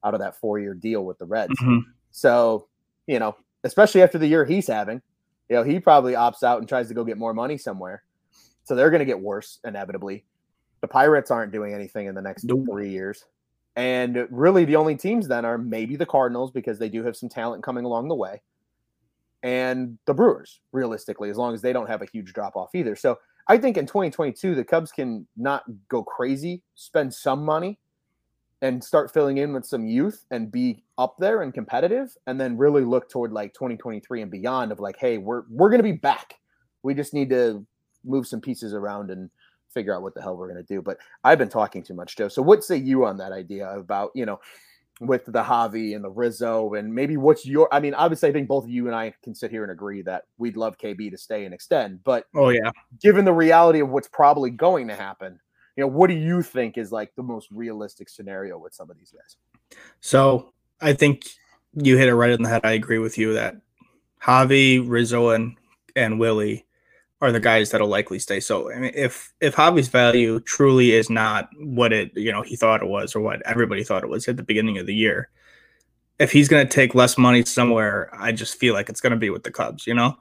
out 0.04 0.14
of 0.14 0.20
that 0.22 0.40
four 0.40 0.60
year 0.60 0.74
deal 0.74 1.06
with 1.06 1.18
the 1.18 1.26
Reds. 1.26 1.54
Mm-hmm. 1.62 1.90
So 2.12 2.68
you 3.08 3.20
know, 3.20 3.36
especially 3.64 4.04
after 4.04 4.18
the 4.18 4.28
year 4.28 4.46
he's 4.46 4.68
having, 4.68 5.02
you 5.50 5.56
know, 5.56 5.64
he 5.64 5.80
probably 5.80 6.14
opts 6.14 6.44
out 6.44 6.60
and 6.60 6.68
tries 6.68 6.90
to 6.90 6.94
go 6.94 7.04
get 7.04 7.18
more 7.18 7.34
money 7.34 7.58
somewhere. 7.58 8.04
So 8.64 8.76
they're 8.76 8.90
going 8.90 9.00
to 9.00 9.06
get 9.06 9.20
worse 9.20 9.60
inevitably. 9.66 10.26
The 10.82 10.88
Pirates 10.88 11.32
aren't 11.32 11.52
doing 11.52 11.74
anything 11.74 12.08
in 12.08 12.16
the 12.16 12.22
next 12.22 12.44
nope. 12.44 12.66
three 12.70 12.90
years. 12.90 13.26
And 13.76 14.28
really, 14.32 14.66
the 14.66 14.76
only 14.76 14.96
teams 14.96 15.28
then 15.28 15.46
are 15.46 15.58
maybe 15.58 15.96
the 15.96 16.06
Cardinals 16.06 16.52
because 16.52 16.80
they 16.80 16.90
do 16.90 17.04
have 17.04 17.16
some 17.16 17.30
talent 17.30 17.64
coming 17.64 17.86
along 17.86 18.08
the 18.08 18.16
way, 18.16 18.42
and 19.44 20.00
the 20.06 20.16
Brewers, 20.16 20.62
realistically, 20.72 21.30
as 21.30 21.38
long 21.38 21.54
as 21.54 21.62
they 21.62 21.74
don't 21.74 21.88
have 21.88 22.02
a 22.02 22.08
huge 22.12 22.34
drop 22.34 22.56
off 22.56 22.74
either. 22.74 22.96
So 22.96 23.20
I 23.48 23.58
think 23.60 23.78
in 23.78 23.86
2022, 23.86 24.56
the 24.56 24.64
Cubs 24.64 24.92
can 24.92 25.28
not 25.38 25.64
go 25.90 26.04
crazy, 26.04 26.64
spend 26.74 27.14
some 27.14 27.46
money, 27.46 27.78
and 28.64 28.84
start 28.84 29.14
filling 29.14 29.38
in 29.38 29.54
with 29.54 29.66
some 29.66 29.86
youth 29.86 30.26
and 30.32 30.52
be 30.52 30.84
up 30.98 31.16
there 31.20 31.44
and 31.44 31.54
competitive, 31.54 32.18
and 32.26 32.42
then 32.42 32.58
really 32.58 32.84
look 32.84 33.10
toward 33.10 33.32
like 33.32 33.54
2023 33.54 34.24
and 34.24 34.32
beyond 34.32 34.72
of 34.72 34.80
like, 34.80 34.98
hey, 34.98 35.20
we're 35.20 35.44
we're 35.52 35.70
gonna 35.70 35.84
be 35.84 35.92
back. 35.92 36.40
We 36.82 36.96
just 36.96 37.14
need 37.14 37.30
to 37.30 37.66
move 38.04 38.26
some 38.26 38.42
pieces 38.42 38.74
around 38.74 39.12
and 39.12 39.30
figure 39.74 39.96
out 39.96 40.02
what 40.02 40.14
the 40.14 40.22
hell 40.22 40.36
we're 40.36 40.52
going 40.52 40.64
to 40.64 40.74
do. 40.74 40.82
But 40.82 40.98
I've 41.24 41.38
been 41.38 41.50
talking 41.50 41.84
too 41.84 41.94
much, 41.94 42.16
Joe. 42.16 42.28
So 42.28 42.42
what 42.42 42.64
say 42.64 42.78
you 42.78 43.06
on 43.06 43.18
that 43.18 43.32
idea 43.32 43.70
about, 43.70 44.12
you 44.16 44.26
know, 44.26 44.40
with 45.00 45.26
the 45.26 45.44
Javi 45.44 45.96
and 45.96 46.04
the 46.04 46.10
Rizzo 46.10 46.74
and 46.74 46.94
maybe 46.94 47.18
what's 47.18 47.46
your 47.46 47.72
I 47.72 47.80
mean, 47.80 47.94
obviously 47.94 48.30
I 48.30 48.32
think 48.32 48.48
both 48.48 48.64
of 48.64 48.70
you 48.70 48.88
and 48.88 48.96
I 48.96 49.14
can 49.24 49.36
sit 49.36 49.52
here 49.52 49.64
and 49.64 49.72
agree 49.72 50.02
that 50.04 50.24
we'd 50.38 50.58
love 50.58 50.78
KB 50.78 51.12
to 51.12 51.18
stay 51.18 51.46
and 51.46 51.54
extend, 51.54 52.04
but 52.04 52.26
oh 52.36 52.50
yeah. 52.50 52.72
Given 53.02 53.26
the 53.26 53.34
reality 53.34 53.80
of 53.80 53.90
what's 53.90 54.08
probably 54.08 54.50
going 54.50 54.88
to 54.88 54.96
happen, 54.96 55.40
you 55.76 55.82
know, 55.84 55.88
what 55.88 56.08
do 56.08 56.16
you 56.16 56.42
think 56.42 56.78
is 56.78 56.92
like 56.92 57.14
the 57.16 57.24
most 57.24 57.50
realistic 57.52 58.10
scenario 58.10 58.58
with 58.58 58.74
some 58.74 58.90
of 58.90 58.98
these 58.98 59.12
guys? 59.12 59.38
So 60.02 60.52
I 60.82 60.94
think 60.94 61.26
you 61.74 61.98
hit 61.98 62.08
it 62.08 62.16
right 62.16 62.32
in 62.32 62.42
the 62.42 62.50
head. 62.50 62.62
I 62.64 62.72
agree 62.72 62.98
with 62.98 63.18
you 63.18 63.34
that 63.34 63.58
Javi, 64.24 64.84
Rizzo, 64.88 65.30
and 65.30 65.56
and 65.96 66.20
Willie 66.20 66.66
are 67.22 67.32
the 67.32 67.40
guys 67.40 67.72
that'll 67.72 67.88
likely 67.88 68.20
stay. 68.20 68.40
So 68.40 68.72
I 68.72 68.80
mean, 68.80 68.92
if 68.94 69.34
if 69.42 69.56
Javi's 69.56 69.88
value 69.88 70.40
truly 70.42 70.92
is 70.92 71.10
not 71.10 71.50
what 71.60 71.92
it 71.92 72.12
you 72.16 72.32
know 72.32 72.42
he 72.42 72.56
thought 72.56 72.84
it 72.84 72.88
was 72.88 73.16
or 73.16 73.22
what 73.22 73.42
everybody 73.46 73.84
thought 73.84 74.04
it 74.04 74.10
was 74.10 74.28
at 74.28 74.38
the 74.38 74.44
beginning 74.44 74.78
of 74.78 74.86
the 74.86 74.96
year, 74.96 75.30
if 76.20 76.32
he's 76.32 76.48
going 76.48 76.66
to 76.66 76.74
take 76.74 76.96
less 76.96 77.18
money 77.18 77.44
somewhere, 77.44 78.10
I 78.14 78.32
just 78.32 78.60
feel 78.60 78.74
like 78.74 78.90
it's 78.90 79.02
going 79.02 79.12
to 79.12 79.18
be 79.18 79.30
with 79.30 79.44
the 79.44 79.52
Cubs. 79.52 79.88
You 79.88 79.96
know. 79.96 80.18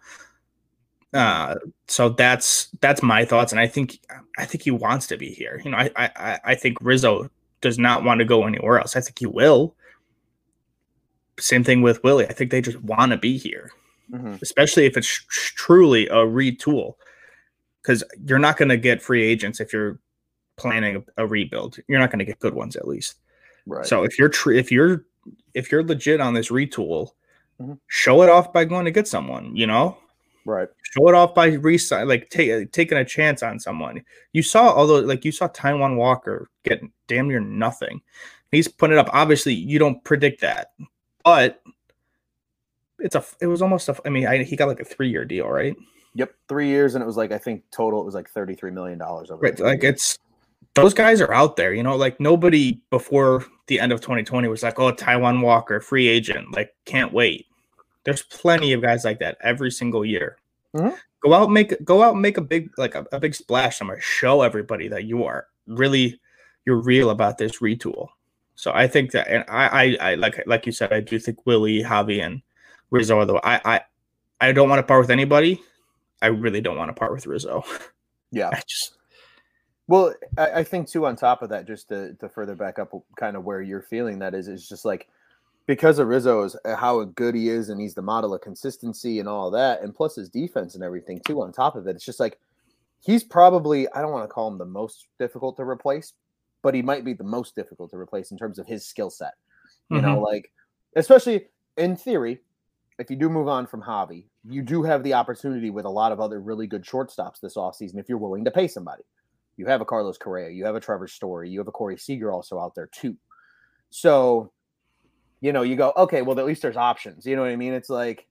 Uh, 1.15 1.55
so 1.89 2.11
that's 2.11 2.69
that's 2.81 3.03
my 3.03 3.25
thoughts, 3.25 3.53
and 3.53 3.61
I 3.61 3.67
think 3.69 3.99
I 4.39 4.45
think 4.45 4.63
he 4.63 4.71
wants 4.71 5.07
to 5.09 5.17
be 5.17 5.31
here. 5.31 5.61
You 5.65 5.71
know, 5.71 5.79
I 5.79 5.91
I 5.97 6.41
I 6.45 6.55
think 6.55 6.79
Rizzo 6.81 7.31
does 7.61 7.79
not 7.79 8.05
want 8.05 8.19
to 8.19 8.25
go 8.25 8.45
anywhere 8.45 8.79
else. 8.79 8.97
I 8.97 9.01
think 9.01 9.19
he 9.19 9.27
will. 9.27 9.75
Same 11.39 11.65
thing 11.65 11.83
with 11.83 12.03
Willie. 12.03 12.27
I 12.27 12.33
think 12.33 12.51
they 12.51 12.61
just 12.61 12.81
want 12.83 13.13
to 13.13 13.19
be 13.19 13.37
here 13.39 13.71
mm-hmm. 14.12 14.35
especially 14.42 14.87
if 14.87 14.97
it's 14.97 15.09
tr- 15.09 15.55
truly 15.57 16.07
a 16.09 16.16
retool. 16.16 16.95
Because 17.83 18.03
you're 18.25 18.40
not 18.40 18.57
going 18.57 18.69
to 18.69 18.77
get 18.77 19.01
free 19.01 19.23
agents 19.23 19.61
if 19.61 19.73
you're 19.73 20.01
planning 20.57 21.05
a, 21.16 21.23
a 21.23 21.27
rebuild. 21.27 21.79
You're 21.87 22.01
not 22.01 22.11
going 22.11 22.19
to 22.19 22.25
get 22.25 22.40
good 22.40 22.55
ones 22.55 22.75
at 22.77 22.88
least. 22.88 23.16
Right. 23.66 23.87
So 23.87 24.03
if 24.03 24.19
you're 24.19 24.29
tr- 24.29 24.53
if 24.53 24.73
you're 24.73 25.05
if 25.55 25.71
you're 25.71 25.85
legit 25.85 26.21
on 26.21 26.35
this 26.35 26.51
retool, 26.51 27.11
mm-hmm. 27.61 27.75
show 27.87 28.23
it 28.23 28.29
off 28.29 28.53
by 28.53 28.64
going 28.64 28.85
to 28.85 28.90
get 28.90 29.07
someone. 29.07 29.55
You 29.55 29.66
know, 29.66 29.99
right? 30.45 30.69
Show 30.83 31.09
it 31.09 31.14
off 31.14 31.35
by 31.35 31.47
resign, 31.47 32.09
like 32.09 32.31
take, 32.31 32.73
taking 32.73 32.99
a 32.99 33.05
chance 33.05 33.42
on 33.42 33.61
someone. 33.61 34.03
You 34.33 34.42
saw 34.42 34.75
although 34.75 35.01
like 35.01 35.25
you 35.25 35.33
saw 35.33 35.49
Taijuan 35.49 35.97
Walker 35.97 36.49
get 36.64 36.83
damn 37.07 37.29
near 37.29 37.40
nothing. 37.40 38.01
He's 38.53 38.69
putting 38.69 38.97
it 38.97 39.01
up. 39.01 39.11
Obviously, 39.12 39.55
you 39.55 39.79
don't 39.79 40.03
predict 40.05 40.40
that, 40.40 40.73
but 41.25 41.61
it's 42.99 43.15
a 43.15 43.25
it 43.41 43.47
was 43.47 43.63
almost 43.63 43.89
a 43.89 43.97
I 44.05 44.11
mean 44.11 44.27
I, 44.27 44.43
he 44.43 44.57
got 44.57 44.69
like 44.69 44.81
a 44.81 44.85
three 44.85 45.09
year 45.09 45.25
deal 45.25 45.49
right? 45.49 45.77
Yep 46.15 46.33
three 46.49 46.69
years 46.69 46.95
and 46.95 47.03
it 47.03 47.07
was 47.07 47.17
like 47.17 47.33
I 47.33 47.39
think 47.39 47.63
total 47.71 48.01
it 48.01 48.05
was 48.05 48.15
like 48.15 48.31
thirty 48.31 48.55
three 48.55 48.71
million 48.71 48.99
dollars 48.99 49.31
over 49.31 49.41
right 49.41 49.59
like 49.59 49.85
it's 49.85 50.19
those 50.75 50.95
guys 50.95 51.21
are 51.21 51.33
out 51.33 51.57
there 51.57 51.75
you 51.75 51.83
know 51.83 51.97
like 51.97 52.19
nobody 52.21 52.81
before 52.91 53.45
the 53.67 53.81
end 53.81 53.93
of 53.93 54.01
2020 54.01 54.49
was 54.49 54.63
like 54.63 54.79
oh 54.79 54.93
Taijuan 54.93 55.43
Walker 55.43 55.81
free 55.81 56.09
agent 56.09 56.53
like 56.53 56.75
can't 56.85 57.13
wait. 57.13 57.47
There's 58.05 58.23
plenty 58.23 58.73
of 58.73 58.83
guys 58.83 59.05
like 59.05 59.19
that 59.19 59.37
every 59.41 59.71
single 59.71 60.05
year. 60.05 60.39
Mm-hmm. 60.75 60.95
go 61.23 61.33
out 61.33 61.51
make 61.51 61.85
go 61.85 62.03
out 62.03 62.13
and 62.13 62.23
make 62.23 62.37
a 62.37 62.43
big 62.43 62.71
like 62.77 62.95
a, 62.95 63.07
a 63.13 63.21
big 63.21 63.35
splash 63.35 63.79
somewhere 63.79 64.01
show 64.01 64.43
everybody 64.43 64.89
that 64.89 65.05
you 65.05 65.25
are 65.25 65.47
really 65.67 66.21
you're 66.67 66.83
real 66.83 67.11
about 67.11 67.39
this 67.39 67.61
retool. 67.61 68.09
So 68.57 68.73
I 68.75 68.87
think 68.87 69.13
that 69.13 69.29
and 69.29 69.45
I 69.49 69.97
I, 70.01 70.11
I 70.11 70.15
like 70.17 70.43
like 70.47 70.67
you 70.67 70.73
said 70.73 70.93
I 70.93 71.01
do 71.01 71.19
think 71.19 71.47
Willie 71.47 71.83
Javi 71.83 72.25
and 72.25 72.43
Rizzo. 72.90 73.25
Though 73.25 73.40
I 73.42 73.61
I 73.64 73.81
I 74.40 74.53
don't 74.53 74.68
want 74.68 74.79
to 74.79 74.83
part 74.83 75.01
with 75.01 75.11
anybody. 75.11 75.62
I 76.22 76.29
really 76.29 76.61
don't 76.61 76.77
want 76.77 76.88
to 76.88 76.94
part 76.94 77.12
with 77.12 77.27
Rizzo. 77.27 77.64
Yeah, 78.33 78.51
I 78.53 78.61
just. 78.66 78.96
Well, 79.87 80.12
I, 80.37 80.51
I 80.51 80.64
think 80.64 80.88
too. 80.88 81.07
On 81.07 81.14
top 81.14 81.42
of 81.42 81.49
that, 81.51 81.66
just 81.66 81.88
to 81.88 82.14
to 82.14 82.29
further 82.29 82.57
back 82.57 82.81
up, 82.81 82.92
kind 83.16 83.37
of 83.37 83.44
where 83.44 83.62
you're 83.62 83.83
feeling 83.83 84.18
that 84.18 84.35
is, 84.35 84.49
is 84.49 84.68
just 84.68 84.85
like 84.85 85.09
because 85.66 85.99
of 85.99 86.09
Rizzo's 86.09 86.57
uh, 86.64 86.77
how 86.77 87.03
good 87.05 87.35
he 87.35 87.49
is, 87.49 87.68
and 87.68 87.81
he's 87.81 87.94
the 87.94 88.03
model 88.03 88.35
of 88.35 88.40
consistency 88.40 89.20
and 89.20 89.29
all 89.29 89.51
that, 89.53 89.83
and 89.83 89.94
plus 89.94 90.16
his 90.16 90.29
defense 90.29 90.75
and 90.75 90.83
everything 90.83 91.20
too. 91.25 91.40
On 91.40 91.53
top 91.53 91.77
of 91.77 91.87
it, 91.87 91.94
it's 91.96 92.05
just 92.05 92.20
like 92.20 92.38
he's 93.01 93.25
probably 93.25 93.88
I 93.92 94.03
don't 94.03 94.12
want 94.12 94.29
to 94.29 94.33
call 94.33 94.49
him 94.49 94.59
the 94.59 94.64
most 94.64 95.07
difficult 95.18 95.57
to 95.57 95.62
replace, 95.62 96.14
but 96.62 96.75
he 96.75 96.83
might 96.83 97.05
be 97.05 97.12
the 97.12 97.25
most 97.25 97.55
difficult 97.55 97.90
to 97.90 97.96
replace 97.96 98.33
in 98.33 98.38
terms 98.38 98.59
of 98.59 98.66
his 98.66 98.85
skill 98.85 99.11
set. 99.11 99.35
You 99.88 99.99
mm-hmm. 99.99 100.07
know, 100.07 100.20
like 100.20 100.51
especially 100.96 101.46
in 101.77 101.96
theory, 101.96 102.40
if 102.99 103.11
you 103.11 103.17
do 103.17 103.29
move 103.29 103.49
on 103.49 103.67
from 103.67 103.83
Javi, 103.83 104.25
you 104.45 104.63
do 104.63 104.83
have 104.83 105.03
the 105.03 105.15
opportunity 105.15 105.71
with 105.71 105.85
a 105.85 105.91
lot 105.91 106.13
of 106.13 106.21
other 106.21 106.41
really 106.41 106.67
good 106.67 106.83
shortstops 106.83 107.41
this 107.41 107.57
offseason 107.57 107.99
if 107.99 108.09
you're 108.09 108.19
willing 108.19 108.45
to 108.45 108.51
pay 108.51 108.69
somebody. 108.69 109.03
You 109.57 109.67
have 109.67 109.81
a 109.81 109.85
Carlos 109.85 110.19
Correa, 110.19 110.51
you 110.51 110.65
have 110.65 110.75
a 110.75 110.81
Trevor 110.81 111.09
Story, 111.09 111.51
you 111.51 111.59
have 111.59 111.69
a 111.69 111.73
Corey 111.73 111.99
Seager 111.99 112.33
also 112.33 112.59
out 112.59 112.75
there 112.75 112.89
too. 112.93 113.17
So, 113.91 114.53
you 115.41 115.53
know, 115.53 115.63
you 115.63 115.77
go, 115.77 115.93
okay, 115.97 116.23
well, 116.23 116.39
at 116.39 116.47
least 116.47 116.63
there's 116.63 116.77
options. 116.77 117.27
You 117.27 117.37
know 117.37 117.43
what 117.43 117.51
I 117.51 117.57
mean? 117.57 117.73
It's 117.73 117.91
like, 117.91 118.27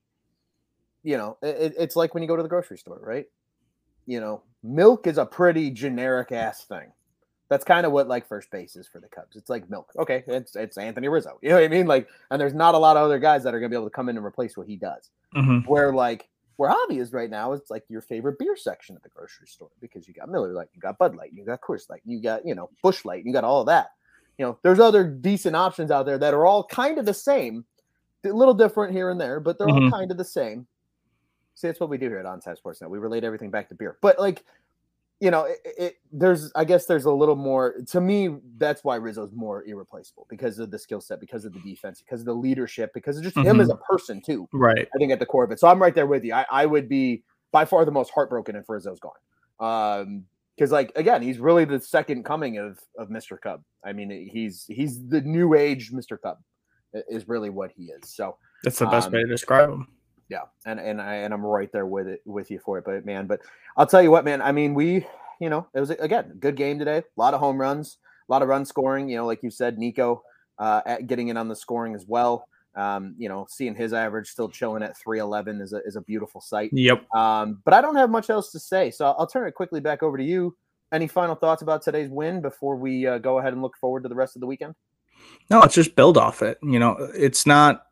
you 1.03 1.17
know, 1.17 1.37
it, 1.41 1.73
it's 1.77 1.95
like 1.95 2.13
when 2.13 2.23
you 2.23 2.27
go 2.27 2.35
to 2.35 2.43
the 2.43 2.49
grocery 2.49 2.77
store, 2.77 2.99
right? 3.01 3.25
You 4.07 4.19
know, 4.19 4.43
milk 4.63 5.07
is 5.07 5.17
a 5.17 5.25
pretty 5.25 5.71
generic 5.71 6.31
ass 6.31 6.65
thing. 6.65 6.91
That's 7.47 7.63
kind 7.63 7.85
of 7.85 7.91
what 7.91 8.07
like 8.07 8.27
first 8.27 8.49
base 8.49 8.75
is 8.75 8.87
for 8.87 8.99
the 8.99 9.07
Cubs. 9.07 9.35
It's 9.35 9.49
like 9.49 9.69
milk. 9.69 9.91
Okay, 9.97 10.23
it's 10.27 10.55
it's 10.55 10.77
Anthony 10.77 11.07
Rizzo. 11.07 11.37
You 11.41 11.49
know 11.49 11.55
what 11.55 11.63
I 11.63 11.67
mean? 11.67 11.85
Like, 11.85 12.07
and 12.31 12.41
there's 12.41 12.55
not 12.55 12.73
a 12.73 12.77
lot 12.77 12.97
of 12.97 13.03
other 13.03 13.19
guys 13.19 13.43
that 13.43 13.53
are 13.53 13.59
gonna 13.59 13.69
be 13.69 13.75
able 13.75 13.85
to 13.85 13.91
come 13.91 14.09
in 14.09 14.17
and 14.17 14.25
replace 14.25 14.57
what 14.57 14.67
he 14.67 14.75
does. 14.75 15.11
Mm-hmm. 15.35 15.69
Where 15.69 15.93
like 15.93 16.27
where 16.57 16.71
Javi 16.71 16.99
is 16.99 17.11
right 17.11 17.29
now, 17.29 17.53
it's 17.53 17.69
like 17.69 17.83
your 17.89 18.01
favorite 18.01 18.39
beer 18.39 18.55
section 18.55 18.95
at 18.95 19.03
the 19.03 19.09
grocery 19.09 19.47
store 19.47 19.69
because 19.81 20.07
you 20.07 20.13
got 20.13 20.29
Miller 20.29 20.53
Lite, 20.53 20.69
you 20.73 20.81
got 20.81 20.97
Bud 20.97 21.15
Light, 21.15 21.31
you 21.33 21.45
got 21.45 21.61
Coors 21.61 21.89
Light, 21.89 22.01
you 22.05 22.21
got 22.21 22.45
you 22.45 22.55
know 22.55 22.69
Busch 22.81 23.05
Light, 23.05 23.25
you 23.25 23.33
got 23.33 23.43
all 23.43 23.61
of 23.61 23.67
that. 23.67 23.89
You 24.37 24.45
know, 24.45 24.59
there's 24.63 24.79
other 24.79 25.05
decent 25.05 25.55
options 25.55 25.91
out 25.91 26.05
there 26.05 26.17
that 26.17 26.33
are 26.33 26.45
all 26.45 26.63
kind 26.63 26.97
of 26.97 27.05
the 27.05 27.13
same, 27.13 27.63
a 28.25 28.29
little 28.29 28.53
different 28.53 28.93
here 28.93 29.09
and 29.09 29.21
there, 29.21 29.39
but 29.39 29.57
they're 29.57 29.67
mm-hmm. 29.67 29.85
all 29.85 29.91
kind 29.91 30.11
of 30.11 30.17
the 30.17 30.25
same. 30.25 30.67
See, 31.53 31.67
that's 31.67 31.79
what 31.79 31.89
we 31.89 31.97
do 31.97 32.09
here 32.09 32.17
at 32.17 32.25
Onside 32.25 32.57
Sports 32.57 32.81
Now. 32.81 32.89
We 32.89 32.99
relate 32.99 33.23
everything 33.23 33.49
back 33.49 33.69
to 33.69 33.75
beer, 33.75 33.97
but 34.01 34.19
like 34.19 34.43
you 35.19 35.31
know, 35.31 35.45
it, 35.45 35.59
it, 35.63 35.95
there's 36.11 36.51
I 36.55 36.65
guess 36.65 36.85
there's 36.85 37.05
a 37.05 37.11
little 37.11 37.35
more 37.35 37.75
to 37.89 38.01
me. 38.01 38.35
That's 38.57 38.83
why 38.83 38.97
Rizzo's 38.97 39.31
more 39.33 39.63
irreplaceable 39.63 40.27
because 40.29 40.59
of 40.59 40.71
the 40.71 40.79
skill 40.79 40.99
set, 40.99 41.19
because 41.19 41.45
of 41.45 41.53
the 41.53 41.59
defense, 41.59 42.01
because 42.01 42.19
of 42.21 42.25
the 42.25 42.33
leadership, 42.33 42.91
because 42.93 43.17
of 43.17 43.23
just 43.23 43.35
mm-hmm. 43.35 43.47
him 43.47 43.61
as 43.61 43.69
a 43.69 43.77
person 43.77 44.21
too. 44.21 44.47
Right. 44.51 44.87
I 44.93 44.97
think 44.97 45.11
at 45.11 45.19
the 45.19 45.25
core 45.25 45.45
of 45.45 45.51
it. 45.51 45.59
So 45.59 45.67
I'm 45.67 45.81
right 45.81 45.95
there 45.95 46.07
with 46.07 46.23
you. 46.25 46.33
I, 46.33 46.45
I 46.51 46.65
would 46.65 46.89
be 46.89 47.23
by 47.51 47.63
far 47.63 47.85
the 47.85 47.91
most 47.91 48.11
heartbroken 48.11 48.55
if 48.55 48.67
Rizzo's 48.67 48.99
gone. 48.99 49.13
Um, 49.59 50.25
because 50.55 50.71
like 50.71 50.91
again, 50.95 51.21
he's 51.21 51.39
really 51.39 51.65
the 51.65 51.79
second 51.79 52.23
coming 52.23 52.57
of 52.57 52.79
of 52.97 53.09
Mr. 53.09 53.39
Cub. 53.39 53.61
I 53.85 53.93
mean, 53.93 54.09
he's 54.31 54.65
he's 54.67 55.05
the 55.07 55.21
new 55.21 55.53
age 55.53 55.91
Mr. 55.91 56.19
Cub 56.21 56.37
is 57.09 57.27
really 57.27 57.49
what 57.49 57.71
he 57.71 57.85
is. 57.85 58.09
So 58.09 58.37
that's 58.63 58.79
the 58.79 58.85
best 58.87 59.07
um, 59.07 59.13
way 59.13 59.21
to 59.21 59.27
describe 59.27 59.69
him 59.69 59.87
yeah, 60.29 60.41
and 60.65 60.79
and 60.79 61.01
I 61.01 61.15
and 61.15 61.33
I'm 61.33 61.45
right 61.45 61.71
there 61.71 61.85
with 61.85 62.07
it 62.07 62.21
with 62.25 62.49
you 62.49 62.59
for 62.59 62.77
it. 62.77 62.85
But 62.85 63.05
man, 63.05 63.27
but 63.27 63.41
I'll 63.77 63.87
tell 63.87 64.01
you 64.01 64.11
what, 64.11 64.25
man. 64.25 64.41
I 64.41 64.51
mean, 64.51 64.73
we, 64.73 65.05
you 65.39 65.49
know, 65.49 65.67
it 65.73 65.79
was 65.79 65.91
again 65.91 66.37
good 66.39 66.55
game 66.55 66.79
today. 66.79 66.97
A 66.97 67.03
lot 67.15 67.33
of 67.33 67.39
home 67.39 67.59
runs, 67.59 67.97
a 68.27 68.31
lot 68.31 68.41
of 68.41 68.47
run 68.47 68.65
scoring. 68.65 69.09
You 69.09 69.17
know, 69.17 69.25
like 69.25 69.43
you 69.43 69.51
said, 69.51 69.77
Nico 69.77 70.23
uh, 70.57 70.97
getting 71.05 71.27
in 71.27 71.37
on 71.37 71.47
the 71.47 71.55
scoring 71.55 71.95
as 71.95 72.05
well. 72.07 72.47
Um, 72.75 73.15
you 73.17 73.29
know, 73.29 73.45
seeing 73.49 73.73
his 73.73 73.93
average 73.93 74.27
still 74.27 74.49
chilling 74.49 74.83
at 74.83 74.97
311 74.97 75.61
is 75.61 75.71
a, 75.71 75.77
is 75.85 75.95
a 75.95 76.01
beautiful 76.01 76.41
sight. 76.41 76.71
Yep. 76.73 77.09
Um, 77.15 77.61
but 77.63 77.73
I 77.73 77.79
don't 77.79 77.95
have 77.95 78.09
much 78.09 78.29
else 78.29 78.51
to 78.51 78.59
say. 78.59 78.91
So 78.91 79.05
I'll, 79.05 79.15
I'll 79.19 79.27
turn 79.27 79.47
it 79.47 79.53
quickly 79.53 79.79
back 79.79 80.03
over 80.03 80.17
to 80.17 80.23
you. 80.23 80.57
Any 80.91 81.07
final 81.07 81.35
thoughts 81.35 81.61
about 81.61 81.81
today's 81.83 82.09
win 82.09 82.41
before 82.41 82.75
we 82.75 83.07
uh, 83.07 83.17
go 83.17 83.39
ahead 83.39 83.53
and 83.53 83.61
look 83.61 83.77
forward 83.77 84.03
to 84.03 84.09
the 84.09 84.15
rest 84.15 84.35
of 84.35 84.41
the 84.41 84.45
weekend? 84.45 84.75
No, 85.49 85.61
it's 85.61 85.73
just 85.73 85.95
build 85.95 86.17
off 86.17 86.41
it. 86.41 86.57
You 86.61 86.79
know, 86.79 86.97
it's 87.13 87.45
not 87.45 87.85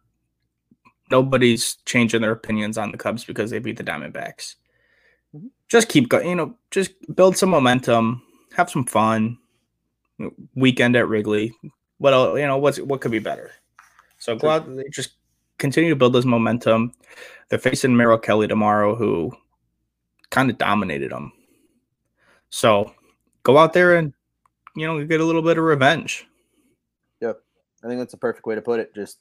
nobody's 1.14 1.76
changing 1.86 2.22
their 2.22 2.32
opinions 2.32 2.76
on 2.76 2.92
the 2.92 2.98
Cubs 2.98 3.24
because 3.24 3.52
they 3.52 3.60
beat 3.60 3.78
the 3.78 3.84
Diamondbacks. 3.84 4.56
Mm-hmm. 5.36 5.48
Just 5.70 5.88
keep 5.88 6.10
going, 6.10 6.28
you 6.28 6.36
know, 6.36 6.58
just 6.72 6.92
build 7.16 7.38
some 7.38 7.50
momentum, 7.50 8.24
have 8.58 8.70
some 8.70 8.86
fun. 8.86 9.38
Weekend 10.56 10.96
at 10.96 11.08
Wrigley. 11.08 11.54
What 11.98 12.14
else, 12.14 12.40
you 12.40 12.48
know, 12.48 12.58
what's 12.58 12.80
what 12.80 13.02
could 13.02 13.12
be 13.12 13.20
better? 13.20 13.52
So 14.20 14.36
go 14.36 14.50
out, 14.50 14.68
just 14.92 15.16
continue 15.58 15.90
to 15.90 15.96
build 15.96 16.14
this 16.14 16.26
momentum. 16.26 16.94
They're 17.50 17.60
facing 17.60 17.96
Merrill 17.96 18.20
Kelly 18.20 18.48
tomorrow, 18.48 18.96
who 18.96 19.32
kind 20.30 20.50
of 20.50 20.58
dominated 20.58 21.12
them. 21.12 21.34
So 22.50 22.94
go 23.42 23.58
out 23.58 23.74
there 23.74 23.96
and 23.96 24.14
you 24.76 24.88
know 24.88 25.04
get 25.06 25.20
a 25.20 25.26
little 25.26 25.42
bit 25.42 25.58
of 25.58 25.64
revenge. 25.64 26.28
Yep, 27.22 27.42
I 27.84 27.88
think 27.88 28.00
that's 28.00 28.14
a 28.14 28.18
perfect 28.18 28.46
way 28.46 28.56
to 28.56 28.62
put 28.62 28.80
it. 28.80 28.94
Just 28.96 29.18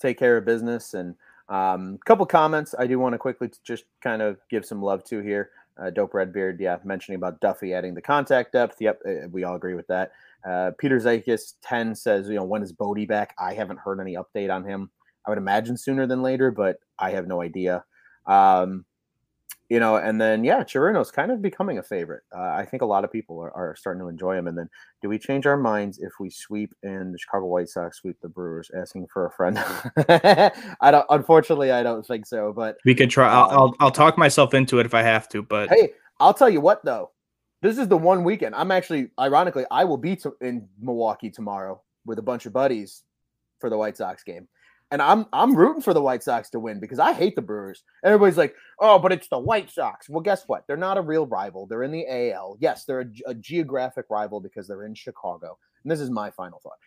take 0.00 0.18
care 0.18 0.36
of 0.36 0.44
business 0.44 0.94
and 0.94 1.14
a 1.48 1.54
um, 1.54 1.98
couple 2.06 2.24
comments 2.24 2.74
I 2.78 2.86
do 2.86 2.98
want 2.98 3.12
to 3.12 3.18
quickly 3.18 3.50
just 3.64 3.84
kind 4.02 4.22
of 4.22 4.38
give 4.50 4.64
some 4.64 4.80
love 4.80 5.04
to 5.04 5.20
here. 5.20 5.50
Uh, 5.80 5.90
Dope 5.90 6.14
Redbeard, 6.14 6.60
yeah, 6.60 6.78
mentioning 6.84 7.16
about 7.16 7.40
Duffy 7.40 7.74
adding 7.74 7.94
the 7.94 8.00
contact 8.00 8.52
depth. 8.52 8.80
Yep, 8.80 9.00
uh, 9.06 9.28
we 9.30 9.44
all 9.44 9.56
agree 9.56 9.74
with 9.74 9.86
that. 9.88 10.12
Uh, 10.48 10.70
Peter 10.78 10.98
Zakis 10.98 11.54
10 11.62 11.94
says, 11.94 12.28
you 12.28 12.36
know, 12.36 12.44
when 12.44 12.62
is 12.62 12.72
Bote 12.72 13.08
back? 13.08 13.34
I 13.38 13.54
haven't 13.54 13.80
heard 13.80 14.00
any 14.00 14.14
update 14.14 14.54
on 14.54 14.64
him. 14.64 14.90
I 15.26 15.30
would 15.30 15.38
imagine 15.38 15.76
sooner 15.76 16.06
than 16.06 16.22
later, 16.22 16.50
but 16.50 16.76
I 16.98 17.10
have 17.10 17.26
no 17.26 17.42
idea. 17.42 17.84
Um, 18.26 18.84
you 19.70 19.80
know, 19.80 19.96
and 19.96 20.20
then 20.20 20.44
yeah, 20.44 20.62
Chirinos 20.62 21.12
kind 21.12 21.30
of 21.30 21.40
becoming 21.40 21.78
a 21.78 21.82
favorite. 21.82 22.22
Uh, 22.34 22.42
I 22.42 22.66
think 22.66 22.82
a 22.82 22.86
lot 22.86 23.04
of 23.04 23.10
people 23.10 23.40
are, 23.40 23.50
are, 23.56 23.74
starting 23.76 24.00
to 24.02 24.08
enjoy 24.08 24.36
him. 24.36 24.46
And 24.46 24.58
then, 24.58 24.68
do 25.00 25.08
we 25.08 25.18
change 25.18 25.46
our 25.46 25.56
minds 25.56 25.98
if 25.98 26.12
we 26.20 26.28
sweep 26.28 26.74
and 26.82 27.14
the 27.14 27.18
Chicago 27.18 27.46
White 27.46 27.68
Sox 27.68 27.98
sweep 27.98 28.16
the 28.20 28.28
Brewers? 28.28 28.70
Asking 28.76 29.06
for 29.12 29.26
a 29.26 29.30
friend. 29.30 29.58
I 30.80 30.90
don't. 30.90 31.06
Unfortunately, 31.08 31.72
I 31.72 31.82
don't 31.82 32.06
think 32.06 32.26
so. 32.26 32.52
But 32.52 32.76
we 32.84 32.94
could 32.94 33.10
try. 33.10 33.28
I'll, 33.28 33.44
um, 33.44 33.50
I'll, 33.50 33.74
I'll 33.80 33.90
talk 33.90 34.18
myself 34.18 34.52
into 34.52 34.80
it 34.80 34.86
if 34.86 34.92
I 34.92 35.02
have 35.02 35.28
to. 35.30 35.42
But 35.42 35.70
hey, 35.70 35.92
I'll 36.20 36.34
tell 36.34 36.50
you 36.50 36.60
what 36.60 36.84
though. 36.84 37.10
This 37.62 37.78
is 37.78 37.88
the 37.88 37.96
one 37.96 38.24
weekend. 38.24 38.54
I'm 38.54 38.70
actually, 38.70 39.08
ironically, 39.18 39.64
I 39.70 39.84
will 39.84 39.96
be 39.96 40.16
to, 40.16 40.36
in 40.42 40.68
Milwaukee 40.78 41.30
tomorrow 41.30 41.80
with 42.04 42.18
a 42.18 42.22
bunch 42.22 42.44
of 42.44 42.52
buddies 42.52 43.04
for 43.58 43.70
the 43.70 43.78
White 43.78 43.96
Sox 43.96 44.22
game 44.22 44.46
and 44.94 45.02
I'm 45.02 45.26
I'm 45.32 45.56
rooting 45.56 45.82
for 45.82 45.92
the 45.92 46.00
White 46.00 46.22
Sox 46.22 46.48
to 46.50 46.60
win 46.60 46.78
because 46.78 47.00
I 47.00 47.12
hate 47.12 47.34
the 47.34 47.42
Brewers. 47.42 47.82
Everybody's 48.04 48.36
like, 48.38 48.54
"Oh, 48.78 48.96
but 48.96 49.10
it's 49.10 49.26
the 49.26 49.40
White 49.40 49.68
Sox." 49.68 50.08
Well, 50.08 50.20
guess 50.20 50.44
what? 50.46 50.62
They're 50.68 50.76
not 50.76 50.96
a 50.96 51.02
real 51.02 51.26
rival. 51.26 51.66
They're 51.66 51.82
in 51.82 51.90
the 51.90 52.06
AL. 52.06 52.58
Yes, 52.60 52.84
they're 52.84 53.00
a, 53.00 53.30
a 53.30 53.34
geographic 53.34 54.06
rival 54.08 54.40
because 54.40 54.68
they're 54.68 54.86
in 54.86 54.94
Chicago. 54.94 55.58
And 55.82 55.90
this 55.90 55.98
is 55.98 56.10
my 56.10 56.30
final 56.30 56.60
thought. 56.62 56.78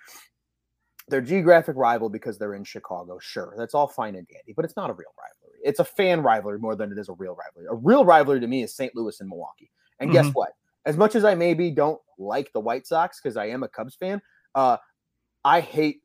They're 1.09 1.19
geographic 1.19 1.75
rival 1.75 2.07
because 2.07 2.37
they're 2.37 2.53
in 2.53 2.63
Chicago. 2.63 3.19
Sure, 3.19 3.53
that's 3.57 3.73
all 3.73 3.89
fine 3.89 4.15
and 4.15 4.25
dandy, 4.29 4.53
but 4.55 4.63
it's 4.63 4.77
not 4.77 4.89
a 4.89 4.93
real 4.93 5.13
rivalry. 5.19 5.59
It's 5.65 5.81
a 5.81 5.85
fan 5.85 6.23
rivalry 6.23 6.59
more 6.59 6.77
than 6.77 6.93
it 6.93 6.97
is 6.97 7.09
a 7.09 7.13
real 7.13 7.35
rivalry. 7.35 7.67
A 7.69 7.75
real 7.75 8.05
rivalry 8.05 8.39
to 8.39 8.47
me 8.47 8.63
is 8.63 8.73
St. 8.73 8.95
Louis 8.95 9.19
and 9.19 9.27
Milwaukee. 9.27 9.69
And 9.99 10.11
mm-hmm. 10.11 10.27
guess 10.27 10.33
what? 10.33 10.53
As 10.85 10.95
much 10.95 11.15
as 11.15 11.25
I 11.25 11.35
maybe 11.35 11.71
don't 11.71 11.99
like 12.17 12.53
the 12.53 12.61
White 12.61 12.87
Sox 12.87 13.19
because 13.21 13.35
I 13.35 13.47
am 13.47 13.63
a 13.63 13.67
Cubs 13.67 13.95
fan, 13.95 14.21
uh, 14.55 14.77
I 15.43 15.59
hate 15.59 16.03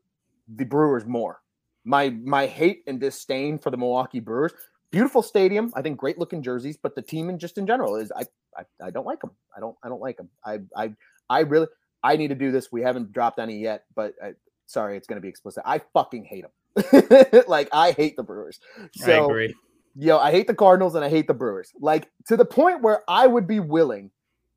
the 0.49 0.65
Brewers 0.65 1.07
more 1.07 1.39
my 1.85 2.11
my 2.11 2.47
hate 2.47 2.83
and 2.87 3.01
disdain 3.01 3.59
for 3.59 3.71
the 3.71 3.77
Milwaukee 3.77 4.21
Brewers. 4.21 4.53
Beautiful 4.91 5.23
stadium, 5.23 5.73
I 5.75 5.83
think 5.83 5.97
great 5.97 6.19
looking 6.19 6.43
jerseys, 6.43 6.77
but 6.77 6.95
the 6.95 7.03
team 7.03 7.31
and 7.31 7.41
just 7.41 7.57
in 7.57 7.67
general 7.67 7.97
is 7.97 8.13
I, 8.13 8.25
I 8.57 8.87
I 8.87 8.91
don't 8.91 9.07
like 9.07 9.21
them. 9.21 9.31
I 9.57 9.61
don't 9.61 9.77
I 9.83 9.89
don't 9.89 10.01
like 10.01 10.17
them. 10.17 10.29
I 10.45 10.61
I 10.77 10.95
I 11.31 11.41
really 11.41 11.67
I 12.03 12.17
need 12.17 12.29
to 12.29 12.35
do 12.35 12.51
this. 12.53 12.71
We 12.71 12.83
haven't 12.83 13.13
dropped 13.13 13.39
any 13.39 13.59
yet, 13.59 13.85
but 13.95 14.15
I, 14.23 14.33
sorry, 14.67 14.97
it's 14.97 15.07
going 15.07 15.17
to 15.17 15.23
be 15.23 15.29
explicit. 15.29 15.63
I 15.65 15.81
fucking 15.93 16.25
hate 16.25 16.45
them. 16.45 17.45
like 17.49 17.69
I 17.73 17.93
hate 17.93 18.17
the 18.17 18.23
Brewers. 18.23 18.61
So, 18.95 19.13
I 19.13 19.25
agree. 19.25 19.55
Yo, 19.95 20.19
I 20.19 20.31
hate 20.31 20.47
the 20.47 20.55
Cardinals 20.55 20.95
and 20.95 21.05
I 21.05 21.09
hate 21.09 21.27
the 21.27 21.35
Brewers. 21.35 21.71
Like 21.79 22.11
to 22.27 22.37
the 22.37 22.45
point 22.45 22.83
where 22.83 23.03
I 23.09 23.27
would 23.27 23.47
be 23.47 23.61
willing 23.61 24.11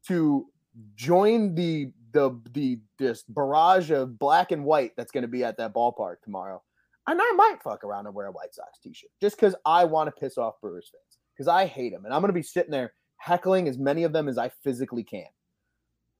to 0.07 0.47
join 0.95 1.55
the 1.55 1.91
the 2.11 2.31
the 2.53 2.79
this 2.97 3.23
barrage 3.23 3.91
of 3.91 4.17
black 4.17 4.51
and 4.51 4.63
white 4.63 4.91
that's 4.95 5.11
going 5.11 5.23
to 5.23 5.27
be 5.27 5.43
at 5.43 5.57
that 5.57 5.73
ballpark 5.73 6.15
tomorrow 6.23 6.61
and 7.07 7.19
I 7.21 7.31
might 7.35 7.61
fuck 7.63 7.83
around 7.83 8.07
and 8.07 8.15
wear 8.15 8.27
a 8.27 8.31
White 8.31 8.53
Sox 8.53 8.79
t-shirt 8.81 9.09
just 9.21 9.35
because 9.35 9.55
I 9.65 9.85
want 9.85 10.07
to 10.07 10.19
piss 10.19 10.37
off 10.37 10.59
Brewers 10.61 10.89
fans 10.91 11.19
because 11.35 11.47
I 11.47 11.65
hate 11.65 11.91
them, 11.91 12.05
and 12.05 12.13
I'm 12.13 12.21
going 12.21 12.29
to 12.29 12.33
be 12.33 12.43
sitting 12.43 12.71
there 12.71 12.93
heckling 13.17 13.67
as 13.67 13.77
many 13.77 14.03
of 14.03 14.13
them 14.13 14.27
as 14.27 14.37
I 14.37 14.49
physically 14.63 15.03
can. 15.03 15.25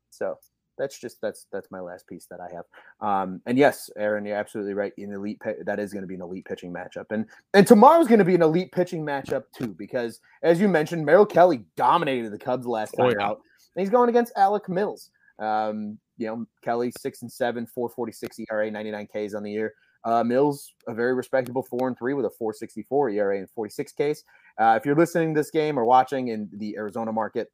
So 0.09 0.37
that's 0.77 0.99
just 0.99 1.17
that's 1.21 1.47
that's 1.51 1.71
my 1.71 1.79
last 1.79 2.07
piece 2.07 2.27
that 2.29 2.39
I 2.39 2.49
have. 2.53 2.65
Um, 3.01 3.41
and 3.45 3.57
yes, 3.57 3.89
Aaron, 3.97 4.25
you're 4.25 4.35
absolutely 4.35 4.73
right. 4.73 4.93
In 4.97 5.13
elite, 5.13 5.41
that 5.65 5.79
is 5.79 5.93
going 5.93 6.03
to 6.03 6.07
be 6.07 6.15
an 6.15 6.21
elite 6.21 6.45
pitching 6.45 6.73
matchup, 6.73 7.05
and 7.11 7.25
and 7.53 7.65
tomorrow's 7.65 8.07
going 8.07 8.19
to 8.19 8.25
be 8.25 8.35
an 8.35 8.41
elite 8.41 8.71
pitching 8.71 9.05
matchup 9.05 9.43
too, 9.55 9.73
because 9.77 10.19
as 10.43 10.59
you 10.59 10.67
mentioned, 10.67 11.05
Merrill 11.05 11.25
Kelly 11.25 11.65
dominated 11.77 12.31
the 12.31 12.37
Cubs 12.37 12.65
last 12.65 12.95
oh, 12.97 13.03
time 13.03 13.15
oh, 13.17 13.19
yeah. 13.19 13.27
out, 13.27 13.41
and 13.75 13.81
he's 13.81 13.89
going 13.89 14.09
against 14.09 14.33
Alec 14.35 14.69
Mills. 14.69 15.09
Um, 15.39 15.97
you 16.17 16.27
know, 16.27 16.45
Kelly 16.63 16.91
six 16.97 17.21
and 17.21 17.31
seven, 17.31 17.65
446 17.67 18.39
ERA, 18.49 18.71
99 18.71 19.07
Ks 19.07 19.33
on 19.33 19.43
the 19.43 19.51
year. 19.51 19.73
Uh, 20.05 20.23
Mills, 20.23 20.73
a 20.87 20.93
very 20.93 21.15
respectable 21.15 21.63
four 21.63 21.87
and 21.87 21.97
three 21.97 22.13
with 22.13 22.25
a 22.25 22.29
464 22.29 23.09
ERA 23.09 23.39
and 23.39 23.49
46 23.49 23.91
Ks. 23.91 24.23
Uh, 24.59 24.77
if 24.79 24.85
you're 24.85 24.95
listening 24.95 25.33
to 25.33 25.39
this 25.39 25.49
game 25.49 25.77
or 25.77 25.83
watching 25.83 26.27
in 26.27 26.47
the 26.53 26.75
Arizona 26.77 27.11
market, 27.11 27.51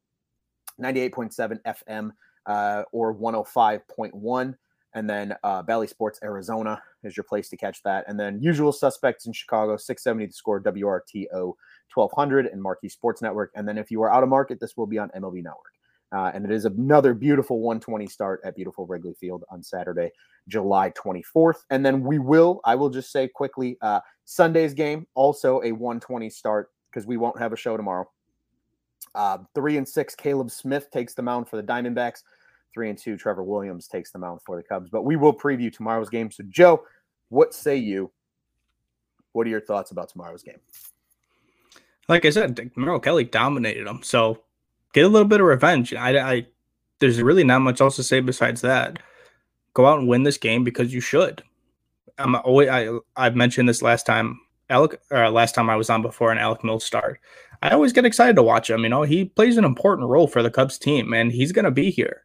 98.7 0.80 1.58
FM 1.66 2.10
uh, 2.46 2.82
or 2.92 3.14
105.1. 3.14 4.54
And 4.94 5.08
then 5.08 5.34
uh, 5.42 5.62
Bally 5.62 5.86
Sports 5.86 6.20
Arizona 6.22 6.82
is 7.02 7.16
your 7.16 7.24
place 7.24 7.48
to 7.48 7.56
catch 7.56 7.82
that. 7.82 8.04
And 8.08 8.20
then 8.20 8.38
usual 8.42 8.72
suspects 8.72 9.26
in 9.26 9.32
Chicago, 9.32 9.76
670 9.78 10.26
The 10.26 10.32
Score 10.34 10.60
WRTO 10.60 11.54
1200 11.94 12.46
and 12.46 12.62
Marquee 12.62 12.90
Sports 12.90 13.22
Network. 13.22 13.50
And 13.54 13.66
then 13.66 13.78
if 13.78 13.90
you 13.90 14.02
are 14.02 14.12
out 14.12 14.22
of 14.22 14.28
market, 14.28 14.60
this 14.60 14.76
will 14.76 14.86
be 14.86 14.98
on 14.98 15.08
MLB 15.10 15.42
Network. 15.42 15.72
Uh, 16.12 16.30
and 16.34 16.44
it 16.44 16.50
is 16.50 16.66
another 16.66 17.14
beautiful 17.14 17.60
120 17.60 18.06
start 18.06 18.40
at 18.44 18.54
beautiful 18.54 18.86
Wrigley 18.86 19.14
Field 19.14 19.44
on 19.50 19.62
Saturday, 19.62 20.10
July 20.48 20.90
24th. 20.90 21.64
And 21.70 21.84
then 21.84 22.02
we 22.02 22.18
will, 22.18 22.60
I 22.64 22.74
will 22.74 22.90
just 22.90 23.10
say 23.10 23.28
quickly, 23.28 23.78
uh, 23.80 24.00
Sunday's 24.24 24.74
game, 24.74 25.06
also 25.14 25.62
a 25.62 25.72
120 25.72 26.28
start 26.28 26.70
because 26.90 27.06
we 27.06 27.16
won't 27.16 27.38
have 27.38 27.52
a 27.52 27.56
show 27.56 27.76
tomorrow. 27.76 28.08
Uh, 29.14 29.38
three 29.54 29.78
and 29.78 29.88
six, 29.88 30.14
Caleb 30.14 30.50
Smith 30.50 30.90
takes 30.90 31.14
the 31.14 31.22
mound 31.22 31.48
for 31.48 31.56
the 31.56 31.62
Diamondbacks. 31.62 32.22
Three 32.74 32.88
and 32.88 32.98
two, 32.98 33.16
Trevor 33.16 33.42
Williams 33.42 33.86
takes 33.86 34.12
the 34.12 34.18
mound 34.18 34.40
for 34.44 34.56
the 34.56 34.62
Cubs. 34.62 34.90
But 34.90 35.02
we 35.02 35.16
will 35.16 35.34
preview 35.34 35.72
tomorrow's 35.72 36.08
game. 36.08 36.30
So, 36.30 36.44
Joe, 36.48 36.84
what 37.28 37.54
say 37.54 37.76
you? 37.76 38.10
What 39.32 39.46
are 39.46 39.50
your 39.50 39.60
thoughts 39.60 39.90
about 39.90 40.08
tomorrow's 40.10 40.42
game? 40.42 40.60
Like 42.08 42.24
I 42.24 42.30
said, 42.30 42.70
Merrill 42.76 43.00
Kelly 43.00 43.24
dominated 43.24 43.86
them. 43.86 44.00
So 44.02 44.42
get 44.92 45.04
a 45.04 45.08
little 45.08 45.28
bit 45.28 45.40
of 45.40 45.46
revenge. 45.46 45.94
I, 45.94 46.18
I 46.18 46.46
there's 46.98 47.20
really 47.20 47.44
not 47.44 47.60
much 47.60 47.80
else 47.80 47.96
to 47.96 48.02
say 48.02 48.20
besides 48.20 48.60
that. 48.60 48.98
Go 49.74 49.86
out 49.86 49.98
and 49.98 50.08
win 50.08 50.22
this 50.22 50.38
game 50.38 50.64
because 50.64 50.92
you 50.92 51.00
should. 51.00 51.42
I'm 52.18 52.36
always 52.36 52.68
I 52.68 52.88
I've 53.16 53.36
mentioned 53.36 53.68
this 53.68 53.82
last 53.82 54.06
time 54.06 54.40
Alec 54.70 55.00
or 55.10 55.28
last 55.30 55.54
time 55.54 55.70
I 55.70 55.76
was 55.76 55.90
on 55.90 56.02
before 56.02 56.32
an 56.32 56.38
Alec 56.38 56.64
Mills 56.64 56.84
start. 56.84 57.20
I 57.62 57.70
always 57.70 57.92
get 57.92 58.04
excited 58.04 58.36
to 58.36 58.42
watch 58.42 58.68
him. 58.68 58.82
You 58.82 58.88
know, 58.88 59.02
he 59.02 59.26
plays 59.26 59.56
an 59.56 59.64
important 59.64 60.08
role 60.08 60.26
for 60.26 60.42
the 60.42 60.50
Cubs 60.50 60.78
team, 60.78 61.12
and 61.12 61.30
he's 61.30 61.52
going 61.52 61.64
to 61.64 61.70
be 61.70 61.90
here. 61.90 62.24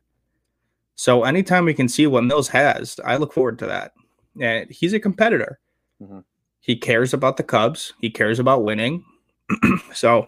So 0.95 1.23
anytime 1.23 1.65
we 1.65 1.75
can 1.75 1.87
see 1.87 2.07
what 2.07 2.23
Mills 2.23 2.47
has, 2.49 2.99
I 3.05 3.17
look 3.17 3.33
forward 3.33 3.59
to 3.59 3.67
that. 3.67 3.93
And 4.41 4.69
he's 4.71 4.93
a 4.93 4.99
competitor. 4.99 5.59
Mm-hmm. 6.01 6.19
He 6.59 6.75
cares 6.75 7.13
about 7.13 7.37
the 7.37 7.43
Cubs. 7.43 7.93
He 8.01 8.09
cares 8.09 8.39
about 8.39 8.63
winning. 8.63 9.05
so 9.93 10.27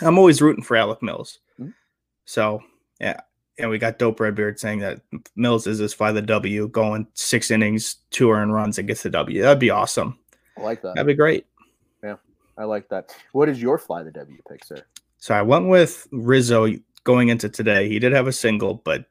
I'm 0.00 0.18
always 0.18 0.40
rooting 0.40 0.62
for 0.62 0.76
Alec 0.76 1.02
Mills. 1.02 1.40
So 2.28 2.62
yeah, 3.00 3.20
and 3.58 3.70
we 3.70 3.78
got 3.78 3.98
Dope 3.98 4.20
Redbeard 4.20 4.60
saying 4.60 4.80
that 4.80 5.00
Mills 5.34 5.66
is 5.66 5.78
his 5.78 5.94
fly 5.94 6.12
the 6.12 6.20
W, 6.20 6.68
going 6.68 7.06
six 7.14 7.50
innings, 7.50 7.96
two 8.10 8.30
earned 8.30 8.52
runs, 8.52 8.78
and 8.78 8.86
gets 8.86 9.02
the 9.02 9.08
W. 9.08 9.40
That'd 9.40 9.58
be 9.58 9.70
awesome. 9.70 10.18
I 10.58 10.60
like 10.60 10.82
that. 10.82 10.94
That'd 10.94 11.06
be 11.06 11.14
great. 11.14 11.46
Yeah, 12.04 12.16
I 12.58 12.64
like 12.64 12.90
that. 12.90 13.16
What 13.32 13.48
is 13.48 13.62
your 13.62 13.78
fly 13.78 14.02
the 14.02 14.10
W 14.10 14.36
pick, 14.46 14.62
sir? 14.62 14.82
So 15.16 15.34
I 15.34 15.40
went 15.40 15.68
with 15.68 16.06
Rizzo 16.12 16.68
going 17.04 17.28
into 17.28 17.48
today. 17.48 17.88
He 17.88 17.98
did 17.98 18.12
have 18.12 18.26
a 18.26 18.32
single, 18.32 18.74
but 18.74 19.06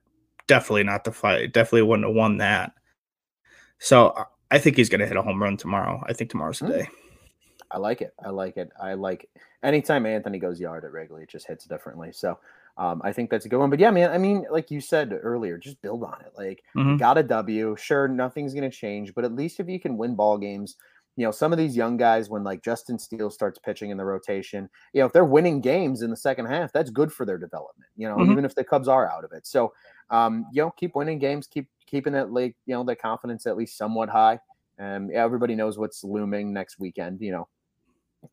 definitely 0.45 0.83
not 0.83 1.03
the 1.03 1.11
fight. 1.11 1.53
Definitely 1.53 1.81
wouldn't 1.81 2.07
have 2.07 2.15
won 2.15 2.37
that. 2.37 2.73
So 3.79 4.13
I 4.51 4.59
think 4.59 4.77
he's 4.77 4.89
going 4.89 5.01
to 5.01 5.07
hit 5.07 5.17
a 5.17 5.23
home 5.23 5.41
run 5.41 5.57
tomorrow. 5.57 6.03
I 6.05 6.13
think 6.13 6.29
tomorrow's 6.29 6.59
the 6.59 6.67
mm. 6.67 6.77
day. 6.83 6.87
I 7.71 7.79
like 7.79 8.01
it. 8.01 8.13
I 8.23 8.29
like 8.29 8.57
it. 8.57 8.69
I 8.79 8.93
like 8.93 9.27
anytime 9.63 10.05
Anthony 10.05 10.37
goes 10.37 10.59
yard 10.59 10.85
at 10.85 10.91
Wrigley, 10.91 11.23
it 11.23 11.29
just 11.29 11.47
hits 11.47 11.65
differently. 11.65 12.11
So 12.11 12.37
um, 12.77 13.01
I 13.03 13.11
think 13.11 13.29
that's 13.29 13.45
a 13.45 13.49
good 13.49 13.59
one. 13.59 13.69
But 13.69 13.79
yeah, 13.79 13.91
man, 13.91 14.11
I 14.11 14.17
mean, 14.17 14.45
like 14.51 14.69
you 14.69 14.81
said 14.81 15.17
earlier, 15.21 15.57
just 15.57 15.81
build 15.81 16.03
on 16.03 16.21
it. 16.21 16.33
Like, 16.37 16.63
mm-hmm. 16.75 16.97
got 16.97 17.17
a 17.17 17.23
W. 17.23 17.75
Sure, 17.77 18.07
nothing's 18.07 18.53
going 18.53 18.69
to 18.69 18.75
change, 18.75 19.13
but 19.15 19.25
at 19.25 19.33
least 19.33 19.59
if 19.59 19.67
you 19.67 19.79
can 19.79 19.97
win 19.97 20.15
ball 20.15 20.37
games, 20.37 20.75
you 21.15 21.25
know, 21.25 21.31
some 21.31 21.51
of 21.51 21.57
these 21.57 21.75
young 21.75 21.97
guys, 21.97 22.29
when 22.29 22.43
like 22.43 22.63
Justin 22.63 22.99
Steele 22.99 23.31
starts 23.31 23.57
pitching 23.57 23.89
in 23.89 23.97
the 23.97 24.05
rotation, 24.05 24.69
you 24.93 25.01
know, 25.01 25.07
if 25.07 25.13
they're 25.13 25.25
winning 25.25 25.61
games 25.61 26.03
in 26.03 26.11
the 26.11 26.15
second 26.15 26.45
half, 26.45 26.71
that's 26.71 26.91
good 26.91 27.11
for 27.11 27.25
their 27.25 27.39
development, 27.39 27.89
you 27.95 28.07
know, 28.07 28.17
mm-hmm. 28.17 28.31
even 28.31 28.45
if 28.45 28.53
the 28.53 28.63
Cubs 28.63 28.87
are 28.87 29.09
out 29.09 29.23
of 29.23 29.31
it. 29.31 29.47
So, 29.47 29.73
um, 30.11 30.45
you 30.53 30.61
know, 30.61 30.71
keep 30.77 30.95
winning 30.95 31.17
games, 31.17 31.47
keep 31.47 31.67
keeping 31.87 32.13
it 32.13 32.29
like, 32.29 32.55
you 32.67 32.75
know, 32.75 32.83
the 32.83 32.95
confidence 32.95 33.47
at 33.47 33.57
least 33.57 33.77
somewhat 33.77 34.09
high. 34.09 34.39
And 34.77 35.11
everybody 35.11 35.55
knows 35.55 35.79
what's 35.79 36.03
looming 36.03 36.53
next 36.53 36.77
weekend, 36.77 37.19
you 37.19 37.31
know, 37.31 37.47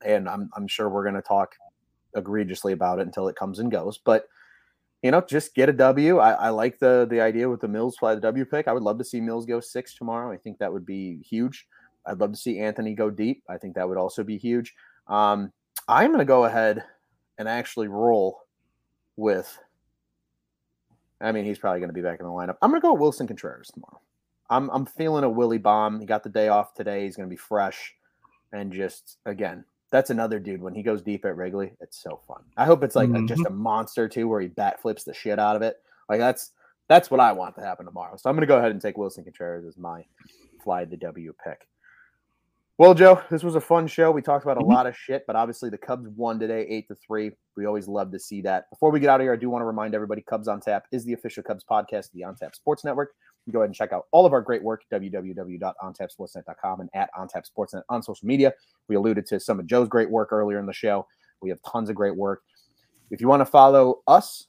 and 0.04 0.28
I'm, 0.28 0.50
I'm 0.54 0.68
sure 0.68 0.90
we're 0.90 1.04
going 1.04 1.14
to 1.14 1.22
talk 1.22 1.54
egregiously 2.14 2.72
about 2.72 2.98
it 2.98 3.06
until 3.06 3.28
it 3.28 3.36
comes 3.36 3.58
and 3.58 3.70
goes. 3.70 3.98
But 3.98 4.26
you 5.02 5.10
know, 5.10 5.20
just 5.20 5.54
get 5.54 5.68
a 5.68 5.72
W. 5.72 6.18
I, 6.18 6.32
I 6.32 6.48
like 6.48 6.78
the 6.78 7.06
the 7.10 7.20
idea 7.20 7.48
with 7.48 7.60
the 7.60 7.68
Mills 7.68 7.96
fly 7.96 8.14
the 8.14 8.20
W 8.22 8.44
pick. 8.44 8.68
I 8.68 8.72
would 8.72 8.82
love 8.82 8.98
to 8.98 9.04
see 9.04 9.20
Mills 9.20 9.44
go 9.44 9.60
six 9.60 9.94
tomorrow. 9.94 10.32
I 10.32 10.38
think 10.38 10.58
that 10.58 10.72
would 10.72 10.86
be 10.86 11.22
huge. 11.22 11.66
I'd 12.06 12.20
love 12.20 12.32
to 12.32 12.38
see 12.38 12.60
Anthony 12.60 12.94
go 12.94 13.10
deep. 13.10 13.42
I 13.48 13.58
think 13.58 13.74
that 13.74 13.88
would 13.88 13.98
also 13.98 14.24
be 14.24 14.38
huge. 14.38 14.74
Um, 15.06 15.52
I'm 15.88 16.08
going 16.08 16.20
to 16.20 16.24
go 16.24 16.44
ahead 16.44 16.84
and 17.38 17.48
actually 17.48 17.88
roll 17.88 18.44
with. 19.16 19.58
I 21.20 21.32
mean, 21.32 21.44
he's 21.44 21.58
probably 21.58 21.80
going 21.80 21.90
to 21.90 21.94
be 21.94 22.02
back 22.02 22.20
in 22.20 22.26
the 22.26 22.32
lineup. 22.32 22.56
I'm 22.60 22.70
going 22.70 22.80
to 22.80 22.86
go 22.86 22.94
Willson 22.94 23.26
Contreras 23.26 23.70
tomorrow. 23.72 24.00
I'm 24.50 24.70
I'm 24.70 24.86
feeling 24.86 25.24
a 25.24 25.30
Willie 25.30 25.58
bomb. 25.58 26.00
He 26.00 26.06
got 26.06 26.22
the 26.22 26.28
day 26.30 26.48
off 26.48 26.74
today. 26.74 27.04
He's 27.04 27.16
going 27.16 27.28
to 27.28 27.32
be 27.32 27.36
fresh, 27.36 27.94
and 28.52 28.72
just 28.72 29.18
again, 29.26 29.64
that's 29.94 30.10
another 30.10 30.40
dude. 30.40 30.60
When 30.60 30.74
he 30.74 30.82
goes 30.82 31.02
deep 31.02 31.24
at 31.24 31.36
Wrigley, 31.36 31.70
it's 31.80 32.02
so 32.02 32.20
fun. 32.26 32.42
I 32.56 32.64
hope 32.64 32.82
it's 32.82 32.96
like 32.96 33.10
mm-hmm. 33.10 33.26
a, 33.26 33.28
just 33.28 33.42
mm-hmm. 33.42 33.54
a 33.54 33.56
monster 33.56 34.08
too, 34.08 34.26
where 34.26 34.40
he 34.40 34.48
bat 34.48 34.82
flips 34.82 35.04
the 35.04 35.14
shit 35.14 35.38
out 35.38 35.54
of 35.54 35.62
it. 35.62 35.76
Like 36.08 36.18
that's 36.18 36.50
that's 36.88 37.12
what 37.12 37.20
I 37.20 37.30
want 37.30 37.54
to 37.54 37.60
happen 37.60 37.86
tomorrow. 37.86 38.16
So 38.16 38.28
I'm 38.28 38.34
going 38.34 38.42
to 38.42 38.48
go 38.48 38.58
ahead 38.58 38.72
and 38.72 38.82
take 38.82 38.96
Willson 38.96 39.22
Contreras 39.22 39.64
as 39.64 39.78
my 39.78 40.04
fly 40.64 40.84
the 40.84 40.96
W 40.96 41.32
pick. 41.44 41.68
Well, 42.76 42.92
Joe, 42.94 43.22
this 43.30 43.44
was 43.44 43.54
a 43.54 43.60
fun 43.60 43.86
show. 43.86 44.10
We 44.10 44.20
talked 44.20 44.44
about 44.44 44.56
a 44.56 44.60
mm-hmm. 44.62 44.72
lot 44.72 44.88
of 44.88 44.96
shit, 44.96 45.28
but 45.28 45.36
obviously 45.36 45.70
the 45.70 45.78
Cubs 45.78 46.08
won 46.16 46.40
today, 46.40 46.66
eight 46.68 46.88
to 46.88 46.96
three. 46.96 47.30
We 47.56 47.66
always 47.66 47.86
love 47.86 48.10
to 48.10 48.18
see 48.18 48.40
that. 48.42 48.68
Before 48.70 48.90
we 48.90 48.98
get 48.98 49.10
out 49.10 49.20
of 49.20 49.24
here, 49.24 49.32
I 49.32 49.36
do 49.36 49.48
want 49.48 49.62
to 49.62 49.66
remind 49.66 49.94
everybody: 49.94 50.22
Cubs 50.22 50.48
on 50.48 50.60
Tap 50.60 50.86
is 50.90 51.04
the 51.04 51.12
official 51.12 51.44
Cubs 51.44 51.62
podcast, 51.62 52.06
of 52.06 52.14
the 52.14 52.24
On 52.24 52.34
Tap 52.34 52.56
Sports 52.56 52.84
Network. 52.84 53.12
You 53.46 53.52
go 53.52 53.60
ahead 53.60 53.68
and 53.68 53.74
check 53.74 53.92
out 53.92 54.06
all 54.10 54.24
of 54.26 54.32
our 54.32 54.40
great 54.40 54.62
work: 54.62 54.84
www.ontapsportsnet.com 54.92 56.80
and 56.80 56.90
at 56.94 57.10
OnTap 57.14 57.44
Sportsnet 57.50 57.82
on 57.88 58.02
social 58.02 58.26
media. 58.26 58.52
We 58.88 58.96
alluded 58.96 59.26
to 59.26 59.38
some 59.40 59.60
of 59.60 59.66
Joe's 59.66 59.88
great 59.88 60.10
work 60.10 60.32
earlier 60.32 60.58
in 60.58 60.66
the 60.66 60.72
show. 60.72 61.06
We 61.42 61.50
have 61.50 61.60
tons 61.62 61.90
of 61.90 61.96
great 61.96 62.16
work. 62.16 62.42
If 63.10 63.20
you 63.20 63.28
want 63.28 63.40
to 63.40 63.46
follow 63.46 64.02
us, 64.06 64.46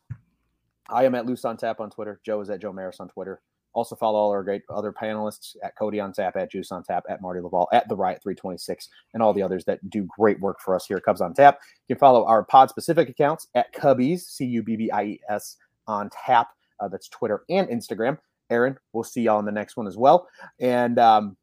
I 0.89 1.03
am 1.03 1.15
at 1.15 1.25
Loose 1.25 1.45
on 1.45 1.57
Tap 1.57 1.79
on 1.79 1.89
Twitter. 1.89 2.21
Joe 2.25 2.39
is 2.41 2.49
at 2.49 2.61
Joe 2.61 2.71
Maris 2.71 2.99
on 2.99 3.09
Twitter. 3.09 3.41
Also 3.73 3.95
follow 3.95 4.17
all 4.17 4.31
our 4.31 4.41
great 4.41 4.61
other 4.69 4.93
panelists 4.93 5.57
at 5.61 5.75
Cody 5.75 5.99
on 5.99 6.13
Tap, 6.13 6.37
at 6.37 6.49
Juice 6.49 6.71
on 6.71 6.81
Tap, 6.81 7.03
at 7.09 7.21
Marty 7.21 7.41
Laval, 7.41 7.67
at 7.73 7.89
the 7.89 7.95
Riot 7.95 8.23
326, 8.23 8.87
and 9.13 9.21
all 9.21 9.33
the 9.33 9.41
others 9.41 9.65
that 9.65 9.87
do 9.89 10.07
great 10.17 10.39
work 10.39 10.61
for 10.61 10.73
us 10.75 10.85
here 10.85 10.95
at 10.95 11.03
Cubs 11.03 11.19
on 11.19 11.33
Tap. 11.33 11.59
You 11.87 11.95
can 11.95 11.99
follow 11.99 12.25
our 12.25 12.43
pod 12.43 12.69
specific 12.69 13.09
accounts 13.09 13.47
at 13.53 13.73
Cubbies, 13.73 14.21
C 14.21 14.45
U 14.45 14.63
B 14.63 14.77
B 14.77 14.89
I 14.91 15.03
E 15.03 15.19
S 15.29 15.57
on 15.87 16.09
Tap. 16.25 16.47
Uh, 16.79 16.87
that's 16.87 17.09
Twitter 17.09 17.43
and 17.49 17.67
Instagram. 17.67 18.17
Aaron, 18.49 18.77
we'll 18.93 19.03
see 19.03 19.21
y'all 19.21 19.39
in 19.39 19.45
the 19.45 19.51
next 19.51 19.77
one 19.77 19.87
as 19.87 19.97
well. 19.97 20.27
And 20.59 20.99
um, 20.99 21.37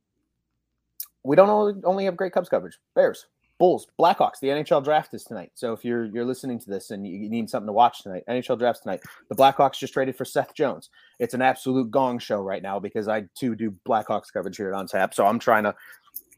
we 1.24 1.36
don't 1.36 1.82
only, 1.84 2.04
have 2.04 2.16
great 2.16 2.32
Cubs 2.32 2.48
coverage. 2.48 2.78
Bears, 2.94 3.26
Bulls, 3.58 3.86
Blackhawks. 3.98 4.40
The 4.40 4.48
NHL 4.48 4.82
draft 4.82 5.14
is 5.14 5.24
tonight. 5.24 5.52
So 5.54 5.72
if 5.72 5.84
you're 5.84 6.06
you're 6.06 6.24
listening 6.24 6.58
to 6.60 6.70
this 6.70 6.90
and 6.90 7.06
you 7.06 7.28
need 7.28 7.48
something 7.48 7.68
to 7.68 7.72
watch 7.72 8.02
tonight, 8.02 8.24
NHL 8.28 8.58
drafts 8.58 8.80
tonight. 8.80 9.02
The 9.28 9.36
Blackhawks 9.36 9.78
just 9.78 9.92
traded 9.92 10.16
for 10.16 10.24
Seth 10.24 10.54
Jones. 10.54 10.90
It's 11.20 11.34
an 11.34 11.42
absolute 11.42 11.90
gong 11.90 12.18
show 12.18 12.40
right 12.40 12.62
now 12.62 12.80
because 12.80 13.08
I 13.08 13.24
too 13.36 13.54
do 13.54 13.72
Blackhawks 13.88 14.32
coverage 14.32 14.56
here 14.56 14.68
at 14.68 14.74
On 14.74 14.86
Tap. 14.86 15.14
So 15.14 15.26
I'm 15.26 15.38
trying 15.38 15.64
to. 15.64 15.74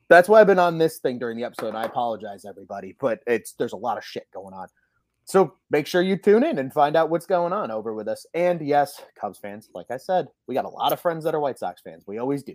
That's 0.08 0.28
why 0.28 0.40
I've 0.40 0.46
been 0.46 0.58
on 0.58 0.76
this 0.76 0.98
thing 0.98 1.18
during 1.18 1.38
the 1.38 1.44
episode. 1.44 1.74
I 1.74 1.84
apologize, 1.84 2.44
everybody, 2.44 2.94
but 3.00 3.20
it's 3.26 3.52
there's 3.52 3.72
a 3.72 3.76
lot 3.76 3.96
of 3.96 4.04
shit 4.04 4.26
going 4.34 4.52
on. 4.52 4.68
So 5.24 5.54
make 5.70 5.86
sure 5.86 6.02
you 6.02 6.16
tune 6.16 6.44
in 6.44 6.58
and 6.58 6.72
find 6.72 6.96
out 6.96 7.08
what's 7.10 7.26
going 7.26 7.52
on 7.52 7.70
over 7.70 7.94
with 7.94 8.08
us. 8.08 8.26
And 8.34 8.60
yes, 8.60 9.00
Cubs 9.18 9.38
fans, 9.38 9.68
like 9.74 9.90
I 9.90 9.96
said, 9.96 10.28
we 10.46 10.54
got 10.54 10.66
a 10.66 10.70
lot 10.70 10.92
of 10.92 11.00
friends 11.00 11.24
that 11.24 11.34
are 11.34 11.40
White 11.40 11.58
Sox 11.58 11.80
fans. 11.80 12.04
We 12.06 12.18
always 12.18 12.42
do. 12.42 12.54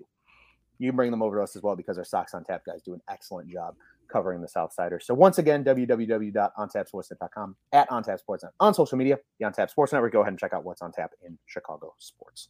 You 0.77 0.89
can 0.89 0.95
bring 0.95 1.11
them 1.11 1.21
over 1.21 1.37
to 1.37 1.43
us 1.43 1.55
as 1.55 1.63
well 1.63 1.75
because 1.75 1.97
our 1.97 2.05
Sox 2.05 2.33
on 2.33 2.43
Tap 2.43 2.63
guys 2.65 2.81
do 2.83 2.93
an 2.93 3.01
excellent 3.09 3.49
job 3.49 3.75
covering 4.11 4.41
the 4.41 4.47
Southsiders. 4.47 5.03
So 5.03 5.13
once 5.13 5.37
again, 5.37 5.63
www.ontapsportsnet.com 5.63 7.55
at 7.73 7.89
OnTapSportsNet 7.89 8.49
on 8.59 8.73
social 8.73 8.97
media, 8.97 9.19
the 9.39 9.45
OnTap 9.45 9.69
Sports 9.69 9.93
Network. 9.93 10.13
Go 10.13 10.21
ahead 10.21 10.33
and 10.33 10.39
check 10.39 10.53
out 10.53 10.63
what's 10.63 10.81
on 10.81 10.91
tap 10.91 11.11
in 11.25 11.37
Chicago 11.45 11.93
sports. 11.99 12.49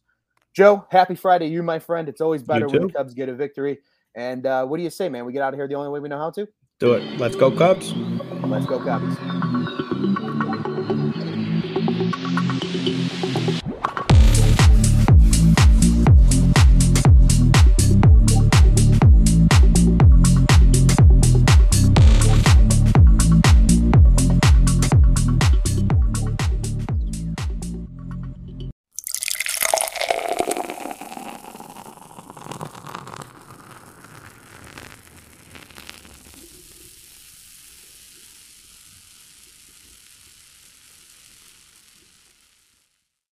Joe, 0.54 0.86
happy 0.90 1.14
Friday, 1.14 1.46
you 1.48 1.62
my 1.62 1.78
friend. 1.78 2.08
It's 2.08 2.20
always 2.20 2.42
better 2.42 2.66
when 2.66 2.82
the 2.82 2.92
Cubs 2.92 3.14
get 3.14 3.28
a 3.28 3.34
victory. 3.34 3.78
And 4.16 4.46
uh, 4.46 4.66
what 4.66 4.78
do 4.78 4.82
you 4.82 4.90
say, 4.90 5.08
man? 5.08 5.24
We 5.24 5.32
get 5.32 5.42
out 5.42 5.54
of 5.54 5.58
here 5.58 5.68
the 5.68 5.74
only 5.74 5.90
way 5.90 6.00
we 6.00 6.08
know 6.08 6.18
how 6.18 6.30
to. 6.30 6.48
Do 6.80 6.94
it. 6.94 7.20
Let's 7.20 7.36
go 7.36 7.50
Cubs. 7.50 7.92
Let's 8.42 8.66
go 8.66 8.80
Cubs. 8.80 9.16